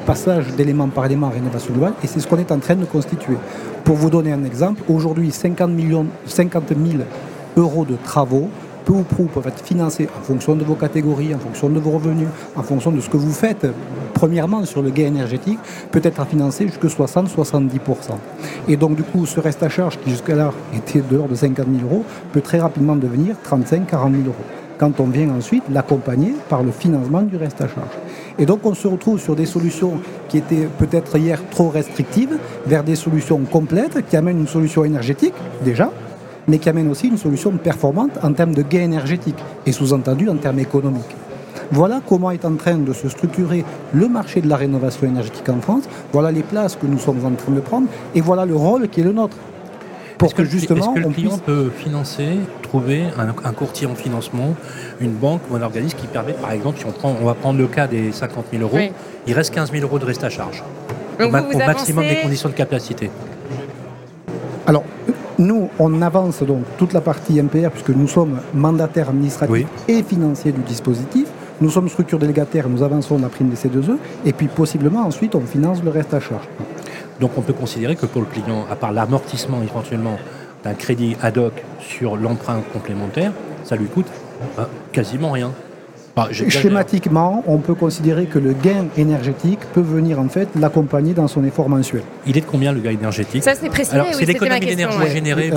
passage 0.07 0.55
d'élément 0.57 0.88
par 0.88 1.05
élément 1.05 1.27
à 1.27 1.31
rénovation 1.31 1.75
globale 1.75 1.92
et 2.03 2.07
c'est 2.07 2.21
ce 2.21 2.27
qu'on 2.27 2.38
est 2.38 2.51
en 2.51 2.61
train 2.61 2.77
de 2.77 2.87
constituer. 2.87 3.37
Pour 3.85 3.97
vous 3.97 4.09
donner 4.09 4.33
un 4.33 4.44
exemple, 4.44 4.81
aujourd'hui 4.88 5.31
50, 5.33 5.71
millions, 5.71 6.07
50 6.25 6.68
000 6.68 7.03
euros 7.59 7.85
de 7.85 7.97
travaux 8.03 8.49
peu 8.88 8.94
ou 8.94 9.03
prou 9.03 9.24
peuvent 9.24 9.46
être 9.46 9.62
financés 9.62 10.09
en 10.18 10.22
fonction 10.22 10.57
de 10.57 10.64
vos 10.64 10.74
catégories, 10.74 11.35
en 11.35 11.38
fonction 11.38 11.68
de 11.68 11.79
vos 11.79 11.90
revenus, 11.90 12.29
en 12.57 12.62
fonction 12.62 12.90
de 12.90 13.03
ce 13.03 13.11
que 13.11 13.18
vous 13.18 13.33
faites. 13.33 13.66
Premièrement, 14.14 14.64
sur 14.64 14.81
le 14.81 14.88
gain 14.88 15.09
énergétique, 15.09 15.59
peut 15.90 16.01
être 16.03 16.27
financé 16.27 16.66
jusqu'à 16.66 16.88
60-70%. 16.88 18.16
Et 18.66 18.79
donc, 18.79 18.96
du 18.96 19.03
coup, 19.03 19.27
ce 19.27 19.40
reste 19.40 19.62
à 19.62 19.68
charge 19.68 19.98
qui 19.98 20.09
jusqu'à 20.09 20.51
était 20.74 21.01
de 21.01 21.16
l'ordre 21.16 21.33
de 21.33 21.35
50 21.35 21.66
000 21.66 21.87
euros 21.87 22.03
peut 22.33 22.40
très 22.40 22.61
rapidement 22.61 22.96
devenir 22.96 23.37
35-40 23.46 23.90
000 23.90 24.22
euros 24.27 24.35
quand 24.79 25.01
on 25.01 25.07
vient 25.07 25.29
ensuite 25.31 25.64
l'accompagner 25.70 26.35
par 26.48 26.62
le 26.62 26.70
financement 26.70 27.22
du 27.22 27.37
reste 27.37 27.61
à 27.61 27.66
charge. 27.66 27.94
Et 28.38 28.46
donc 28.46 28.64
on 28.64 28.74
se 28.74 28.87
retrouve 28.87 29.20
sur 29.20 29.35
des 29.35 29.44
solutions 29.44 29.94
qui 30.29 30.38
étaient 30.38 30.68
peut-être 30.79 31.18
hier 31.18 31.40
trop 31.51 31.68
restrictives 31.68 32.38
vers 32.64 32.85
des 32.85 32.94
solutions 32.94 33.40
complètes 33.40 34.07
qui 34.09 34.16
amènent 34.16 34.38
une 34.38 34.46
solution 34.46 34.85
énergétique 34.85 35.35
déjà, 35.64 35.90
mais 36.48 36.58
qui 36.58 36.68
amènent 36.68 36.90
aussi 36.90 37.08
une 37.08 37.18
solution 37.18 37.52
performante 37.52 38.18
en 38.22 38.32
termes 38.32 38.54
de 38.54 38.62
gain 38.62 38.80
énergétique 38.80 39.38
et 39.66 39.72
sous-entendu 39.72 40.28
en 40.28 40.37
termes 40.37 40.58
économiques. 40.58 41.16
Voilà 41.70 42.00
comment 42.06 42.30
est 42.30 42.44
en 42.44 42.54
train 42.54 42.78
de 42.78 42.92
se 42.92 43.08
structurer 43.08 43.64
le 43.92 44.08
marché 44.08 44.40
de 44.40 44.48
la 44.48 44.56
rénovation 44.56 45.06
énergétique 45.06 45.48
en 45.50 45.61
France, 45.61 45.84
voilà 46.12 46.30
les 46.32 46.42
places 46.42 46.76
que 46.76 46.87
nous 46.87 46.98
sommes 46.98 47.24
en 47.24 47.32
train 47.32 47.52
de 47.52 47.61
prendre 47.61 47.88
et 48.14 48.20
voilà 48.20 48.46
le 48.46 48.56
rôle 48.56 48.88
qui 48.88 49.00
est 49.00 49.04
le 49.04 49.12
nôtre. 49.12 49.37
Pour 50.16 50.34
que, 50.34 50.44
justement, 50.44 50.94
est-ce 50.96 51.02
que 51.02 51.08
le 51.08 51.14
client 51.14 51.38
peut 51.38 51.70
financer, 51.70 52.40
trouver 52.62 53.04
un, 53.16 53.52
courtier 53.52 53.87
en 53.87 53.94
financement, 53.94 54.56
une 55.00 55.12
banque 55.12 55.42
ou 55.48 55.54
un 55.54 55.62
organisme 55.62 55.96
qui 55.96 56.08
permet, 56.08 56.32
par 56.32 56.50
exemple, 56.50 56.78
si 56.80 56.87
on, 56.87 56.90
prend, 56.90 57.14
on 57.20 57.24
va 57.24 57.34
prendre 57.34 57.56
le 57.56 57.68
cas 57.68 57.87
des 57.87 58.11
50 58.11 58.46
000 58.50 58.64
euros, 58.64 58.78
il 59.28 59.32
reste 59.32 59.54
15 59.54 59.70
000 59.70 59.84
euros 59.84 60.00
de 60.00 60.04
reste 60.04 60.24
à 60.24 60.28
charge. 60.28 60.64
au, 61.20 61.30
maximum 61.30 62.04
des 62.04 62.16
conditions 62.16 62.48
de 62.48 62.54
capacité. 62.54 63.11
Alors, 64.66 64.82
nous, 65.38 65.68
on 65.79 66.03
avance 66.03 66.42
donc 66.42 66.64
toute 66.79 66.92
la 66.92 67.01
partie 67.01 67.40
MPR 67.40 67.70
puisque 67.70 67.90
nous 67.90 68.09
sommes 68.09 68.40
mandataires 68.55 69.11
administratifs 69.11 69.68
et 69.87 70.03
financiers 70.03 70.53
du 70.53 70.62
dispositif. 70.62 71.29
Nous 71.61 71.70
sommes 71.70 71.88
structure 71.88 72.18
délégataire, 72.18 72.68
nous 72.68 72.83
avançons 72.83 73.18
la 73.18 73.29
prime 73.29 73.48
des 73.48 73.57
C2E 73.57 73.96
et 74.24 74.33
puis 74.33 74.48
possiblement 74.48 75.03
ensuite 75.03 75.35
on 75.35 75.40
finance 75.40 75.83
le 75.83 75.90
reste 75.90 76.14
à 76.14 76.20
charge. 76.20 76.48
Donc 77.20 77.33
on 77.37 77.42
peut 77.42 77.53
considérer 77.53 77.96
que 77.96 78.07
pour 78.07 78.20
le 78.20 78.27
client, 78.27 78.64
à 78.70 78.77
part 78.77 78.92
l'amortissement 78.92 79.62
éventuellement 79.62 80.18
d'un 80.64 80.74
crédit 80.74 81.16
ad 81.20 81.38
hoc 81.38 81.53
sur 81.81 82.16
l'emprunt 82.16 82.61
complémentaire, 82.72 83.33
ça 83.64 83.77
lui 83.77 83.87
coûte 83.87 84.07
bah, 84.57 84.68
quasiment 84.92 85.31
rien. 85.31 85.53
Schématiquement, 86.33 87.44
on 87.46 87.59
peut 87.59 87.74
considérer 87.74 88.26
que 88.26 88.38
le 88.38 88.52
gain 88.52 88.87
énergétique 88.96 89.61
peut 89.72 89.81
venir 89.81 90.18
en 90.18 90.28
fait 90.28 90.48
l'accompagner 90.57 91.14
dans 91.14 91.28
son 91.28 91.44
effort 91.44 91.68
mensuel. 91.68 92.02
Il 92.26 92.37
est 92.37 92.42
de 92.42 92.46
combien 92.46 92.72
le 92.72 92.81
gain 92.81 92.90
énergétique? 92.90 93.42
Ça 93.42 93.54
c'est 93.54 93.68
précisé. 93.68 93.98
c'est 94.12 94.24
l'économie 94.24 94.66
d'énergie 94.66 95.11
générée. 95.11 95.50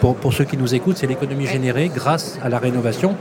Pour, 0.00 0.16
pour, 0.16 0.32
ceux 0.32 0.44
qui 0.44 0.56
nous 0.56 0.74
écoutent, 0.74 0.98
c'est 0.98 1.06
l'économie 1.06 1.46
générée 1.46 1.90
grâce 1.94 2.38
à 2.42 2.48
la 2.48 2.58
rénovation 2.58 3.16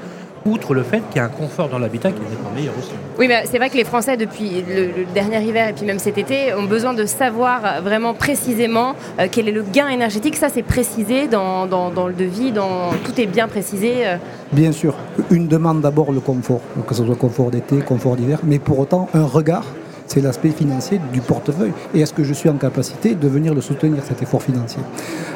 outre 0.45 0.73
le 0.73 0.83
fait 0.83 1.01
qu'il 1.09 1.17
y 1.17 1.19
a 1.19 1.25
un 1.25 1.29
confort 1.29 1.69
dans 1.69 1.79
l'habitat 1.79 2.11
qui 2.11 2.21
est 2.21 2.35
pas 2.35 2.51
meilleur 2.55 2.73
aussi. 2.77 2.91
Oui, 3.17 3.27
mais 3.27 3.45
c'est 3.45 3.57
vrai 3.57 3.69
que 3.69 3.77
les 3.77 3.83
Français, 3.83 4.15
depuis 4.15 4.63
le, 4.67 5.05
dernier 5.13 5.41
hiver 5.43 5.69
et 5.69 5.73
puis 5.73 5.85
même 5.85 5.99
cet 5.99 6.17
été, 6.17 6.53
ont 6.53 6.63
besoin 6.63 6.93
de 6.93 7.05
savoir 7.05 7.81
vraiment 7.81 8.13
précisément 8.13 8.95
euh, 9.19 9.27
quel 9.31 9.47
est 9.49 9.51
le 9.51 9.63
gain 9.63 9.89
énergétique. 9.89 10.35
Ça, 10.35 10.49
c'est 10.49 10.63
précisé 10.63 11.27
dans, 11.27 11.65
dans, 11.65 12.07
le 12.07 12.13
devis, 12.13 12.51
dans, 12.51 12.91
tout 13.03 13.19
est 13.19 13.25
bien 13.25 13.47
précisé. 13.47 14.05
Euh. 14.05 14.17
Bien 14.51 14.71
sûr, 14.71 14.95
une 15.31 15.47
demande 15.47 15.81
d'abord 15.81 16.11
le 16.11 16.19
confort, 16.19 16.61
que 16.87 16.93
ce 16.93 17.03
soit 17.03 17.15
confort 17.15 17.49
d'été, 17.49 17.77
confort 17.79 18.15
d'hiver, 18.15 18.39
mais 18.43 18.59
pour 18.59 18.79
autant 18.79 19.09
un 19.13 19.25
regard 19.25 19.65
c'est 20.07 20.21
l'aspect 20.21 20.49
financier 20.49 20.99
du 21.13 21.21
portefeuille. 21.21 21.73
Et 21.93 22.01
est-ce 22.01 22.13
que 22.13 22.23
je 22.23 22.33
suis 22.33 22.49
en 22.49 22.55
capacité 22.55 23.15
de 23.15 23.27
venir 23.27 23.53
le 23.53 23.61
soutenir, 23.61 24.03
cet 24.03 24.21
effort 24.21 24.41
financier 24.41 24.81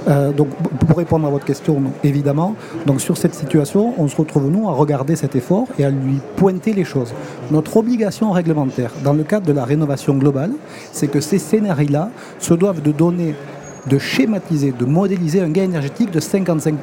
euh, 0.08 0.32
Donc, 0.32 0.50
pour 0.88 0.98
répondre 0.98 1.28
à 1.28 1.30
votre 1.30 1.46
question, 1.46 1.82
évidemment, 2.04 2.56
sur 2.98 3.18
cette 3.18 3.36
situation, 3.36 3.94
on 3.98 4.08
se 4.08 4.16
retrouve, 4.16 4.50
nous, 4.50 4.68
à 4.70 4.74
regarder 4.74 5.16
cet 5.16 5.36
effort 5.36 5.68
et 5.78 5.86
à 5.86 5.90
lui 5.90 6.20
pointer 6.36 6.74
les 6.74 6.84
choses. 6.84 7.14
Notre 7.52 7.78
obligation 7.78 8.32
réglementaire, 8.32 8.92
dans 9.04 9.14
le 9.14 9.24
cadre 9.24 9.46
de 9.46 9.54
la 9.54 9.66
rénovation 9.66 10.16
globale, 10.16 10.52
c'est 10.92 11.08
que 11.08 11.22
ces 11.22 11.40
scénarios-là 11.40 12.10
se 12.40 12.54
doivent 12.54 12.82
de 12.82 12.92
donner 12.92 13.36
de 13.88 13.98
schématiser, 13.98 14.74
de 14.78 14.86
modéliser 14.86 15.42
un 15.42 15.50
gain 15.50 15.64
énergétique 15.64 16.12
de 16.12 16.20
55%. 16.20 16.74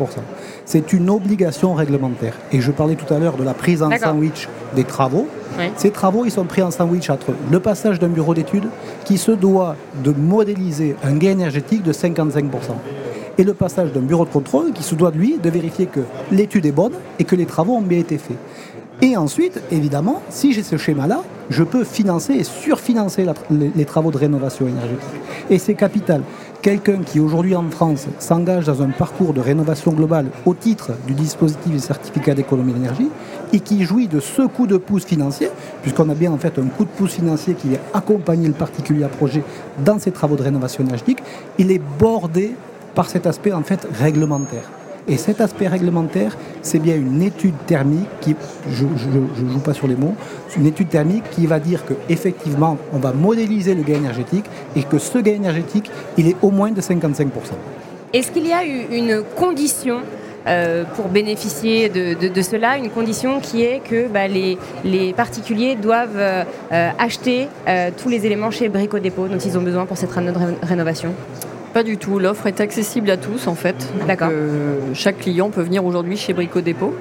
C'est 0.64 0.92
une 0.92 1.10
obligation 1.10 1.74
réglementaire. 1.74 2.34
Et 2.52 2.60
je 2.60 2.70
parlais 2.70 2.94
tout 2.94 3.12
à 3.12 3.18
l'heure 3.18 3.36
de 3.36 3.44
la 3.44 3.54
prise 3.54 3.82
en 3.82 3.90
sandwich 3.96 4.48
des 4.74 4.84
travaux. 4.84 5.28
Ces 5.76 5.90
travaux, 5.90 6.24
ils 6.24 6.30
sont 6.30 6.44
pris 6.44 6.62
en 6.62 6.70
sandwich 6.70 7.08
entre 7.08 7.32
le 7.50 7.60
passage 7.60 7.98
d'un 7.98 8.08
bureau 8.08 8.34
d'études 8.34 8.68
qui 9.04 9.16
se 9.16 9.32
doit 9.32 9.76
de 10.02 10.12
modéliser 10.12 10.96
un 11.02 11.16
gain 11.16 11.30
énergétique 11.30 11.82
de 11.82 11.92
55% 11.92 12.44
et 13.38 13.44
le 13.44 13.54
passage 13.54 13.92
d'un 13.92 14.00
bureau 14.00 14.24
de 14.24 14.30
contrôle 14.30 14.72
qui 14.72 14.82
se 14.82 14.94
doit, 14.94 15.10
lui, 15.10 15.38
de 15.42 15.50
vérifier 15.50 15.86
que 15.86 16.00
l'étude 16.30 16.66
est 16.66 16.72
bonne 16.72 16.94
et 17.18 17.24
que 17.24 17.36
les 17.36 17.46
travaux 17.46 17.74
ont 17.74 17.82
bien 17.82 17.98
été 17.98 18.18
faits. 18.18 18.38
Et 19.02 19.16
ensuite, 19.16 19.60
évidemment, 19.70 20.22
si 20.30 20.54
j'ai 20.54 20.62
ce 20.62 20.78
schéma-là, 20.78 21.22
je 21.50 21.62
peux 21.62 21.84
financer 21.84 22.32
et 22.32 22.44
surfinancer 22.44 23.26
les, 23.50 23.84
travaux 23.84 24.10
de 24.10 24.16
rénovation 24.16 24.66
énergétique. 24.66 25.20
Et 25.50 25.58
c'est 25.58 25.74
capital. 25.74 26.22
Quelqu'un 26.62 26.98
qui 26.98 27.20
aujourd'hui 27.20 27.54
en 27.54 27.70
France 27.70 28.06
s'engage 28.18 28.66
dans 28.66 28.82
un 28.82 28.88
parcours 28.90 29.32
de 29.32 29.40
rénovation 29.40 29.92
globale 29.92 30.26
au 30.44 30.54
titre 30.54 30.92
du 31.06 31.14
dispositif 31.14 31.72
des 31.72 31.78
certificats 31.78 32.34
d'économie 32.34 32.72
d'énergie 32.72 33.08
et 33.52 33.60
qui 33.60 33.84
jouit 33.84 34.08
de 34.08 34.20
ce 34.20 34.42
coup 34.42 34.66
de 34.66 34.76
pouce 34.76 35.04
financier, 35.04 35.50
puisqu'on 35.82 36.08
a 36.08 36.14
bien 36.14 36.32
en 36.32 36.38
fait 36.38 36.58
un 36.58 36.66
coup 36.66 36.84
de 36.84 36.90
pouce 36.90 37.12
financier 37.12 37.54
qui 37.54 37.68
vient 37.68 37.80
accompagner 37.94 38.48
le 38.48 38.54
particulier 38.54 39.04
à 39.04 39.08
projet 39.08 39.42
dans 39.84 39.98
ses 39.98 40.10
travaux 40.10 40.36
de 40.36 40.42
rénovation 40.42 40.84
énergétique, 40.84 41.22
il 41.58 41.70
est 41.70 41.82
bordé 41.98 42.54
par 42.94 43.08
cet 43.08 43.26
aspect 43.26 43.52
en 43.52 43.62
fait 43.62 43.86
réglementaire. 43.98 44.70
Et 45.08 45.16
cet 45.16 45.40
aspect 45.40 45.68
réglementaire, 45.68 46.36
c'est 46.62 46.78
bien 46.78 46.96
une 46.96 47.22
étude 47.22 47.54
thermique 47.66 48.08
qui, 48.20 48.34
je 48.70 48.84
ne 48.84 49.50
joue 49.50 49.60
pas 49.60 49.74
sur 49.74 49.86
les 49.86 49.94
mots, 49.94 50.14
une 50.56 50.66
étude 50.66 50.88
thermique 50.88 51.24
qui 51.30 51.46
va 51.46 51.60
dire 51.60 51.84
qu'effectivement, 51.86 52.76
on 52.92 52.98
va 52.98 53.12
modéliser 53.12 53.74
le 53.74 53.82
gain 53.82 53.96
énergétique 53.96 54.46
et 54.74 54.82
que 54.82 54.98
ce 54.98 55.18
gain 55.18 55.34
énergétique, 55.34 55.90
il 56.16 56.28
est 56.28 56.36
au 56.42 56.50
moins 56.50 56.72
de 56.72 56.80
55%. 56.80 57.26
Est-ce 58.12 58.30
qu'il 58.30 58.46
y 58.46 58.52
a 58.52 58.64
une 58.64 59.22
condition 59.36 60.00
euh, 60.46 60.84
pour 60.94 61.08
bénéficier 61.08 61.88
de, 61.88 62.42
cela, 62.42 62.76
une 62.76 62.90
condition 62.90 63.40
qui 63.40 63.62
est 63.62 63.80
que 63.80 64.06
bah, 64.06 64.28
les, 64.28 65.12
particuliers 65.12 65.74
doivent 65.74 66.18
euh, 66.18 66.44
acheter 66.98 67.48
euh, 67.66 67.90
tous 67.96 68.08
les 68.08 68.26
éléments 68.26 68.52
chez 68.52 68.68
Brico 68.68 69.00
Dépôt 69.00 69.26
dont 69.26 69.38
ils 69.38 69.58
ont 69.58 69.62
besoin 69.62 69.86
pour 69.86 69.96
cette 69.96 70.12
rénovation? 70.62 71.12
Pas 71.76 71.82
du 71.82 71.98
tout. 71.98 72.18
L'offre 72.18 72.46
est 72.46 72.62
accessible 72.62 73.10
à 73.10 73.18
tous 73.18 73.46
en 73.46 73.54
fait. 73.54 73.76
D'accord. 74.08 74.30
chaque 74.94 75.18
client 75.18 75.50
peut 75.50 75.60
venir 75.60 75.84
aujourd'hui 75.84 76.16
chez 76.16 76.32
Brico 76.32 76.62
Dépôt. 76.62 76.94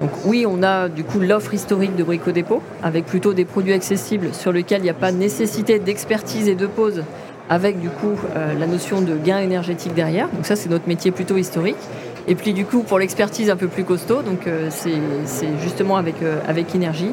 Donc 0.00 0.08
oui, 0.24 0.46
on 0.48 0.62
a 0.62 0.88
du 0.88 1.04
coup 1.04 1.20
l'offre 1.20 1.52
historique 1.52 1.94
de 1.96 2.02
Brico 2.02 2.30
Dépôt 2.30 2.62
avec 2.82 3.04
plutôt 3.04 3.34
des 3.34 3.44
produits 3.44 3.74
accessibles 3.74 4.32
sur 4.32 4.52
lesquels 4.52 4.80
il 4.80 4.84
n'y 4.84 4.90
a 4.90 4.94
pas 4.94 5.12
nécessité 5.12 5.78
d'expertise 5.78 6.48
et 6.48 6.54
de 6.54 6.66
pause 6.66 7.04
avec 7.50 7.78
du 7.78 7.90
coup 7.90 8.18
euh, 8.36 8.58
la 8.58 8.66
notion 8.66 9.02
de 9.02 9.18
gain 9.18 9.40
énergétique 9.40 9.92
derrière. 9.92 10.30
Donc 10.30 10.46
ça 10.46 10.56
c'est 10.56 10.70
notre 10.70 10.88
métier 10.88 11.10
plutôt 11.10 11.36
historique. 11.36 11.76
Et 12.26 12.36
puis 12.36 12.54
du 12.54 12.64
coup 12.64 12.84
pour 12.84 12.98
l'expertise 12.98 13.50
un 13.50 13.56
peu 13.56 13.68
plus 13.68 13.84
costaud, 13.84 14.22
donc 14.22 14.46
euh, 14.46 14.70
c'est 14.70 15.58
justement 15.62 15.98
avec, 15.98 16.22
euh, 16.22 16.38
avec 16.48 16.74
énergie 16.74 17.10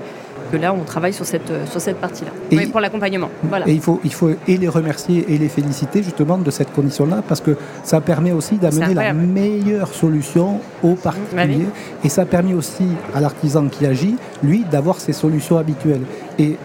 là, 0.58 0.74
on 0.74 0.84
travaille 0.84 1.13
sur 1.13 1.26
cette, 1.26 1.52
sur 1.70 1.82
cette 1.82 1.98
partie-là. 1.98 2.32
Pour 2.72 2.80
l'accompagnement. 2.80 3.30
Voilà. 3.44 3.68
Et 3.68 3.74
il 3.74 3.82
faut, 3.82 4.00
il 4.04 4.13
faut 4.13 4.32
et 4.48 4.58
les 4.58 4.68
remercier 4.68 5.26
et 5.28 5.38
les 5.38 5.50
féliciter 5.50 6.04
justement 6.04 6.38
de 6.38 6.52
cette 6.52 6.72
condition-là 6.72 7.24
parce 7.28 7.42
que 7.42 7.58
ça 7.84 8.02
permet 8.02 8.32
aussi 8.32 8.58
d'amener 8.58 8.94
la 8.94 9.13
meilleure 9.13 9.94
solution 9.94 10.60
aux 10.84 10.96
particuliers 10.96 11.68
et 12.04 12.10
ça 12.10 12.26
permet 12.26 12.54
aussi 12.54 12.88
à 13.13 13.22
l'artisan 13.22 13.68
qui 13.68 13.86
agit, 13.86 14.16
lui, 14.44 14.66
d'avoir 14.70 15.00
ses 15.00 15.13
solutions 15.13 15.58
habituelles. 15.58 16.04
Et 16.39 16.58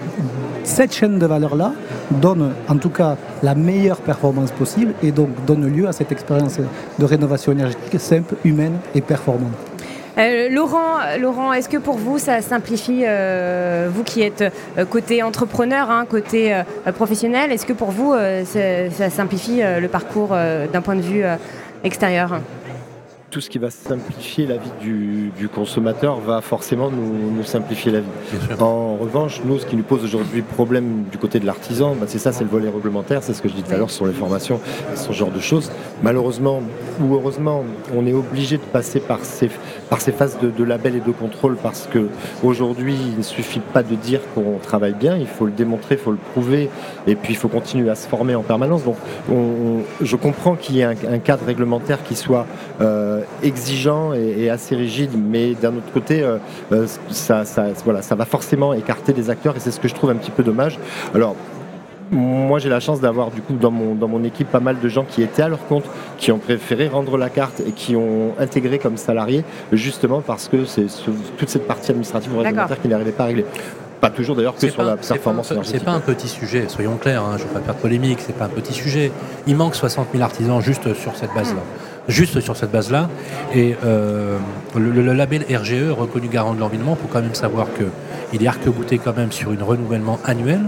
cette 0.64 0.94
chaîne 0.94 1.18
de 1.18 1.26
valeur-là 1.26 1.72
donne 2.10 2.52
en 2.68 2.76
tout 2.76 2.90
cas 2.90 3.16
la 3.42 3.54
meilleure 3.54 3.98
performance 3.98 4.50
possible 4.50 4.94
et 5.02 5.12
donc 5.12 5.28
donne 5.46 5.66
lieu 5.66 5.86
à 5.86 5.92
cette 5.92 6.12
expérience 6.12 6.58
de 6.98 7.04
rénovation 7.04 7.52
énergétique 7.52 8.00
simple, 8.00 8.34
humaine 8.44 8.78
et 8.94 9.00
performante. 9.00 9.67
Euh, 10.18 10.48
Laurent, 10.50 10.98
Laurent 11.20 11.52
est-ce 11.52 11.68
que 11.68 11.76
pour 11.76 11.96
vous, 11.96 12.18
ça 12.18 12.42
simplifie, 12.42 13.04
euh, 13.06 13.88
vous 13.92 14.02
qui 14.02 14.22
êtes 14.22 14.42
euh, 14.76 14.84
côté 14.84 15.22
entrepreneur, 15.22 15.90
hein, 15.90 16.06
côté 16.10 16.60
professionnel, 16.96 17.52
est-ce 17.52 17.66
que 17.66 17.72
pour 17.72 17.90
vous, 17.90 18.14
ça, 18.14 19.10
simplifie 19.10 19.60
le 19.62 19.86
parcours 19.88 20.30
d'un 20.72 20.80
point 20.82 20.96
de 20.96 21.02
vue 21.02 21.24
extérieur? 21.84 22.40
Tout 23.30 23.40
ce 23.40 23.50
qui 23.50 23.58
va 23.58 23.70
simplifier 23.70 24.46
la 24.46 24.56
vie 24.56 24.70
du, 24.80 25.48
consommateur 25.48 26.20
va 26.20 26.40
forcément 26.40 26.90
nous, 26.90 27.42
simplifier 27.44 27.92
la 27.92 28.00
vie. 28.00 28.06
En 28.60 28.96
revanche, 28.96 29.40
nous, 29.44 29.58
ce 29.58 29.66
qui 29.66 29.76
nous 29.76 29.82
pose 29.82 30.04
aujourd'hui 30.04 30.42
problème 30.42 31.04
du 31.10 31.18
côté 31.18 31.40
de 31.40 31.46
l'artisan, 31.46 31.94
bah, 31.94 32.06
c'est 32.08 32.18
ça, 32.18 32.32
c'est 32.32 32.44
le 32.44 32.50
volet 32.50 32.68
réglementaire, 32.68 33.22
c'est 33.22 33.34
ce 33.34 33.42
que 33.42 33.48
je 33.48 33.54
dis 33.54 33.62
tout 33.62 33.72
à 33.72 33.76
l'heure 33.76 33.90
sur 33.90 34.06
les 34.06 34.12
formations, 34.12 34.60
ce 34.94 35.12
genre 35.12 35.30
de 35.30 35.40
choses. 35.40 35.70
Malheureusement 36.02 36.62
ou 37.00 37.14
heureusement, 37.14 37.64
on 37.94 38.06
est 38.06 38.12
obligé 38.12 38.56
de 38.56 38.62
passer 38.62 39.00
par 39.00 39.24
ces, 39.24 39.50
par 39.88 40.00
ces 40.00 40.12
phases 40.12 40.38
de, 40.40 40.64
label 40.64 40.96
et 40.96 41.00
de 41.00 41.12
contrôle 41.12 41.56
parce 41.56 41.86
que 41.86 42.08
aujourd'hui, 42.42 42.96
il 43.12 43.18
ne 43.18 43.22
suffit 43.22 43.60
pas 43.60 43.82
de 43.82 43.94
dire 43.94 44.20
qu'on 44.34 44.58
travaille 44.58 44.94
bien, 44.94 45.16
il 45.16 45.26
faut 45.26 45.46
le 45.46 45.52
démontrer, 45.52 45.94
il 45.94 46.00
faut 46.00 46.10
le 46.10 46.18
prouver, 46.32 46.68
et 47.06 47.14
puis 47.14 47.32
il 47.32 47.36
faut 47.36 47.48
continuer 47.48 47.90
à 47.90 47.94
se 47.94 48.06
former 48.08 48.34
en 48.34 48.42
permanence. 48.42 48.84
Donc, 48.84 48.96
je 50.00 50.16
comprends 50.16 50.56
qu'il 50.56 50.76
y 50.76 50.80
ait 50.80 50.84
un, 50.84 51.18
cadre 51.18 51.44
réglementaire 51.44 52.02
qui 52.02 52.14
soit 52.14 52.46
euh, 52.80 53.17
exigeant 53.42 54.12
et, 54.12 54.50
assez 54.50 54.76
rigide, 54.76 55.10
mais 55.16 55.54
d'un 55.54 55.76
autre 55.76 55.92
côté, 55.92 56.22
euh, 56.22 56.38
euh, 56.72 56.86
ça, 57.10 57.44
voilà, 57.84 58.02
ça 58.02 58.14
va 58.14 58.24
forcément 58.24 58.72
écarter 58.74 59.12
des 59.12 59.30
acteurs 59.30 59.56
et 59.56 59.60
c'est 59.60 59.70
ce 59.70 59.80
que 59.80 59.88
je 59.88 59.94
trouve 59.94 60.10
un 60.10 60.16
petit 60.16 60.30
peu 60.30 60.42
dommage. 60.42 60.78
Alors, 61.14 61.36
moi 62.10 62.58
j'ai 62.58 62.68
la 62.68 62.80
chance 62.80 63.00
d'avoir 63.00 63.30
du 63.30 63.42
coup 63.42 63.54
dans 63.54 63.70
mon, 63.70 63.94
dans 63.94 64.08
mon 64.08 64.24
équipe 64.24 64.50
pas 64.50 64.60
mal 64.60 64.80
de 64.80 64.88
gens 64.88 65.04
qui 65.04 65.22
étaient 65.22 65.42
à 65.42 65.48
leur 65.48 65.66
compte, 65.66 65.84
qui 66.16 66.32
ont 66.32 66.38
préféré 66.38 66.88
rendre 66.88 67.16
la 67.18 67.28
carte 67.28 67.60
et 67.60 67.72
qui 67.72 67.96
ont 67.96 68.32
intégré 68.38 68.78
comme 68.78 68.96
salariés 68.96 69.44
justement 69.72 70.20
parce 70.20 70.48
que 70.48 70.64
c'est 70.64 70.86
toute 71.36 71.48
cette 71.48 71.66
partie 71.66 71.90
administrative 71.90 72.34
ou 72.34 72.38
réglementaire 72.38 72.80
qui 72.80 72.88
n'arrivait 72.88 73.12
pas 73.12 73.24
à 73.24 73.26
régler. 73.26 73.44
Pas 74.00 74.10
toujours 74.10 74.36
d'ailleurs 74.36 74.54
que 74.54 74.68
sur 74.68 74.82
la 74.82 74.96
performance 74.96 75.52
C'est 75.64 75.84
pas 75.84 75.90
un 75.90 76.00
petit 76.00 76.28
sujet, 76.28 76.68
soyons 76.68 76.96
clairs, 76.96 77.22
hein, 77.22 77.36
je 77.36 77.42
ne 77.42 77.48
veux 77.48 77.54
pas 77.54 77.60
faire 77.60 77.74
polémique, 77.74 78.20
c'est 78.20 78.36
pas 78.36 78.44
un 78.44 78.48
petit 78.48 78.72
sujet. 78.72 79.10
Il 79.48 79.56
manque 79.56 79.74
60 79.74 80.08
000 80.12 80.22
artisans 80.22 80.60
juste 80.60 80.94
sur 80.94 81.16
cette 81.16 81.34
base-là 81.34 81.60
juste 82.08 82.40
sur 82.40 82.56
cette 82.56 82.72
base-là. 82.72 83.08
Et 83.54 83.76
euh, 83.84 84.38
le, 84.76 85.12
label 85.12 85.44
RGE, 85.48 85.90
reconnu 85.90 86.28
garant 86.28 86.54
de 86.54 86.60
l'environnement, 86.60 86.96
faut 86.96 87.08
quand 87.08 87.20
même 87.20 87.34
savoir 87.34 87.68
qu'il 87.74 88.42
est 88.42 88.46
arc-bouté 88.46 88.98
quand 88.98 89.16
même 89.16 89.30
sur 89.30 89.52
une 89.52 89.62
renouvellement 89.62 90.18
annuel, 90.24 90.62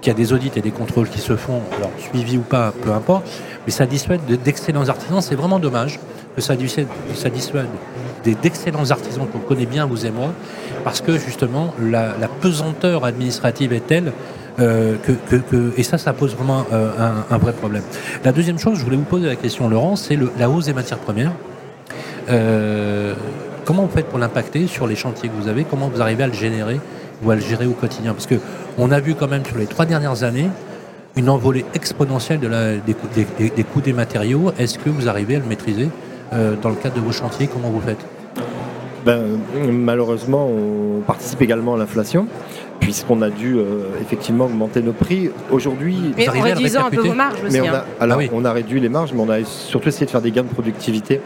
qu'il 0.00 0.12
y 0.12 0.14
a 0.14 0.16
des 0.16 0.32
audits 0.32 0.52
et 0.54 0.60
des 0.60 0.70
contrôles 0.70 1.08
qui 1.08 1.20
se 1.20 1.36
font, 1.36 1.60
alors 1.76 1.90
suivis 1.98 2.36
ou 2.36 2.42
pas, 2.42 2.72
peu 2.82 2.92
importe, 2.92 3.26
mais 3.66 3.72
ça 3.72 3.86
dissuade 3.86 4.20
d'excellents 4.44 4.88
artisans. 4.88 5.20
C'est 5.20 5.34
vraiment 5.34 5.58
dommage 5.58 5.98
que 6.36 6.40
ça 6.40 6.54
dissuade, 6.54 6.86
ça 7.14 7.30
dissuade 7.30 7.66
d'excellents 8.24 8.90
artisans 8.90 9.26
qu'on 9.26 9.38
connaît 9.38 9.66
bien, 9.66 9.86
vous 9.86 10.04
et 10.04 10.10
moi, 10.10 10.32
parce 10.84 11.00
que 11.00 11.18
justement 11.18 11.74
la, 11.80 12.14
la 12.20 12.28
pesanteur 12.28 13.04
administrative 13.04 13.72
est 13.72 13.86
telle 13.86 14.12
euh, 14.60 14.96
et 15.76 15.82
ça, 15.82 15.98
ça 15.98 16.12
pose 16.12 16.34
vraiment 16.34 16.66
euh, 16.72 16.90
un, 17.30 17.38
vrai 17.38 17.52
problème. 17.52 17.82
La 18.24 18.32
deuxième 18.32 18.58
chose, 18.58 18.78
je 18.78 18.84
voulais 18.84 18.96
vous 18.96 19.04
poser 19.04 19.26
la 19.26 19.36
question, 19.36 19.68
Laurent, 19.68 19.96
c'est 19.96 20.18
la 20.38 20.50
hausse 20.50 20.66
des 20.66 20.72
matières 20.72 20.98
premières. 20.98 21.32
Euh, 22.28 23.14
comment 23.64 23.82
vous 23.82 23.92
faites 23.94 24.06
pour 24.06 24.18
l'impacter 24.18 24.66
sur 24.66 24.86
les 24.86 24.96
chantiers 24.96 25.28
que 25.28 25.40
vous 25.40 25.48
avez? 25.48 25.64
Comment 25.64 25.88
vous 25.88 26.02
arrivez 26.02 26.24
à 26.24 26.26
le 26.26 26.32
générer 26.32 26.80
ou 27.22 27.30
à 27.30 27.36
le 27.36 27.40
gérer 27.40 27.66
au 27.66 27.72
quotidien? 27.72 28.12
Parce 28.12 28.26
que 28.26 28.36
on 28.78 28.90
a 28.90 29.00
vu 29.00 29.14
quand 29.14 29.28
même 29.28 29.44
sur 29.44 29.58
les 29.58 29.66
trois 29.66 29.86
dernières 29.86 30.24
années 30.24 30.50
une 31.16 31.28
envolée 31.28 31.64
exponentielle 31.74 32.40
des, 32.86 33.64
coûts 33.64 33.80
des 33.80 33.92
matériaux. 33.92 34.52
Est-ce 34.58 34.78
que 34.78 34.88
vous 34.88 35.08
arrivez 35.08 35.36
à 35.36 35.38
le 35.40 35.46
maîtriser 35.46 35.88
dans 36.30 36.68
le 36.68 36.76
cadre 36.76 36.94
de 36.94 37.00
vos 37.00 37.10
chantiers? 37.10 37.48
Comment 37.48 37.70
vous 37.70 37.80
faites? 37.80 37.98
Ben, 39.04 39.22
malheureusement, 39.68 40.46
on 40.46 41.00
participe 41.00 41.42
également 41.42 41.74
à 41.74 41.78
l'inflation 41.78 42.28
puisqu'on 42.80 43.22
a 43.22 43.30
dû 43.30 43.56
euh, 43.56 44.00
effectivement 44.00 44.46
augmenter 44.46 44.82
nos 44.82 44.92
prix. 44.92 45.30
Aujourd'hui, 45.50 46.12
mais 46.16 46.28
en 46.28 46.40
réduisant 46.40 46.86
un 46.86 46.90
peu 46.90 47.00
vos 47.00 47.14
marges 47.14 47.42
aussi. 47.44 47.60
on, 47.60 47.66
a, 47.66 47.78
hein. 47.78 47.84
alors, 48.00 48.20
ah 48.20 48.30
on 48.32 48.44
a 48.44 48.52
réduit 48.52 48.80
les 48.80 48.88
marges, 48.88 49.12
mais 49.12 49.20
on 49.20 49.30
a 49.30 49.44
surtout 49.44 49.88
essayé 49.88 50.06
de 50.06 50.10
faire 50.10 50.22
des 50.22 50.30
gains 50.30 50.44
de 50.44 50.48
productivité 50.48 51.20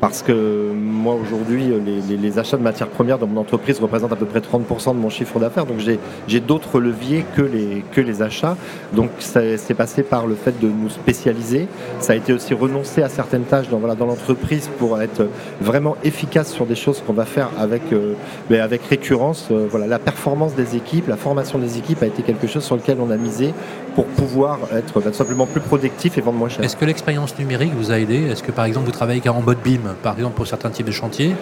parce 0.00 0.22
que 0.22 0.72
moi 0.72 1.14
aujourd'hui, 1.14 1.72
les, 2.08 2.38
achats 2.38 2.56
de 2.56 2.62
matières 2.62 2.88
premières 2.88 3.18
dans 3.18 3.26
mon 3.26 3.40
entreprise 3.40 3.78
représentent 3.80 4.12
à 4.12 4.16
peu 4.16 4.24
près 4.24 4.40
30% 4.40 4.94
de 4.94 5.00
mon 5.00 5.10
chiffre 5.10 5.38
d'affaires. 5.38 5.66
Donc 5.66 5.78
j'ai 6.26 6.40
d'autres 6.40 6.80
leviers 6.80 7.24
que 7.36 7.42
les, 7.42 7.84
que 7.92 8.00
les 8.00 8.22
achats. 8.22 8.56
Donc 8.92 9.10
c'est 9.18 9.74
passé 9.74 10.02
par 10.02 10.26
le 10.26 10.34
fait 10.34 10.58
de 10.58 10.68
nous 10.68 10.88
spécialiser. 10.88 11.68
Ça 11.98 12.14
a 12.14 12.16
été 12.16 12.32
aussi 12.32 12.54
renoncer 12.54 13.02
à 13.02 13.08
certaines 13.08 13.44
tâches 13.44 13.68
dans, 13.68 13.78
voilà, 13.78 13.94
l'entreprise 13.94 14.70
pour 14.78 15.00
être 15.00 15.28
vraiment 15.60 15.96
efficace 16.02 16.50
sur 16.50 16.66
des 16.66 16.74
choses 16.74 17.02
qu'on 17.06 17.12
va 17.12 17.26
faire 17.26 17.50
avec, 17.58 17.82
euh, 17.92 18.14
mais 18.48 18.58
avec 18.60 18.82
récurrence. 18.84 19.48
Euh, 19.50 19.66
voilà, 19.70 19.86
la 19.86 19.98
performance 19.98 20.54
des 20.54 20.76
équipes, 20.76 21.08
la 21.08 21.16
formation 21.16 21.58
des 21.58 21.78
équipes 21.78 22.02
a 22.02 22.06
été 22.06 22.22
quelque 22.22 22.46
chose 22.46 22.64
sur 22.64 22.76
lequel 22.76 22.98
on 23.00 23.10
a 23.10 23.16
misé 23.16 23.52
pour 24.00 24.26
pouvoir 24.26 24.60
être 24.72 25.12
simplement 25.12 25.46
plus 25.46 25.60
productif 25.60 26.16
et 26.16 26.22
vendre 26.22 26.38
moins 26.38 26.48
cher. 26.48 26.64
Est-ce 26.64 26.76
que 26.76 26.86
l'expérience 26.86 27.38
numérique 27.38 27.74
vous 27.74 27.90
a 27.90 27.98
aidé? 27.98 28.28
Est-ce 28.30 28.42
que 28.42 28.50
par 28.50 28.64
exemple 28.64 28.86
vous 28.86 28.92
travaillez 28.92 29.28
en 29.28 29.42
mode 29.42 29.58
BIM 29.62 29.94
par 30.02 30.14
exemple 30.14 30.36
pour 30.36 30.46
certains 30.46 30.70
types 30.70 30.86
de 30.86 30.90
chantiers? 30.90 31.34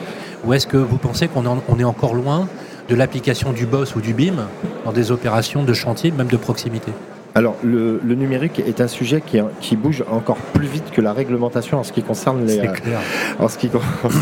Ou 0.44 0.55
est-ce 0.55 0.66
que 0.66 0.77
vous 0.77 0.99
pensez 0.99 1.29
qu'on 1.29 1.79
est 1.79 1.85
encore 1.85 2.14
loin 2.14 2.49
de 2.88 2.94
l'application 2.97 3.53
du 3.53 3.64
BOSS 3.64 3.94
ou 3.94 4.01
du 4.01 4.12
BIM 4.12 4.49
dans 4.85 4.92
des 4.92 5.12
opérations 5.12 5.62
de 5.62 5.73
chantier, 5.73 6.11
même 6.11 6.27
de 6.27 6.37
proximité? 6.37 6.90
Alors, 7.35 7.57
le, 7.62 8.01
numérique 8.03 8.59
est 8.59 8.81
un 8.81 8.88
sujet 8.88 9.21
qui, 9.25 9.38
qui, 9.61 9.77
bouge 9.77 10.03
encore 10.11 10.38
plus 10.38 10.67
vite 10.67 10.91
que 10.91 11.01
la 11.01 11.12
réglementation 11.12 11.79
en 11.79 11.85
ce 11.85 11.93
qui 11.93 12.03
concerne 12.03 12.45
les, 12.45 12.59
euh, 12.59 12.64
en, 13.38 13.49
ce 13.49 13.59
qui, 13.59 13.71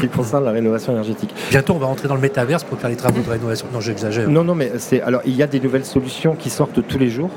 concerne 0.09 0.45
la 0.45 0.51
rénovation 0.51 0.93
énergétique. 0.93 1.35
Bientôt, 1.51 1.75
on 1.75 1.79
va 1.79 1.87
rentrer 1.87 2.09
dans 2.09 2.15
le 2.15 2.21
métaverse 2.21 2.65
pour 2.65 2.79
faire 2.79 2.91
les 2.91 2.97
travaux 2.97 3.23
de 3.23 3.31
rénovation. 3.31 3.67
Non, 3.73 3.81
j'exagère. 3.81 4.29
Non, 4.29 4.45
non, 4.45 4.55
mais 4.55 4.73
c'est 4.79 5.01
alors 5.01 5.23
il 5.25 5.35
y 5.35 5.43
a 5.43 5.47
des 5.47 5.61
nouvelles 5.61 5.85
solutions 5.85 6.35
qui 6.35 6.51
sortent 6.51 6.87
tous 6.87 6.99
les 6.99 7.09
jours. 7.09 7.31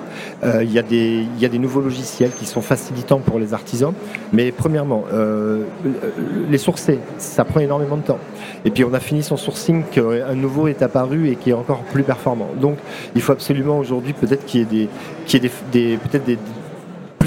Euh, 0.43 0.63
il, 0.63 0.71
y 0.71 0.79
a 0.79 0.83
des, 0.83 1.25
il 1.35 1.39
y 1.39 1.45
a 1.45 1.49
des 1.49 1.59
nouveaux 1.59 1.81
logiciels 1.81 2.31
qui 2.37 2.45
sont 2.45 2.61
facilitants 2.61 3.19
pour 3.19 3.39
les 3.39 3.53
artisans. 3.53 3.93
Mais 4.33 4.51
premièrement, 4.51 5.05
euh, 5.13 5.63
les 6.49 6.57
sourcer, 6.57 6.99
ça 7.17 7.45
prend 7.45 7.59
énormément 7.59 7.97
de 7.97 8.03
temps. 8.03 8.19
Et 8.65 8.71
puis 8.71 8.83
on 8.83 8.93
a 8.93 8.99
fini 8.99 9.23
son 9.23 9.37
sourcing, 9.37 9.83
qu'un 9.91 10.35
nouveau 10.35 10.67
est 10.67 10.81
apparu 10.81 11.29
et 11.29 11.35
qui 11.35 11.51
est 11.51 11.53
encore 11.53 11.83
plus 11.83 12.03
performant. 12.03 12.49
Donc, 12.59 12.77
il 13.15 13.21
faut 13.21 13.31
absolument 13.31 13.79
aujourd'hui 13.79 14.13
peut-être 14.13 14.45
qu'il 14.45 14.59
y 14.59 14.63
ait 14.63 14.65
des, 14.65 14.89
qu'il 15.25 15.41
y 15.41 15.45
ait 15.45 15.49
des, 15.49 15.53
peut-être 15.71 16.25
des, 16.25 16.37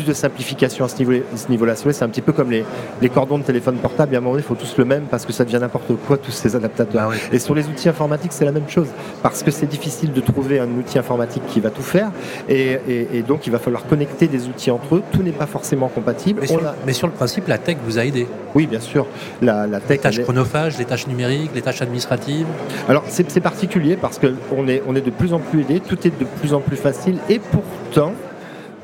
plus 0.02 0.08
de 0.08 0.14
simplification 0.14 0.84
à 0.84 0.88
ce 0.88 1.50
niveau-là. 1.50 1.74
c'est 1.76 2.02
un 2.02 2.08
petit 2.08 2.20
peu 2.20 2.32
comme 2.32 2.50
les, 2.50 2.64
cordons 3.08 3.38
de 3.38 3.44
téléphone 3.44 3.76
portable. 3.76 4.14
À 4.14 4.18
un 4.18 4.20
moment 4.20 4.32
donné, 4.32 4.42
il 4.42 4.46
faut 4.46 4.54
tous 4.54 4.76
le 4.78 4.84
même 4.84 5.04
parce 5.10 5.26
que 5.26 5.32
ça 5.32 5.44
devient 5.44 5.58
n'importe 5.60 5.92
quoi, 6.06 6.16
tous 6.16 6.30
ces 6.30 6.56
adaptateurs. 6.56 7.10
Ah 7.12 7.16
et 7.32 7.38
sur 7.38 7.54
les 7.54 7.66
outils 7.66 7.88
informatiques, 7.88 8.32
c'est 8.32 8.44
la 8.44 8.52
même 8.52 8.68
chose. 8.68 8.88
Parce 9.22 9.42
que 9.42 9.50
c'est 9.50 9.66
difficile 9.66 10.12
de 10.12 10.20
trouver 10.20 10.58
un 10.58 10.70
outil 10.70 10.98
informatique 10.98 11.44
qui 11.46 11.60
va 11.60 11.70
tout 11.70 11.82
faire. 11.82 12.10
Et, 12.48 13.22
donc, 13.26 13.46
il 13.46 13.52
va 13.52 13.58
falloir 13.58 13.86
connecter 13.86 14.28
des 14.28 14.48
outils 14.48 14.70
entre 14.70 14.96
eux. 14.96 15.02
Tout 15.12 15.22
n'est 15.22 15.32
pas 15.32 15.46
forcément 15.46 15.88
compatible. 15.88 16.40
Mais 16.86 16.92
sur, 16.92 17.06
le 17.06 17.12
principe, 17.12 17.48
la 17.48 17.58
tech 17.58 17.76
vous 17.84 17.98
a 17.98 18.04
aidé. 18.04 18.26
Oui, 18.54 18.66
bien 18.66 18.80
sûr. 18.80 19.06
La, 19.40 19.66
tech, 19.80 19.88
les 19.90 19.98
tâches 19.98 20.22
chronophages, 20.22 20.78
les 20.78 20.84
tâches 20.84 21.06
numériques, 21.06 21.50
les 21.54 21.62
tâches 21.62 21.82
administratives. 21.82 22.46
Alors, 22.88 23.04
c'est 23.08 23.40
particulier 23.40 23.96
parce 23.96 24.18
qu'on 24.18 24.68
est, 24.68 24.82
on 24.86 24.96
est 24.96 25.00
de 25.00 25.10
plus 25.10 25.32
en 25.32 25.38
plus 25.38 25.60
aidé. 25.60 25.80
Tout 25.80 26.06
est 26.06 26.18
de 26.18 26.24
plus 26.40 26.54
en 26.54 26.60
plus 26.60 26.76
facile. 26.76 27.18
Et 27.28 27.38
pourtant, 27.38 28.12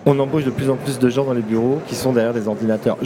on 0.08 0.18
embauche 0.20 0.44
de 0.44 0.50
plus 0.50 0.70
en 0.70 0.76
plus 0.76 0.98
de 0.98 1.08
gens 1.10 1.24
dans 1.24 1.34
les 1.34 1.42
bureaux 1.42 1.80
qui 1.86 1.94
sont 1.94 2.12
derrière 2.12 2.32
des 2.32 2.48
ordinateurs. 2.48 2.96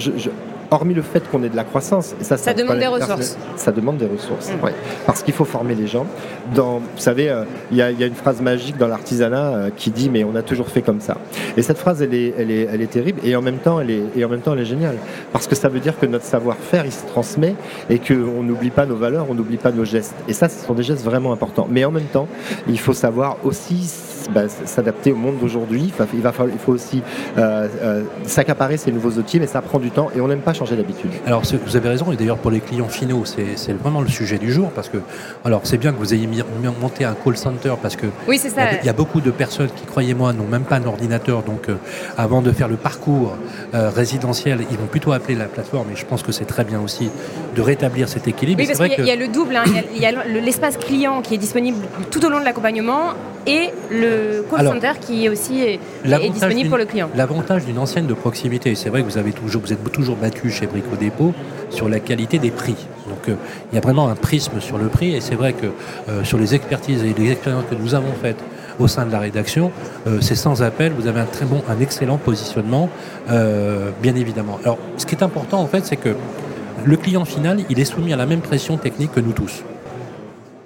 Hormis 0.72 0.94
le 0.94 1.02
fait 1.02 1.28
qu'on 1.30 1.42
ait 1.42 1.48
de 1.48 1.56
la 1.56 1.64
croissance, 1.64 2.14
et 2.20 2.24
ça, 2.24 2.36
ça, 2.36 2.54
demande 2.54 2.78
des 2.78 2.86
ressources. 2.86 3.36
Ça 3.56 3.72
demande 3.72 3.98
des 3.98 4.06
ressources, 4.06 4.50
mm. 4.50 4.70
parce 5.06 5.22
qu'il 5.22 5.34
faut 5.34 5.44
former 5.44 5.74
les 5.74 5.86
gens. 5.86 6.06
Dans, 6.54 6.78
vous 6.78 6.84
savez, 6.96 7.28
euh, 7.30 7.44
il 7.70 7.76
y, 7.76 7.82
a 7.82 7.90
une 7.90 8.14
phrase 8.14 8.40
magique 8.40 8.76
dans 8.78 8.88
l'artisanat 8.88 9.54
euh, 9.54 9.70
qui 9.76 9.90
dit 9.90 10.10
mais 10.10 10.24
on 10.24 10.34
a 10.34 10.42
toujours 10.42 10.68
fait 10.68 10.82
comme 10.82 11.00
ça. 11.00 11.16
Et 11.56 11.62
cette 11.62 11.78
phrase, 11.78 12.02
elle 12.02 12.14
est, 12.14 12.34
elle 12.38 12.50
est, 12.50 12.68
elle 12.72 12.80
est 12.80 12.90
terrible 12.90 13.20
et 13.24 13.36
en 13.36 13.42
même 13.42 13.58
temps, 13.58 13.80
elle 13.80 13.90
est, 13.90 14.02
et 14.16 14.24
en 14.24 14.28
même 14.28 14.40
temps, 14.40 14.54
elle 14.54 14.60
est 14.60 14.64
géniale, 14.64 14.96
parce 15.32 15.46
que 15.46 15.54
ça 15.54 15.68
veut 15.68 15.80
dire 15.80 15.98
que 15.98 16.06
notre 16.06 16.24
savoir-faire, 16.24 16.86
il 16.86 16.92
se 16.92 17.06
transmet 17.06 17.54
et 17.90 17.98
qu'on 17.98 18.42
n'oublie 18.42 18.70
pas 18.70 18.86
nos 18.86 18.96
valeurs, 18.96 19.26
on 19.28 19.34
n'oublie 19.34 19.58
pas 19.58 19.72
nos 19.72 19.84
gestes. 19.84 20.14
Et 20.28 20.32
ça, 20.32 20.48
ce 20.48 20.64
sont 20.64 20.74
des 20.74 20.82
gestes 20.82 21.04
vraiment 21.04 21.32
importants. 21.32 21.66
Mais 21.70 21.84
en 21.84 21.90
même 21.90 22.04
temps, 22.04 22.28
il 22.68 22.78
faut 22.78 22.94
savoir 22.94 23.36
aussi 23.44 23.90
bah, 24.30 24.48
s'adapter 24.48 25.12
au 25.12 25.16
monde 25.16 25.38
d'aujourd'hui. 25.40 25.92
Il, 26.14 26.20
va 26.20 26.32
il 26.52 26.58
faut 26.58 26.72
aussi 26.72 27.02
euh, 27.38 28.02
s'accaparer 28.24 28.76
ces 28.76 28.92
nouveaux 28.92 29.12
outils, 29.12 29.40
mais 29.40 29.46
ça 29.46 29.60
prend 29.60 29.78
du 29.78 29.90
temps 29.90 30.10
et 30.14 30.20
on 30.20 30.28
n'aime 30.28 30.40
pas 30.40 30.54
changer 30.64 30.76
d'habitude. 30.76 31.10
Alors 31.26 31.42
vous 31.66 31.76
avez 31.76 31.88
raison, 31.88 32.12
et 32.12 32.16
d'ailleurs 32.16 32.38
pour 32.38 32.50
les 32.50 32.60
clients 32.60 32.88
finaux, 32.88 33.24
c'est 33.24 33.72
vraiment 33.72 34.00
le 34.00 34.08
sujet 34.08 34.38
du 34.38 34.52
jour, 34.52 34.70
parce 34.70 34.88
que 34.88 34.98
alors 35.44 35.60
c'est 35.64 35.78
bien 35.78 35.92
que 35.92 35.98
vous 35.98 36.14
ayez 36.14 36.28
monté 36.80 37.04
un 37.04 37.14
call 37.14 37.36
center, 37.36 37.74
parce 37.80 37.96
que 37.96 38.06
oui, 38.28 38.38
ça. 38.38 38.48
Il, 38.80 38.86
y 38.86 38.88
a, 38.88 38.92
beaucoup 38.92 39.20
de 39.20 39.30
personnes 39.30 39.70
qui, 39.74 39.84
croyez-moi, 39.84 40.32
n'ont 40.32 40.46
même 40.46 40.62
pas 40.64 40.76
un 40.76 40.84
ordinateur, 40.84 41.42
donc 41.42 41.68
euh, 41.68 41.74
avant 42.16 42.42
de 42.42 42.52
faire 42.52 42.68
le 42.68 42.76
parcours 42.76 43.36
résidentiel, 43.72 44.60
ils 44.70 44.76
vont 44.76 44.86
plutôt 44.86 45.12
appeler 45.12 45.34
la 45.34 45.46
plateforme, 45.46 45.90
et 45.92 45.96
je 45.96 46.04
pense 46.04 46.22
que 46.22 46.32
c'est 46.32 46.44
très 46.44 46.64
bien 46.64 46.80
aussi 46.80 47.10
de 47.56 47.62
rétablir 47.62 48.08
cet 48.08 48.28
équilibre. 48.28 48.60
Oui, 48.60 48.66
parce 48.66 48.78
qu'il 48.78 49.04
y, 49.04 49.10
a 49.10 49.16
le 49.16 49.28
double, 49.28 49.56
hein. 49.56 49.64
il 49.94 50.00
y 50.00 50.06
a 50.06 50.12
l'espace 50.26 50.76
client 50.76 51.22
qui 51.22 51.34
est 51.34 51.38
disponible 51.38 51.78
tout 52.10 52.24
au 52.24 52.28
long 52.28 52.40
de 52.40 52.44
l'accompagnement 52.44 53.14
et 53.46 53.70
le 53.90 54.44
call 54.48 54.66
center 54.66 54.92
qui 55.00 55.24
est 55.24 55.28
aussi 55.28 55.60
est, 55.60 55.80
disponible 56.30 56.68
pour 56.68 56.78
le 56.78 56.84
client. 56.84 57.10
L'avantage 57.16 57.64
d'une 57.64 57.78
enseigne 57.78 58.06
de 58.06 58.14
proximité, 58.14 58.74
c'est 58.74 58.88
vrai 58.88 59.02
que 59.02 59.06
vous, 59.06 59.18
avez 59.18 59.32
toujours, 59.32 59.62
vous 59.62 59.72
êtes 59.72 59.92
toujours 59.92 60.16
battu 60.16 60.50
chez 60.52 60.66
Brico 60.66 60.96
Dépôt 60.96 61.34
sur 61.70 61.88
la 61.88 62.00
qualité 62.00 62.38
des 62.38 62.50
prix. 62.50 62.76
Donc 63.08 63.28
euh, 63.28 63.34
il 63.70 63.74
y 63.74 63.78
a 63.78 63.80
vraiment 63.80 64.08
un 64.08 64.14
prisme 64.14 64.60
sur 64.60 64.78
le 64.78 64.86
prix 64.86 65.14
et 65.14 65.20
c'est 65.20 65.34
vrai 65.34 65.52
que 65.52 65.66
euh, 66.08 66.24
sur 66.24 66.38
les 66.38 66.54
expertises 66.54 67.02
et 67.02 67.14
les 67.16 67.32
expériences 67.32 67.64
que 67.68 67.74
nous 67.74 67.94
avons 67.94 68.12
faites 68.20 68.38
au 68.78 68.88
sein 68.88 69.04
de 69.04 69.12
la 69.12 69.18
rédaction, 69.18 69.70
euh, 70.06 70.18
c'est 70.20 70.34
sans 70.34 70.62
appel, 70.62 70.92
vous 70.92 71.06
avez 71.06 71.20
un 71.20 71.26
très 71.26 71.44
bon, 71.44 71.62
un 71.68 71.80
excellent 71.80 72.16
positionnement, 72.16 72.88
bien 73.28 74.14
évidemment. 74.14 74.58
Alors 74.62 74.78
ce 74.96 75.06
qui 75.06 75.14
est 75.14 75.22
important 75.22 75.60
en 75.60 75.66
fait, 75.66 75.84
c'est 75.84 75.96
que 75.96 76.14
le 76.84 76.96
client 76.96 77.24
final, 77.24 77.60
il 77.70 77.78
est 77.78 77.84
soumis 77.84 78.12
à 78.12 78.16
la 78.16 78.26
même 78.26 78.40
pression 78.40 78.76
technique 78.76 79.12
que 79.12 79.20
nous 79.20 79.32
tous. 79.32 79.62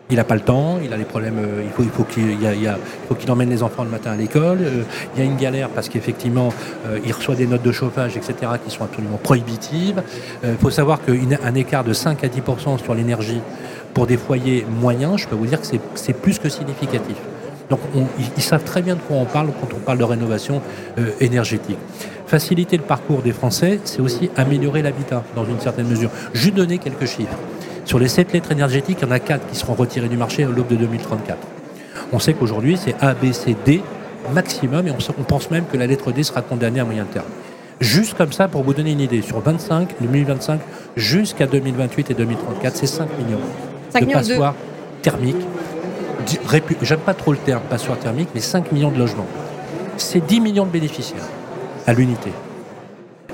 Il 0.08 0.16
n'a 0.16 0.24
pas 0.24 0.36
le 0.36 0.40
temps, 0.40 0.78
il 0.82 0.92
a 0.92 0.96
des 0.96 1.04
problèmes, 1.04 1.38
euh, 1.38 1.62
il 1.64 1.70
faut, 1.70 1.82
il 1.82 1.90
faut 1.90 3.14
qu'il 3.14 3.30
emmène 3.30 3.50
les 3.50 3.64
enfants 3.64 3.82
le 3.82 3.90
matin 3.90 4.12
à 4.12 4.16
l'école. 4.16 4.58
Euh, 4.60 4.82
il 5.14 5.20
y 5.20 5.22
a 5.22 5.24
une 5.24 5.36
galère 5.36 5.68
parce 5.68 5.88
qu'effectivement, 5.88 6.52
euh, 6.86 7.00
il 7.04 7.12
reçoit 7.12 7.34
des 7.34 7.48
notes 7.48 7.62
de 7.62 7.72
chauffage, 7.72 8.16
etc., 8.16 8.34
qui 8.64 8.70
sont 8.70 8.84
absolument 8.84 9.18
prohibitives. 9.20 10.02
Il 10.44 10.56
faut 10.60 10.70
savoir 10.70 11.00
qu'un 11.04 11.54
écart 11.54 11.82
de 11.82 11.92
5 11.92 12.22
à 12.22 12.28
10% 12.28 12.82
sur 12.82 12.94
l'énergie 12.94 13.40
pour 13.94 14.06
des 14.06 14.16
foyers 14.16 14.64
moyens, 14.80 15.16
je 15.16 15.26
peux 15.26 15.34
vous 15.34 15.46
dire 15.46 15.60
que 15.60 15.66
c'est 15.94 16.12
plus 16.12 16.38
que 16.38 16.48
significatif. 16.48 17.16
Donc 17.68 17.80
ils, 18.36 18.42
savent 18.42 18.62
très 18.62 18.82
bien 18.82 18.94
de 18.94 19.00
quoi 19.00 19.16
on 19.16 19.24
parle 19.24 19.48
quand 19.60 19.74
on 19.74 19.80
parle 19.80 19.98
de 19.98 20.04
rénovation 20.04 20.62
énergétique. 21.20 21.78
Faciliter 22.26 22.76
le 22.76 22.84
parcours 22.84 23.22
des 23.22 23.32
Français, 23.32 23.80
c'est 23.84 24.00
aussi 24.00 24.30
améliorer 24.36 24.82
l'habitat 24.82 25.24
dans 25.34 25.44
une 25.44 25.58
certaine 25.58 25.88
mesure. 25.88 26.10
Je 26.32 26.44
vais 26.44 26.50
donner 26.52 26.78
quelques 26.78 27.06
chiffres. 27.06 27.38
Sur 27.86 28.00
les 28.00 28.08
7 28.08 28.32
lettres 28.32 28.52
énergétiques, 28.52 28.98
il 29.00 29.06
y 29.06 29.08
en 29.08 29.12
a 29.12 29.20
4 29.20 29.46
qui 29.46 29.56
seront 29.56 29.74
retirées 29.74 30.08
du 30.08 30.16
marché 30.16 30.44
à 30.44 30.48
l'aube 30.48 30.66
de 30.66 30.76
2034. 30.76 31.38
On 32.12 32.18
sait 32.18 32.34
qu'aujourd'hui, 32.34 32.76
c'est 32.76 32.94
A, 33.00 33.14
B, 33.14 33.32
C, 33.32 33.56
D 33.64 33.80
maximum, 34.32 34.88
et 34.88 34.90
on, 34.90 35.22
pense 35.22 35.50
même 35.52 35.64
que 35.70 35.76
la 35.76 35.86
lettre 35.86 36.10
D 36.10 36.24
sera 36.24 36.42
condamnée 36.42 36.80
à 36.80 36.84
moyen 36.84 37.04
terme. 37.04 37.26
Juste 37.80 38.14
comme 38.14 38.32
ça, 38.32 38.48
pour 38.48 38.64
vous 38.64 38.74
donner 38.74 38.90
une 38.92 39.00
idée, 39.00 39.22
sur 39.22 39.40
25, 39.40 39.96
2025 40.00 40.60
jusqu'à 40.96 41.46
2028 41.46 42.10
et 42.10 42.14
2034, 42.14 42.76
c'est 42.76 42.86
5 42.86 43.08
millions 43.18 43.40
5 43.90 44.06
de 44.06 44.12
passoires 44.12 44.54
thermiques. 45.02 45.46
J'aime 46.82 47.00
pas 47.00 47.14
trop 47.14 47.32
le 47.32 47.38
terme 47.38 47.62
passoire 47.70 47.98
thermique, 47.98 48.30
mais 48.34 48.40
5 48.40 48.72
millions 48.72 48.90
de 48.90 48.98
logements. 48.98 49.28
C'est 49.96 50.26
10 50.26 50.40
millions 50.40 50.66
de 50.66 50.70
bénéficiaires 50.70 51.28
à 51.86 51.92
l'unité. 51.92 52.32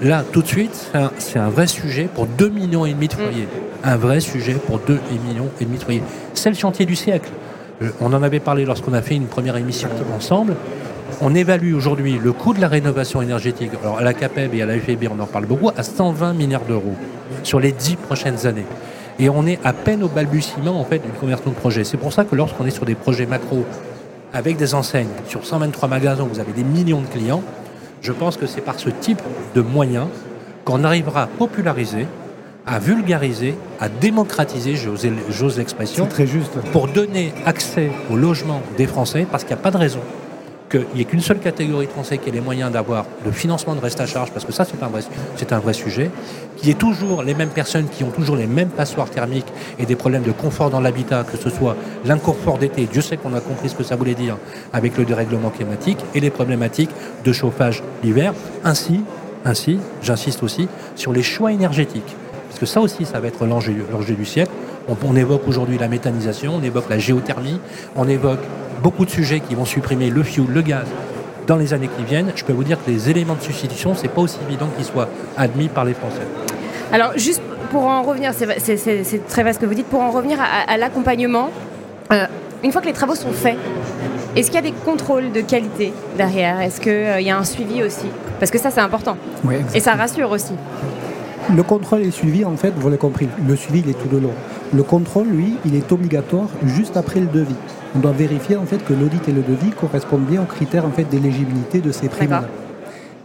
Là, 0.03 0.25
tout 0.33 0.43
de 0.43 0.49
suite, 0.49 0.91
c'est 1.19 1.39
un, 1.39 1.49
vrai 1.49 1.69
sujet 1.69 2.09
pour 2.13 2.27
2 2.27 2.49
millions 2.49 2.85
et 2.85 2.93
demi 2.93 3.07
de 3.07 3.13
foyers. 3.13 3.47
Un 3.85 3.97
vrai 3.97 4.19
sujet 4.19 4.55
pour 4.55 4.81
2 4.81 4.99
millions 5.25 5.49
et 5.61 5.65
demi 5.65 5.79
de 5.79 5.85
foyers. 5.85 6.03
C'est 6.35 6.51
le 6.51 6.57
chantier 6.57 6.87
du 6.87 6.97
siècle. 6.97 7.31
Euh, 7.83 7.91
on 8.01 8.13
en 8.13 8.21
avait 8.25 8.41
parlé 8.41 8.65
lorsqu'on 8.65 8.95
a 8.95 9.03
fait 9.03 9.15
une 9.15 9.27
première 9.27 9.57
émission 9.57 9.89
ensemble. 10.17 10.57
On 11.21 11.37
évalue 11.37 11.73
aujourd'hui 11.73 12.19
le 12.21 12.33
coût 12.33 12.53
de 12.53 12.61
la 12.61 12.67
rénovation 12.67 13.23
énergétique, 13.23 13.71
alors 13.81 13.99
à 13.99 14.03
la 14.03 14.13
CAPEB 14.13 14.55
et 14.55 14.63
à 14.63 14.67
la 14.67 14.77
FEB, 14.81 15.05
on 15.09 15.21
en 15.21 15.27
parle 15.27 15.47
beaucoup, 15.47 15.71
à 15.77 15.85
120 15.85 16.33
milliards 16.33 16.65
d'euros 16.65 16.97
sur 17.45 17.61
les 17.61 17.71
10 17.71 17.95
prochaines 17.95 18.45
années. 18.45 18.67
Et 19.21 19.29
on 19.29 19.47
est 19.47 19.61
à 19.63 19.73
peine 19.73 20.03
au 20.03 20.09
balbutiement 20.09 20.81
en 20.81 20.85
fait 20.85 20.99
d'une 20.99 21.13
conversion 21.13 21.51
de 21.51 21.55
projet. 21.55 21.85
C'est 21.85 21.97
pour 21.97 22.13
ça 22.13 22.25
que 22.25 22.35
lorsqu'on 22.35 22.67
est 22.67 22.71
sur 22.71 22.87
des 22.87 22.97
projets 22.97 23.27
macro 23.27 23.65
avec 24.33 24.57
des 24.57 24.75
enseignes, 24.75 25.11
sur 25.29 25.47
123 25.47 25.89
magasins, 25.89 26.27
vous 26.29 26.41
avez 26.41 26.53
des 26.53 26.65
millions 26.65 27.03
de 27.03 27.07
clients, 27.07 27.43
je 28.03 28.13
pense 28.13 28.37
que 28.37 28.47
c'est 28.47 28.61
par 28.61 28.79
ce 28.79 28.91
type 28.91 29.23
de 29.55 29.61
moyens 29.61 30.09
qu'on 30.65 30.85
arrivera 30.85 31.23
à 31.23 31.27
populariser, 31.27 32.07
à 32.67 32.79
vulgariser, 32.79 33.55
à 33.81 33.89
démocratiser, 33.89 34.75
j'ose 34.77 35.59
l'expression, 35.59 36.07
pour 36.73 36.89
donner 36.89 37.33
accès 37.47 37.91
au 38.11 38.17
logement 38.17 38.61
des 38.77 38.87
Français, 38.87 39.27
parce 39.31 39.45
qu'il 39.45 39.55
n'y 39.55 39.61
a 39.61 39.63
pas 39.63 39.71
de 39.71 39.79
raison 39.79 40.01
qu'il 40.73 40.87
n'y 40.95 41.03
ait 41.03 41.05
qu'une 41.05 41.21
seule 41.21 41.39
catégorie 41.39 41.87
de 41.87 41.93
Français 41.93 42.19
qui 42.19 42.31
ait 42.31 42.33
les 42.33 42.41
moyens 42.41 42.73
d'avoir 42.73 43.05
le 43.25 43.31
financement 43.31 43.75
de 43.75 43.81
reste 43.81 44.01
à 44.01 44.07
charge, 44.07 44.33
parce 44.33 44.45
que 44.45 44.53
ça 44.53 44.65
c'est 44.65 45.53
un 45.53 45.59
vrai, 45.59 45.73
sujet, 45.73 46.11
qu'il 46.57 46.69
y 46.69 46.73
ait 46.73 46.75
toujours 46.75 47.23
les 47.23 47.35
mêmes 47.35 47.51
personnes 47.51 47.87
qui 47.89 48.05
ont 48.05 48.11
toujours 48.11 48.37
les 48.37 48.47
mêmes 48.47 48.71
passoires 48.71 49.11
thermiques 49.11 49.53
et 49.79 49.87
des 49.87 49.97
problèmes 49.97 50.23
de 50.23 50.33
confort 50.33 50.71
dans 50.71 50.81
l'habitat, 50.81 51.25
que 51.25 51.37
ce 51.37 51.51
soit 51.51 51.77
l'inconfort 52.05 52.59
d'été, 52.59 52.89
Dieu 52.91 53.03
sait 53.03 53.17
qu'on 53.17 53.35
a 53.35 53.41
compris 53.41 53.69
ce 53.69 53.75
que 53.75 53.85
ça 53.85 53.97
voulait 53.97 54.15
dire 54.15 54.39
avec 54.73 54.97
le 54.97 55.05
dérèglement 55.05 55.51
climatique, 55.51 55.99
et 56.15 56.21
les 56.21 56.31
problématiques 56.31 56.91
de 57.25 57.33
chauffage 57.33 57.83
l'hiver, 58.03 58.33
ainsi, 58.65 59.03
ainsi, 59.45 59.79
j'insiste 60.03 60.43
aussi, 60.43 60.69
sur 60.97 61.13
les 61.13 61.23
choix 61.23 61.53
énergétiques. 61.53 62.17
Parce 62.49 62.61
que 62.61 62.67
ça 62.67 62.81
aussi, 62.81 63.05
ça 63.05 63.21
va 63.21 63.29
être 63.29 63.45
l'enjeu 63.47 63.73
du 64.17 64.25
siècle. 64.25 64.53
on 64.89 65.17
évoque 65.17 65.47
aujourd'hui 65.47 65.79
la 65.79 65.89
méthanisation, 65.89 66.55
on 66.57 66.63
évoque 66.63 66.89
la 66.89 66.99
géothermie, 66.99 67.61
on 67.97 68.09
évoque 68.09 68.41
beaucoup 68.83 69.05
de 69.05 69.11
sujets 69.11 69.41
qui 69.41 69.55
vont 69.55 69.65
supprimer 69.65 70.11
le 70.11 70.23
fioul, 70.23 70.51
le 70.51 70.63
gaz 70.63 70.87
dans 71.47 71.57
les 71.57 71.73
années 71.73 71.89
qui 71.97 72.05
viennent, 72.05 72.33
je 72.35 72.45
peux 72.45 72.53
vous 72.53 72.65
dire 72.65 72.79
que 72.85 72.91
les 72.91 73.11
éléments 73.11 73.35
de 73.35 73.43
substitution, 73.43 73.95
c'est 73.95 74.09
pas 74.09 74.21
aussi 74.21 74.39
évident 74.47 74.69
qu'ils 74.77 74.85
soient 74.85 75.09
admis 75.37 75.69
par 75.69 75.85
les 75.85 75.95
Français. 75.95 76.23
Alors, 76.93 77.13
juste 77.17 77.43
pour 77.71 77.85
en 77.85 78.03
revenir, 78.03 78.33
c'est 78.35 79.27
très 79.29 79.43
vaste 79.43 79.59
ce 79.59 79.65
que 79.65 79.69
vous 79.69 79.75
dites, 79.75 79.87
pour 79.87 80.03
en 80.03 80.11
revenir 80.11 80.39
à, 80.41 80.77
l'accompagnement, 80.77 81.51
euh, 82.13 82.27
une 82.63 82.71
fois 82.71 82.81
que 82.81 82.87
les 82.87 82.93
travaux 82.93 83.15
sont 83.15 83.33
faits, 83.33 83.57
est-ce 84.37 84.51
qu'il 84.51 84.57
y 84.57 84.67
a 84.67 84.71
des 84.71 84.77
contrôles 84.85 85.33
de 85.33 85.41
qualité 85.41 85.93
derrière? 86.17 86.61
Est-ce 86.61 86.81
qu'il 86.81 86.93
euh, 86.93 87.21
y 87.21 87.31
a 87.31 87.37
un 87.37 87.45
suivi 87.45 87.83
aussi? 87.83 88.07
Parce 88.39 88.51
que 88.51 88.59
ça, 88.59 88.71
c'est 88.71 88.81
important. 88.81 89.17
Et 89.75 89.81
ça 89.81 89.93
rassure 89.93 90.31
aussi. 90.31 90.55
Le 91.55 91.63
contrôle 91.63 92.01
et 92.01 92.05
le 92.07 92.11
suivi, 92.11 92.45
en 92.45 92.57
fait, 92.57 92.73
vous 92.77 92.89
l'avez 92.89 92.99
compris, 92.99 93.29
le 93.47 93.57
suivi, 93.57 93.81
il 93.85 93.91
est 93.91 93.95
tout 93.95 94.09
de 94.09 94.19
long. 94.19 94.33
Le 94.75 94.83
contrôle, 94.83 95.27
lui, 95.29 95.55
il 95.67 95.75
est 95.75 95.93
obligatoire 95.93 96.49
juste 96.65 96.97
après 96.97 97.21
le 97.21 97.27
devis. 97.27 97.55
On 97.95 97.99
doit 97.99 98.13
vérifier 98.13 98.57
en 98.57 98.65
fait 98.65 98.83
que 98.83 98.95
l'audit 98.95 99.29
et 99.29 99.33
le 99.33 99.43
devis 99.43 99.71
correspondent 99.71 100.25
bien 100.25 100.43
aux 100.43 100.47
critères 100.47 100.87
en 100.87 100.91
fait 100.91 101.05
d'éligibilité 101.05 101.81
de 101.81 101.93
ces 101.93 102.09
primes. 102.09 102.41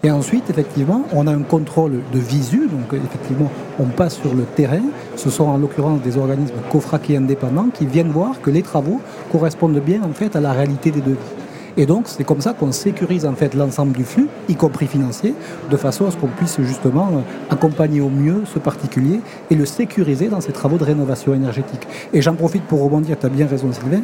Et 0.04 0.12
ensuite, 0.12 0.50
effectivement, 0.50 1.06
on 1.14 1.26
a 1.26 1.32
un 1.32 1.44
contrôle 1.44 2.02
de 2.14 2.20
visu, 2.20 2.68
donc 2.68 2.94
effectivement, 2.94 3.50
on 3.80 3.86
passe 3.86 4.16
sur 4.16 4.36
le 4.36 4.44
terrain. 4.44 4.84
Ce 5.16 5.30
sont 5.30 5.46
en 5.46 5.58
l'occurrence 5.58 6.02
des 6.02 6.18
organismes 6.18 6.56
COFRAC 6.70 7.12
et 7.12 7.18
indépendants 7.18 7.70
qui 7.74 7.86
viennent 7.86 8.12
voir 8.12 8.42
que 8.42 8.50
les 8.50 8.62
travaux 8.62 9.00
correspondent 9.32 9.80
bien 9.80 10.04
en 10.04 10.14
fait 10.14 10.36
à 10.36 10.42
la 10.42 10.52
réalité 10.52 10.92
des 10.92 11.02
devis. 11.02 11.37
Et 11.78 11.86
donc, 11.86 12.06
c'est 12.08 12.24
comme 12.24 12.42
ça 12.42 12.54
qu'on 12.54 12.72
sécurise 12.72 13.26
en 13.26 13.34
fait 13.34 13.54
l'ensemble 13.54 13.94
du 13.94 14.04
flux, 14.04 14.28
y 14.50 14.56
compris 14.56 14.88
financier, 14.88 15.36
de 15.70 15.78
façon 15.78 16.08
à 16.08 16.12
ce 16.12 16.18
qu'on 16.18 16.28
puisse 16.28 16.60
justement 16.62 17.10
euh, 17.14 17.54
accompagner 17.54 18.02
au 18.02 18.10
mieux 18.10 18.42
ce 18.52 18.58
particulier 18.58 19.22
et 19.52 19.56
le 19.56 19.66
sécuriser 19.66 20.28
dans 20.28 20.42
ses 20.42 20.52
travaux 20.52 20.78
de 20.78 20.84
rénovation 20.84 21.36
énergétique. 21.36 21.88
Et 22.14 22.22
j'en 22.22 22.34
profite 22.34 22.64
pour 22.64 22.82
rebondir, 22.84 23.18
tu 23.20 23.26
as 23.28 23.30
bien 23.30 23.46
raison 23.46 23.70
Sylvain, 23.72 24.02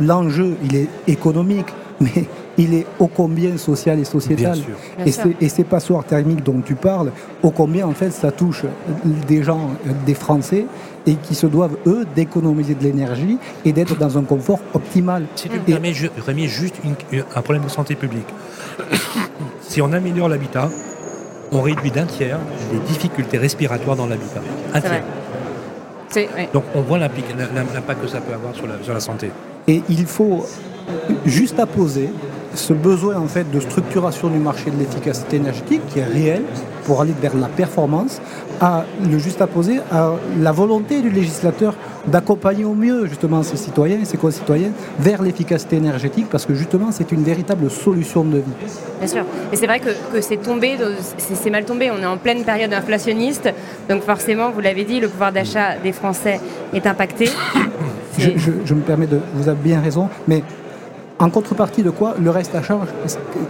l'enjeu, 0.00 0.56
il 0.64 0.76
est 0.76 0.88
économique, 1.06 1.66
mais 2.00 2.26
il 2.56 2.74
est 2.74 2.86
ô 2.98 3.06
combien 3.06 3.56
social 3.58 3.98
et 3.98 4.04
sociétal. 4.04 4.58
et, 5.04 5.10
et 5.44 5.48
ces 5.48 5.64
passoires 5.64 6.04
thermiques 6.04 6.42
dont 6.42 6.60
tu 6.60 6.74
parles, 6.74 7.10
ô 7.42 7.50
combien 7.50 7.86
en 7.86 7.92
fait 7.92 8.10
ça 8.10 8.30
touche 8.30 8.64
des 9.28 9.42
gens, 9.42 9.70
des 10.06 10.14
Français, 10.14 10.66
et 11.06 11.14
qui 11.14 11.34
se 11.34 11.46
doivent, 11.46 11.76
eux, 11.86 12.04
d'économiser 12.14 12.74
de 12.74 12.82
l'énergie 12.82 13.38
et 13.64 13.72
d'être 13.72 13.96
dans 13.96 14.18
un 14.18 14.22
confort 14.22 14.60
optimal. 14.74 15.26
Si 15.36 15.48
tu 15.48 15.56
me 15.56 15.62
permets, 15.62 15.94
je 15.94 16.08
remets 16.26 16.48
juste 16.48 16.76
un 17.34 17.42
problème 17.42 17.64
de 17.64 17.70
santé 17.70 17.94
publique. 17.94 18.26
si 19.60 19.80
on 19.80 19.92
améliore 19.92 20.28
l'habitat, 20.28 20.68
on 21.52 21.60
réduit 21.60 21.90
d'un 21.90 22.06
tiers 22.06 22.38
les 22.72 22.80
difficultés 22.80 23.38
respiratoires 23.38 23.96
dans 23.96 24.06
l'habitat. 24.06 24.40
Un 24.74 24.80
tiers. 24.80 25.04
Donc 26.52 26.64
on 26.74 26.80
voit 26.80 26.98
l'impact 26.98 28.00
que 28.00 28.08
ça 28.08 28.20
peut 28.20 28.32
avoir 28.32 28.54
sur 28.54 28.66
la, 28.66 28.82
sur 28.82 28.94
la 28.94 29.00
santé. 29.00 29.30
Et 29.68 29.82
il 29.88 30.06
faut 30.06 30.46
juste 31.24 31.58
apposer 31.58 32.10
ce 32.56 32.72
besoin 32.72 33.16
en 33.16 33.26
fait 33.26 33.50
de 33.50 33.60
structuration 33.60 34.28
du 34.28 34.38
marché 34.38 34.70
de 34.70 34.78
l'efficacité 34.78 35.36
énergétique 35.36 35.82
qui 35.88 35.98
est 35.98 36.04
réel 36.04 36.42
pour 36.84 37.00
aller 37.00 37.12
vers 37.20 37.36
la 37.36 37.48
performance, 37.48 38.20
à 38.60 38.84
le 39.04 39.18
juste 39.18 39.42
apposer 39.42 39.80
à 39.90 40.12
la 40.40 40.52
volonté 40.52 41.02
du 41.02 41.10
législateur 41.10 41.74
d'accompagner 42.06 42.64
au 42.64 42.74
mieux 42.74 43.06
justement 43.06 43.42
ses 43.42 43.56
citoyens 43.56 43.98
et 44.00 44.04
ses 44.04 44.16
concitoyens 44.16 44.70
vers 45.00 45.20
l'efficacité 45.20 45.76
énergétique 45.76 46.26
parce 46.30 46.46
que 46.46 46.54
justement 46.54 46.92
c'est 46.92 47.10
une 47.12 47.24
véritable 47.24 47.70
solution 47.70 48.24
de 48.24 48.38
vie. 48.38 48.44
Bien 48.98 49.08
sûr. 49.08 49.24
Et 49.52 49.56
c'est 49.56 49.66
vrai 49.66 49.80
que, 49.80 50.20
c'est 50.20 50.36
tombé, 50.36 50.76
c'est 51.18 51.50
mal 51.50 51.64
tombé. 51.64 51.90
On 51.90 52.00
est 52.00 52.06
en 52.06 52.16
pleine 52.16 52.44
période 52.44 52.72
inflationniste, 52.72 53.52
donc 53.88 54.02
forcément, 54.02 54.50
vous 54.50 54.60
l'avez 54.60 54.84
dit, 54.84 55.00
le 55.00 55.08
pouvoir 55.08 55.32
d'achat 55.32 55.76
des 55.82 55.92
Français 55.92 56.40
est 56.72 56.86
impacté. 56.86 57.28
Je, 58.18 58.30
je, 58.64 58.74
me 58.74 58.80
permets 58.80 59.06
de, 59.06 59.20
vous 59.34 59.48
avez 59.50 59.60
bien 59.62 59.78
raison, 59.78 60.08
mais 60.26 60.42
en 61.18 61.30
contrepartie 61.30 61.82
de 61.82 61.90
quoi 61.90 62.14
Le 62.20 62.30
reste 62.30 62.54
à 62.54 62.62
charge, 62.62 62.88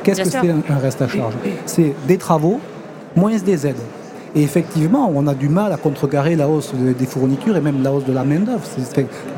qu'est-ce 0.02 0.22
que 0.22 0.30
c'est 0.30 0.50
un, 0.50 0.78
reste 0.78 1.02
à 1.02 1.08
charge? 1.08 1.34
C'est 1.66 1.94
des 2.06 2.18
travaux 2.18 2.60
moins 3.14 3.36
des 3.36 3.66
aides. 3.66 3.76
Et 4.36 4.42
effectivement, 4.42 5.10
on 5.14 5.26
a 5.28 5.34
du 5.34 5.48
mal 5.48 5.72
à 5.72 5.78
contrecarrer 5.78 6.36
la 6.36 6.46
hausse 6.46 6.74
des 6.74 7.06
fournitures 7.06 7.56
et 7.56 7.60
même 7.62 7.82
la 7.82 7.90
hausse 7.90 8.04
de 8.04 8.12
la 8.12 8.22
main-d'œuvre 8.22 8.60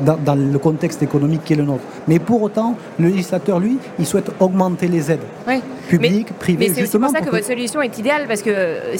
dans, 0.01 0.17
dans, 0.17 0.35
le 0.35 0.59
contexte 0.59 1.01
économique 1.01 1.45
qui 1.45 1.53
est 1.53 1.55
le 1.55 1.63
nôtre. 1.63 1.83
Mais 2.09 2.19
pour 2.19 2.41
autant, 2.41 2.75
le 2.99 3.07
législateur, 3.07 3.61
lui, 3.61 3.77
il 3.97 4.05
souhaite 4.05 4.29
augmenter 4.41 4.89
les 4.89 5.09
aides. 5.09 5.23
Oui. 5.47 5.61
Publiques, 5.87 6.33
privées, 6.33 6.67
mais 6.67 6.85
c'est 6.85 6.99
pour 6.99 7.09
ça 7.09 7.21
que, 7.21 7.31
votre 7.31 7.45
solution 7.45 7.81
est 7.81 7.97
idéale, 7.97 8.25
parce 8.27 8.43
que. 8.43 8.51
Euh, 8.51 8.95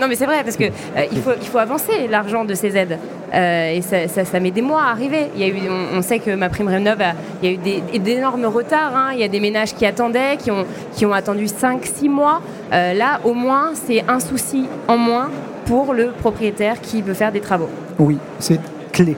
non, 0.00 0.06
mais 0.08 0.14
c'est 0.14 0.24
vrai, 0.24 0.42
parce 0.42 0.56
qu'il 0.56 0.72
euh, 0.96 1.04
il 1.12 1.20
faut, 1.20 1.32
il 1.38 1.46
faut 1.46 1.58
avancer 1.58 2.08
l'argent 2.08 2.44
de 2.46 2.54
ces 2.54 2.74
aides. 2.74 2.98
Euh, 3.34 3.74
et 3.74 3.82
ça, 3.82 4.24
ça, 4.24 4.40
met 4.40 4.50
des 4.50 4.62
mois 4.62 4.82
à 4.82 4.90
arriver. 4.92 5.26
Il 5.34 5.40
y 5.40 5.44
a 5.44 5.48
eu, 5.48 5.68
on, 5.94 6.00
sait 6.00 6.20
que 6.20 6.34
ma 6.34 6.48
prime 6.48 6.68
rénov, 6.68 7.02
il 7.42 7.50
y 7.50 7.52
a 7.52 7.76
eu 7.94 7.98
d'énormes 7.98 8.46
retards. 8.46 8.96
Hein. 8.96 9.10
Il 9.12 9.18
y 9.18 9.24
a 9.24 9.28
des 9.28 9.40
ménages 9.40 9.74
qui 9.74 9.84
attendaient, 9.84 10.36
qui 10.38 10.50
ont, 10.50 10.64
qui 10.94 11.04
ont 11.04 11.12
attendu 11.12 11.44
5-6 11.44 12.08
mois. 12.08 12.40
Là, 12.70 13.20
au 13.24 13.34
moins, 13.34 13.70
c'est 13.74 14.04
un 14.08 14.20
souci 14.20 14.66
en 14.88 14.96
moins 14.96 15.30
pour 15.66 15.94
le 15.94 16.12
propriétaire 16.12 16.80
qui 16.80 17.02
veut 17.02 17.14
faire 17.14 17.32
des 17.32 17.40
travaux. 17.40 17.68
Oui, 17.98 18.18
c'est 18.38 18.60
clé. 18.92 19.16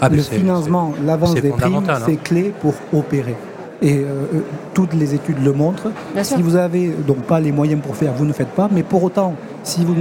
Ah, 0.00 0.08
le 0.08 0.22
financement, 0.22 0.92
l'avance 1.04 1.34
des 1.34 1.50
primes, 1.50 1.82
hein. 1.88 1.98
c'est 2.04 2.22
clé 2.22 2.52
pour 2.60 2.74
opérer. 2.92 3.36
Et 3.80 3.98
euh, 3.98 4.04
euh, 4.34 4.40
toutes 4.74 4.94
les 4.94 5.12
études 5.14 5.42
le 5.42 5.52
montrent. 5.52 5.90
si 6.22 6.40
vous 6.40 6.54
avez 6.54 6.88
donc 6.88 7.18
pas 7.22 7.40
les 7.40 7.50
moyens 7.50 7.82
pour 7.82 7.96
faire, 7.96 8.12
vous 8.12 8.24
ne 8.24 8.32
faites 8.32 8.50
pas. 8.50 8.68
Mais 8.70 8.84
pour 8.84 9.02
autant, 9.02 9.34
si, 9.64 9.84
vous 9.84 9.96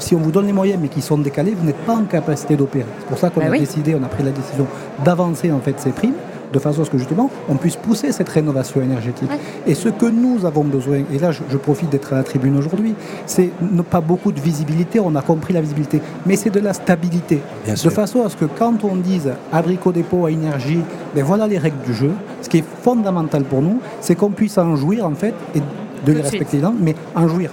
si 0.00 0.14
on 0.16 0.18
vous 0.18 0.32
donne 0.32 0.46
les 0.46 0.52
moyens 0.52 0.80
mais 0.82 0.88
qui 0.88 1.00
sont 1.00 1.18
décalés, 1.18 1.54
vous 1.56 1.64
n'êtes 1.64 1.84
pas 1.86 1.94
en 1.94 2.04
capacité 2.04 2.56
d'opérer. 2.56 2.86
C'est 2.98 3.06
pour 3.06 3.18
ça 3.18 3.30
qu'on 3.30 3.40
bah 3.40 3.46
a 3.54 3.58
décidé, 3.58 3.94
on 3.94 4.02
a 4.02 4.08
pris 4.08 4.24
la 4.24 4.32
décision 4.32 4.66
d'avancer 5.04 5.52
en 5.52 5.60
fait 5.60 5.78
ces 5.78 5.90
primes 5.90 6.14
de 6.52 6.58
façon 6.58 6.82
à 6.82 6.84
ce 6.84 6.90
que 6.90 6.98
justement 6.98 7.30
on 7.48 7.56
puisse 7.56 7.76
pousser 7.76 8.12
cette 8.12 8.28
rénovation 8.28 8.80
énergétique. 8.80 9.30
Et 9.66 9.74
ce 9.74 9.88
que 9.88 10.06
nous 10.06 10.44
avons 10.44 10.64
besoin, 10.64 11.02
et 11.12 11.18
là 11.18 11.30
je, 11.32 11.56
profite 11.56 11.90
d'être 11.90 12.12
à 12.12 12.16
la 12.16 12.22
tribune 12.22 12.56
aujourd'hui, 12.56 12.94
c'est 13.26 13.50
pas 13.90 14.00
beaucoup 14.00 14.32
de 14.32 14.40
visibilité, 14.40 15.00
on 15.00 15.14
a 15.14 15.22
compris 15.22 15.52
la 15.52 15.60
visibilité, 15.60 16.00
mais 16.26 16.36
c'est 16.36 16.50
de 16.50 16.60
la 16.60 16.72
stabilité. 16.72 17.40
de 17.66 17.90
façon 17.90 18.24
à 18.24 18.28
ce 18.28 18.36
que 18.36 18.46
quand 18.46 18.84
on 18.84 18.96
dise 18.96 19.32
abricot 19.52 19.92
dépôt 19.92 20.26
à 20.26 20.30
énergie, 20.30 20.80
ben 21.14 21.24
voilà 21.24 21.46
les 21.46 21.58
règles 21.58 21.82
du 21.84 21.94
jeu, 21.94 22.12
ce 22.42 22.48
qui 22.48 22.58
est 22.58 22.64
fondamental 22.82 23.44
pour 23.44 23.62
nous, 23.62 23.80
c'est 24.00 24.14
qu'on 24.14 24.30
puisse 24.30 24.58
en 24.58 24.76
jouir 24.76 25.06
en 25.06 25.14
fait 25.14 25.34
et 25.54 25.60
de 26.06 26.12
les 26.12 26.22
respecter, 26.22 26.60
mais 26.80 26.94
en 27.14 27.28
jouir 27.28 27.50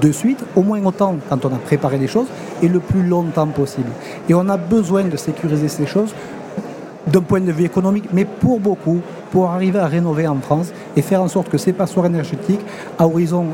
de 0.00 0.12
suite, 0.12 0.44
au 0.54 0.62
moins 0.62 0.84
autant 0.84 1.16
quand 1.28 1.44
on 1.44 1.54
a 1.54 1.58
préparé 1.58 1.98
les 1.98 2.06
choses, 2.06 2.26
et 2.62 2.68
le 2.68 2.80
plus 2.80 3.02
longtemps 3.02 3.46
possible. 3.46 3.90
Et 4.28 4.34
on 4.34 4.48
a 4.48 4.56
besoin 4.56 5.04
de 5.04 5.16
sécuriser 5.16 5.68
ces 5.68 5.86
choses 5.86 6.14
d'un 7.10 7.22
point 7.22 7.40
de 7.40 7.52
vue 7.52 7.64
économique, 7.64 8.06
mais 8.12 8.24
pour 8.24 8.60
beaucoup, 8.60 9.00
pour 9.30 9.50
arriver 9.50 9.78
à 9.78 9.86
rénover 9.86 10.26
en 10.26 10.36
France 10.36 10.72
et 10.96 11.02
faire 11.02 11.22
en 11.22 11.28
sorte 11.28 11.48
que 11.48 11.58
ces 11.58 11.72
passoires 11.72 12.06
énergétiques, 12.06 12.60
à 12.98 13.06
horizon 13.06 13.46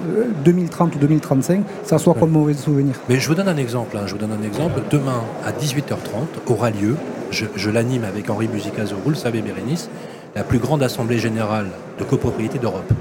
2030 0.45 0.93
euh, 0.93 0.97
ou 0.97 0.99
2035, 1.01 1.65
ça 1.85 1.99
soit 1.99 2.15
comme 2.15 2.31
mauvais 2.31 2.55
souvenir. 2.55 2.95
Mais 3.09 3.19
je 3.19 3.29
vous 3.29 3.35
donne 3.35 3.49
un 3.49 3.57
exemple. 3.57 3.97
Hein. 3.97 4.05
Je 4.07 4.13
vous 4.13 4.19
donne 4.19 4.33
un 4.33 4.45
exemple. 4.45 4.81
Demain, 4.91 5.23
à 5.45 5.53
18h30, 5.53 6.53
aura 6.53 6.71
lieu, 6.71 6.97
je, 7.31 7.71
l'anime 7.71 8.05
avec 8.05 8.31
Henri 8.31 8.49
Musicazo, 8.49 8.97
vous 9.03 9.11
le 9.11 9.17
savez, 9.17 9.43
Bérénice, 9.43 9.89
la 10.35 10.45
plus 10.45 10.59
grande 10.59 10.83
assemblée 10.83 11.19
générale 11.19 11.67
de 11.99 12.05
copropriété 12.05 12.59
d'Europe. 12.59 12.93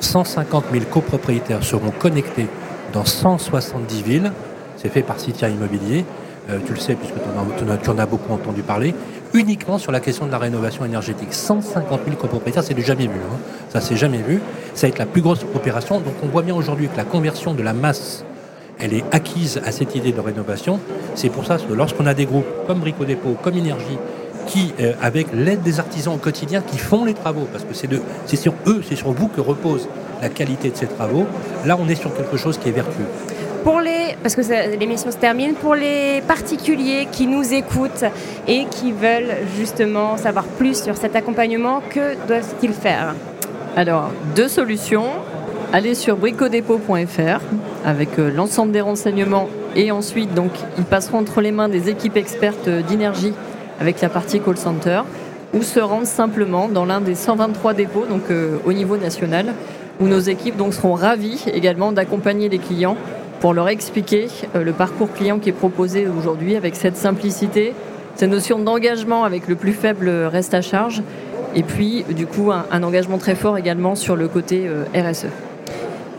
150 0.00 0.64
000 0.72 0.84
copropriétaires 0.90 1.62
seront 1.62 1.90
connectés 1.90 2.46
dans 2.92 3.04
170 3.04 4.02
villes. 4.02 4.32
C'est 4.76 4.88
fait 4.88 5.02
par 5.02 5.20
Citia 5.20 5.48
Immobilier. 5.48 6.04
Euh, 6.50 6.58
tu 6.66 6.72
le 6.72 6.78
sais 6.78 6.94
puisque 6.96 7.14
tu 7.14 7.90
en, 7.90 7.98
as 7.98 8.06
beaucoup 8.06 8.32
entendu 8.32 8.62
parler 8.62 8.94
uniquement 9.34 9.78
sur 9.78 9.92
la 9.92 10.00
question 10.00 10.26
de 10.26 10.30
la 10.30 10.38
rénovation 10.38 10.84
énergétique. 10.84 11.32
150 11.32 12.00
000 12.04 12.16
copropriétaires, 12.16 12.62
c'est 12.62 12.74
du 12.74 12.82
jamais 12.82 13.06
vu. 13.06 13.18
Hein. 13.18 13.38
Ça, 13.70 13.80
c'est 13.80 13.96
jamais 13.96 14.18
vu. 14.18 14.40
Ça 14.74 14.86
va 14.86 14.88
être 14.90 14.98
la 14.98 15.06
plus 15.06 15.22
grosse 15.22 15.44
opération. 15.54 16.00
Donc, 16.00 16.14
on 16.22 16.26
voit 16.26 16.42
bien 16.42 16.54
aujourd'hui 16.54 16.88
que 16.88 16.96
la 16.96 17.04
conversion 17.04 17.54
de 17.54 17.62
la 17.62 17.72
masse, 17.72 18.24
elle 18.78 18.94
est 18.94 19.04
acquise 19.12 19.60
à 19.64 19.72
cette 19.72 19.94
idée 19.94 20.12
de 20.12 20.20
rénovation. 20.20 20.80
C'est 21.14 21.30
pour 21.30 21.46
ça 21.46 21.56
que 21.56 21.72
lorsqu'on 21.72 22.06
a 22.06 22.14
des 22.14 22.26
groupes 22.26 22.46
comme 22.66 22.80
Brico 22.80 23.04
Dépôt, 23.04 23.36
comme 23.42 23.56
Énergie, 23.56 23.98
qui, 24.46 24.74
euh, 24.80 24.92
avec 25.00 25.28
l'aide 25.32 25.62
des 25.62 25.78
artisans 25.78 26.14
au 26.14 26.18
quotidien, 26.18 26.62
qui 26.62 26.78
font 26.78 27.04
les 27.04 27.14
travaux, 27.14 27.46
parce 27.52 27.64
que 27.64 27.74
c'est 27.74 28.36
sur 28.36 28.54
eux, 28.66 28.82
c'est 28.86 28.96
sur 28.96 29.12
vous 29.12 29.28
que 29.28 29.40
repose 29.40 29.88
la 30.20 30.28
qualité 30.28 30.70
de 30.70 30.76
ces 30.76 30.86
travaux, 30.86 31.26
là, 31.64 31.76
on 31.80 31.88
est 31.88 31.94
sur 31.94 32.14
quelque 32.14 32.36
chose 32.36 32.58
qui 32.58 32.68
est 32.68 32.72
vertueux. 32.72 33.06
Pour 33.64 33.80
les, 33.80 34.01
parce 34.22 34.34
que 34.34 34.78
l'émission 34.78 35.10
se 35.10 35.16
termine, 35.16 35.54
pour 35.54 35.74
les 35.74 36.22
particuliers 36.26 37.08
qui 37.10 37.26
nous 37.26 37.52
écoutent 37.52 38.04
et 38.46 38.66
qui 38.66 38.92
veulent 38.92 39.36
justement 39.56 40.16
savoir 40.16 40.44
plus 40.44 40.82
sur 40.82 40.96
cet 40.96 41.16
accompagnement, 41.16 41.82
que 41.90 42.14
doivent-ils 42.26 42.72
faire? 42.72 43.14
Alors, 43.76 44.10
deux 44.36 44.48
solutions. 44.48 45.06
Allez 45.72 45.94
sur 45.94 46.18
bricodépôt.fr 46.18 47.40
avec 47.84 48.18
euh, 48.18 48.30
l'ensemble 48.30 48.72
des 48.72 48.82
renseignements 48.82 49.48
et 49.74 49.90
ensuite 49.90 50.34
donc 50.34 50.50
ils 50.76 50.84
passeront 50.84 51.20
entre 51.20 51.40
les 51.40 51.50
mains 51.50 51.70
des 51.70 51.88
équipes 51.88 52.18
expertes 52.18 52.68
d'énergie 52.68 53.32
avec 53.80 54.00
la 54.02 54.10
partie 54.10 54.38
call 54.40 54.58
center 54.58 55.00
ou 55.54 55.62
se 55.62 55.80
rendre 55.80 56.06
simplement 56.06 56.68
dans 56.68 56.84
l'un 56.84 57.00
des 57.00 57.14
123 57.14 57.72
dépôts 57.72 58.04
donc 58.04 58.24
euh, 58.30 58.58
au 58.66 58.74
niveau 58.74 58.98
national 58.98 59.54
où 59.98 60.06
nos 60.06 60.20
équipes 60.20 60.58
donc 60.58 60.74
seront 60.74 60.92
ravies 60.92 61.42
également 61.52 61.92
d'accompagner 61.92 62.50
les 62.50 62.58
clients 62.58 62.98
pour 63.42 63.54
leur 63.54 63.68
expliquer 63.68 64.28
euh, 64.54 64.62
le 64.62 64.72
parcours 64.72 65.12
client 65.12 65.40
qui 65.40 65.48
est 65.48 65.52
proposé 65.52 66.06
aujourd'hui 66.06 66.54
avec 66.54 66.76
cette 66.76 66.96
simplicité, 66.96 67.74
cette 68.14 68.30
notion 68.30 68.60
d'engagement 68.60 69.24
avec 69.24 69.48
le 69.48 69.56
plus 69.56 69.72
faible 69.72 70.08
reste 70.08 70.54
à 70.54 70.62
charge 70.62 71.02
et 71.56 71.64
puis 71.64 72.04
du 72.10 72.26
coup 72.26 72.52
un, 72.52 72.82
engagement 72.84 73.18
très 73.18 73.34
fort 73.34 73.58
également 73.58 73.96
sur 73.96 74.14
le 74.14 74.28
côté 74.28 74.68
euh, 74.68 74.84
RSE. 74.94 75.26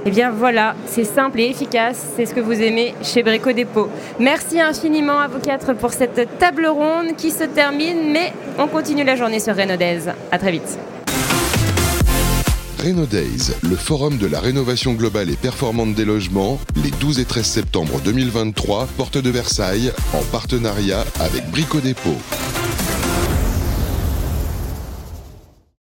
Eh 0.05 0.11
bien 0.11 0.31
voilà, 0.31 0.75
c'est 0.85 1.05
simple 1.05 1.39
et 1.39 1.45
efficace, 1.45 2.11
c'est 2.17 2.25
ce 2.25 2.33
que 2.33 2.41
vous 2.41 2.61
aimez 2.61 2.93
chez 3.01 3.23
Brico 3.23 3.53
Dépôt. 3.53 3.87
Merci 4.19 4.59
infiniment 4.59 5.17
à 5.17 5.29
vous 5.29 5.39
quatre 5.39 5.73
pour 5.75 5.93
cette 5.93 6.27
table 6.39 6.67
ronde 6.67 7.15
qui 7.15 7.31
se 7.31 7.45
termine, 7.45 8.11
mais 8.11 8.33
on 8.59 8.67
continue 8.67 9.05
la 9.05 9.15
journée 9.15 9.39
sur 9.39 9.55
Renaudez. 9.55 10.09
À 10.29 10.37
très 10.37 10.51
vite. 10.51 10.77
Days, 12.83 13.53
le 13.61 13.77
forum 13.77 14.17
de 14.17 14.27
la 14.27 14.41
rénovation 14.41 14.91
globale 14.91 15.29
et 15.29 15.37
performante 15.37 15.95
des 15.95 16.03
logements, 16.03 16.59
les 16.83 16.91
12 16.91 17.19
et 17.19 17.25
13 17.25 17.45
septembre 17.45 18.01
2023, 18.03 18.89
porte 18.97 19.17
de 19.17 19.29
Versailles, 19.29 19.93
en 20.13 20.21
partenariat 20.33 21.05
avec 21.21 21.49
Brico 21.49 21.79
Dépôt. 21.79 22.17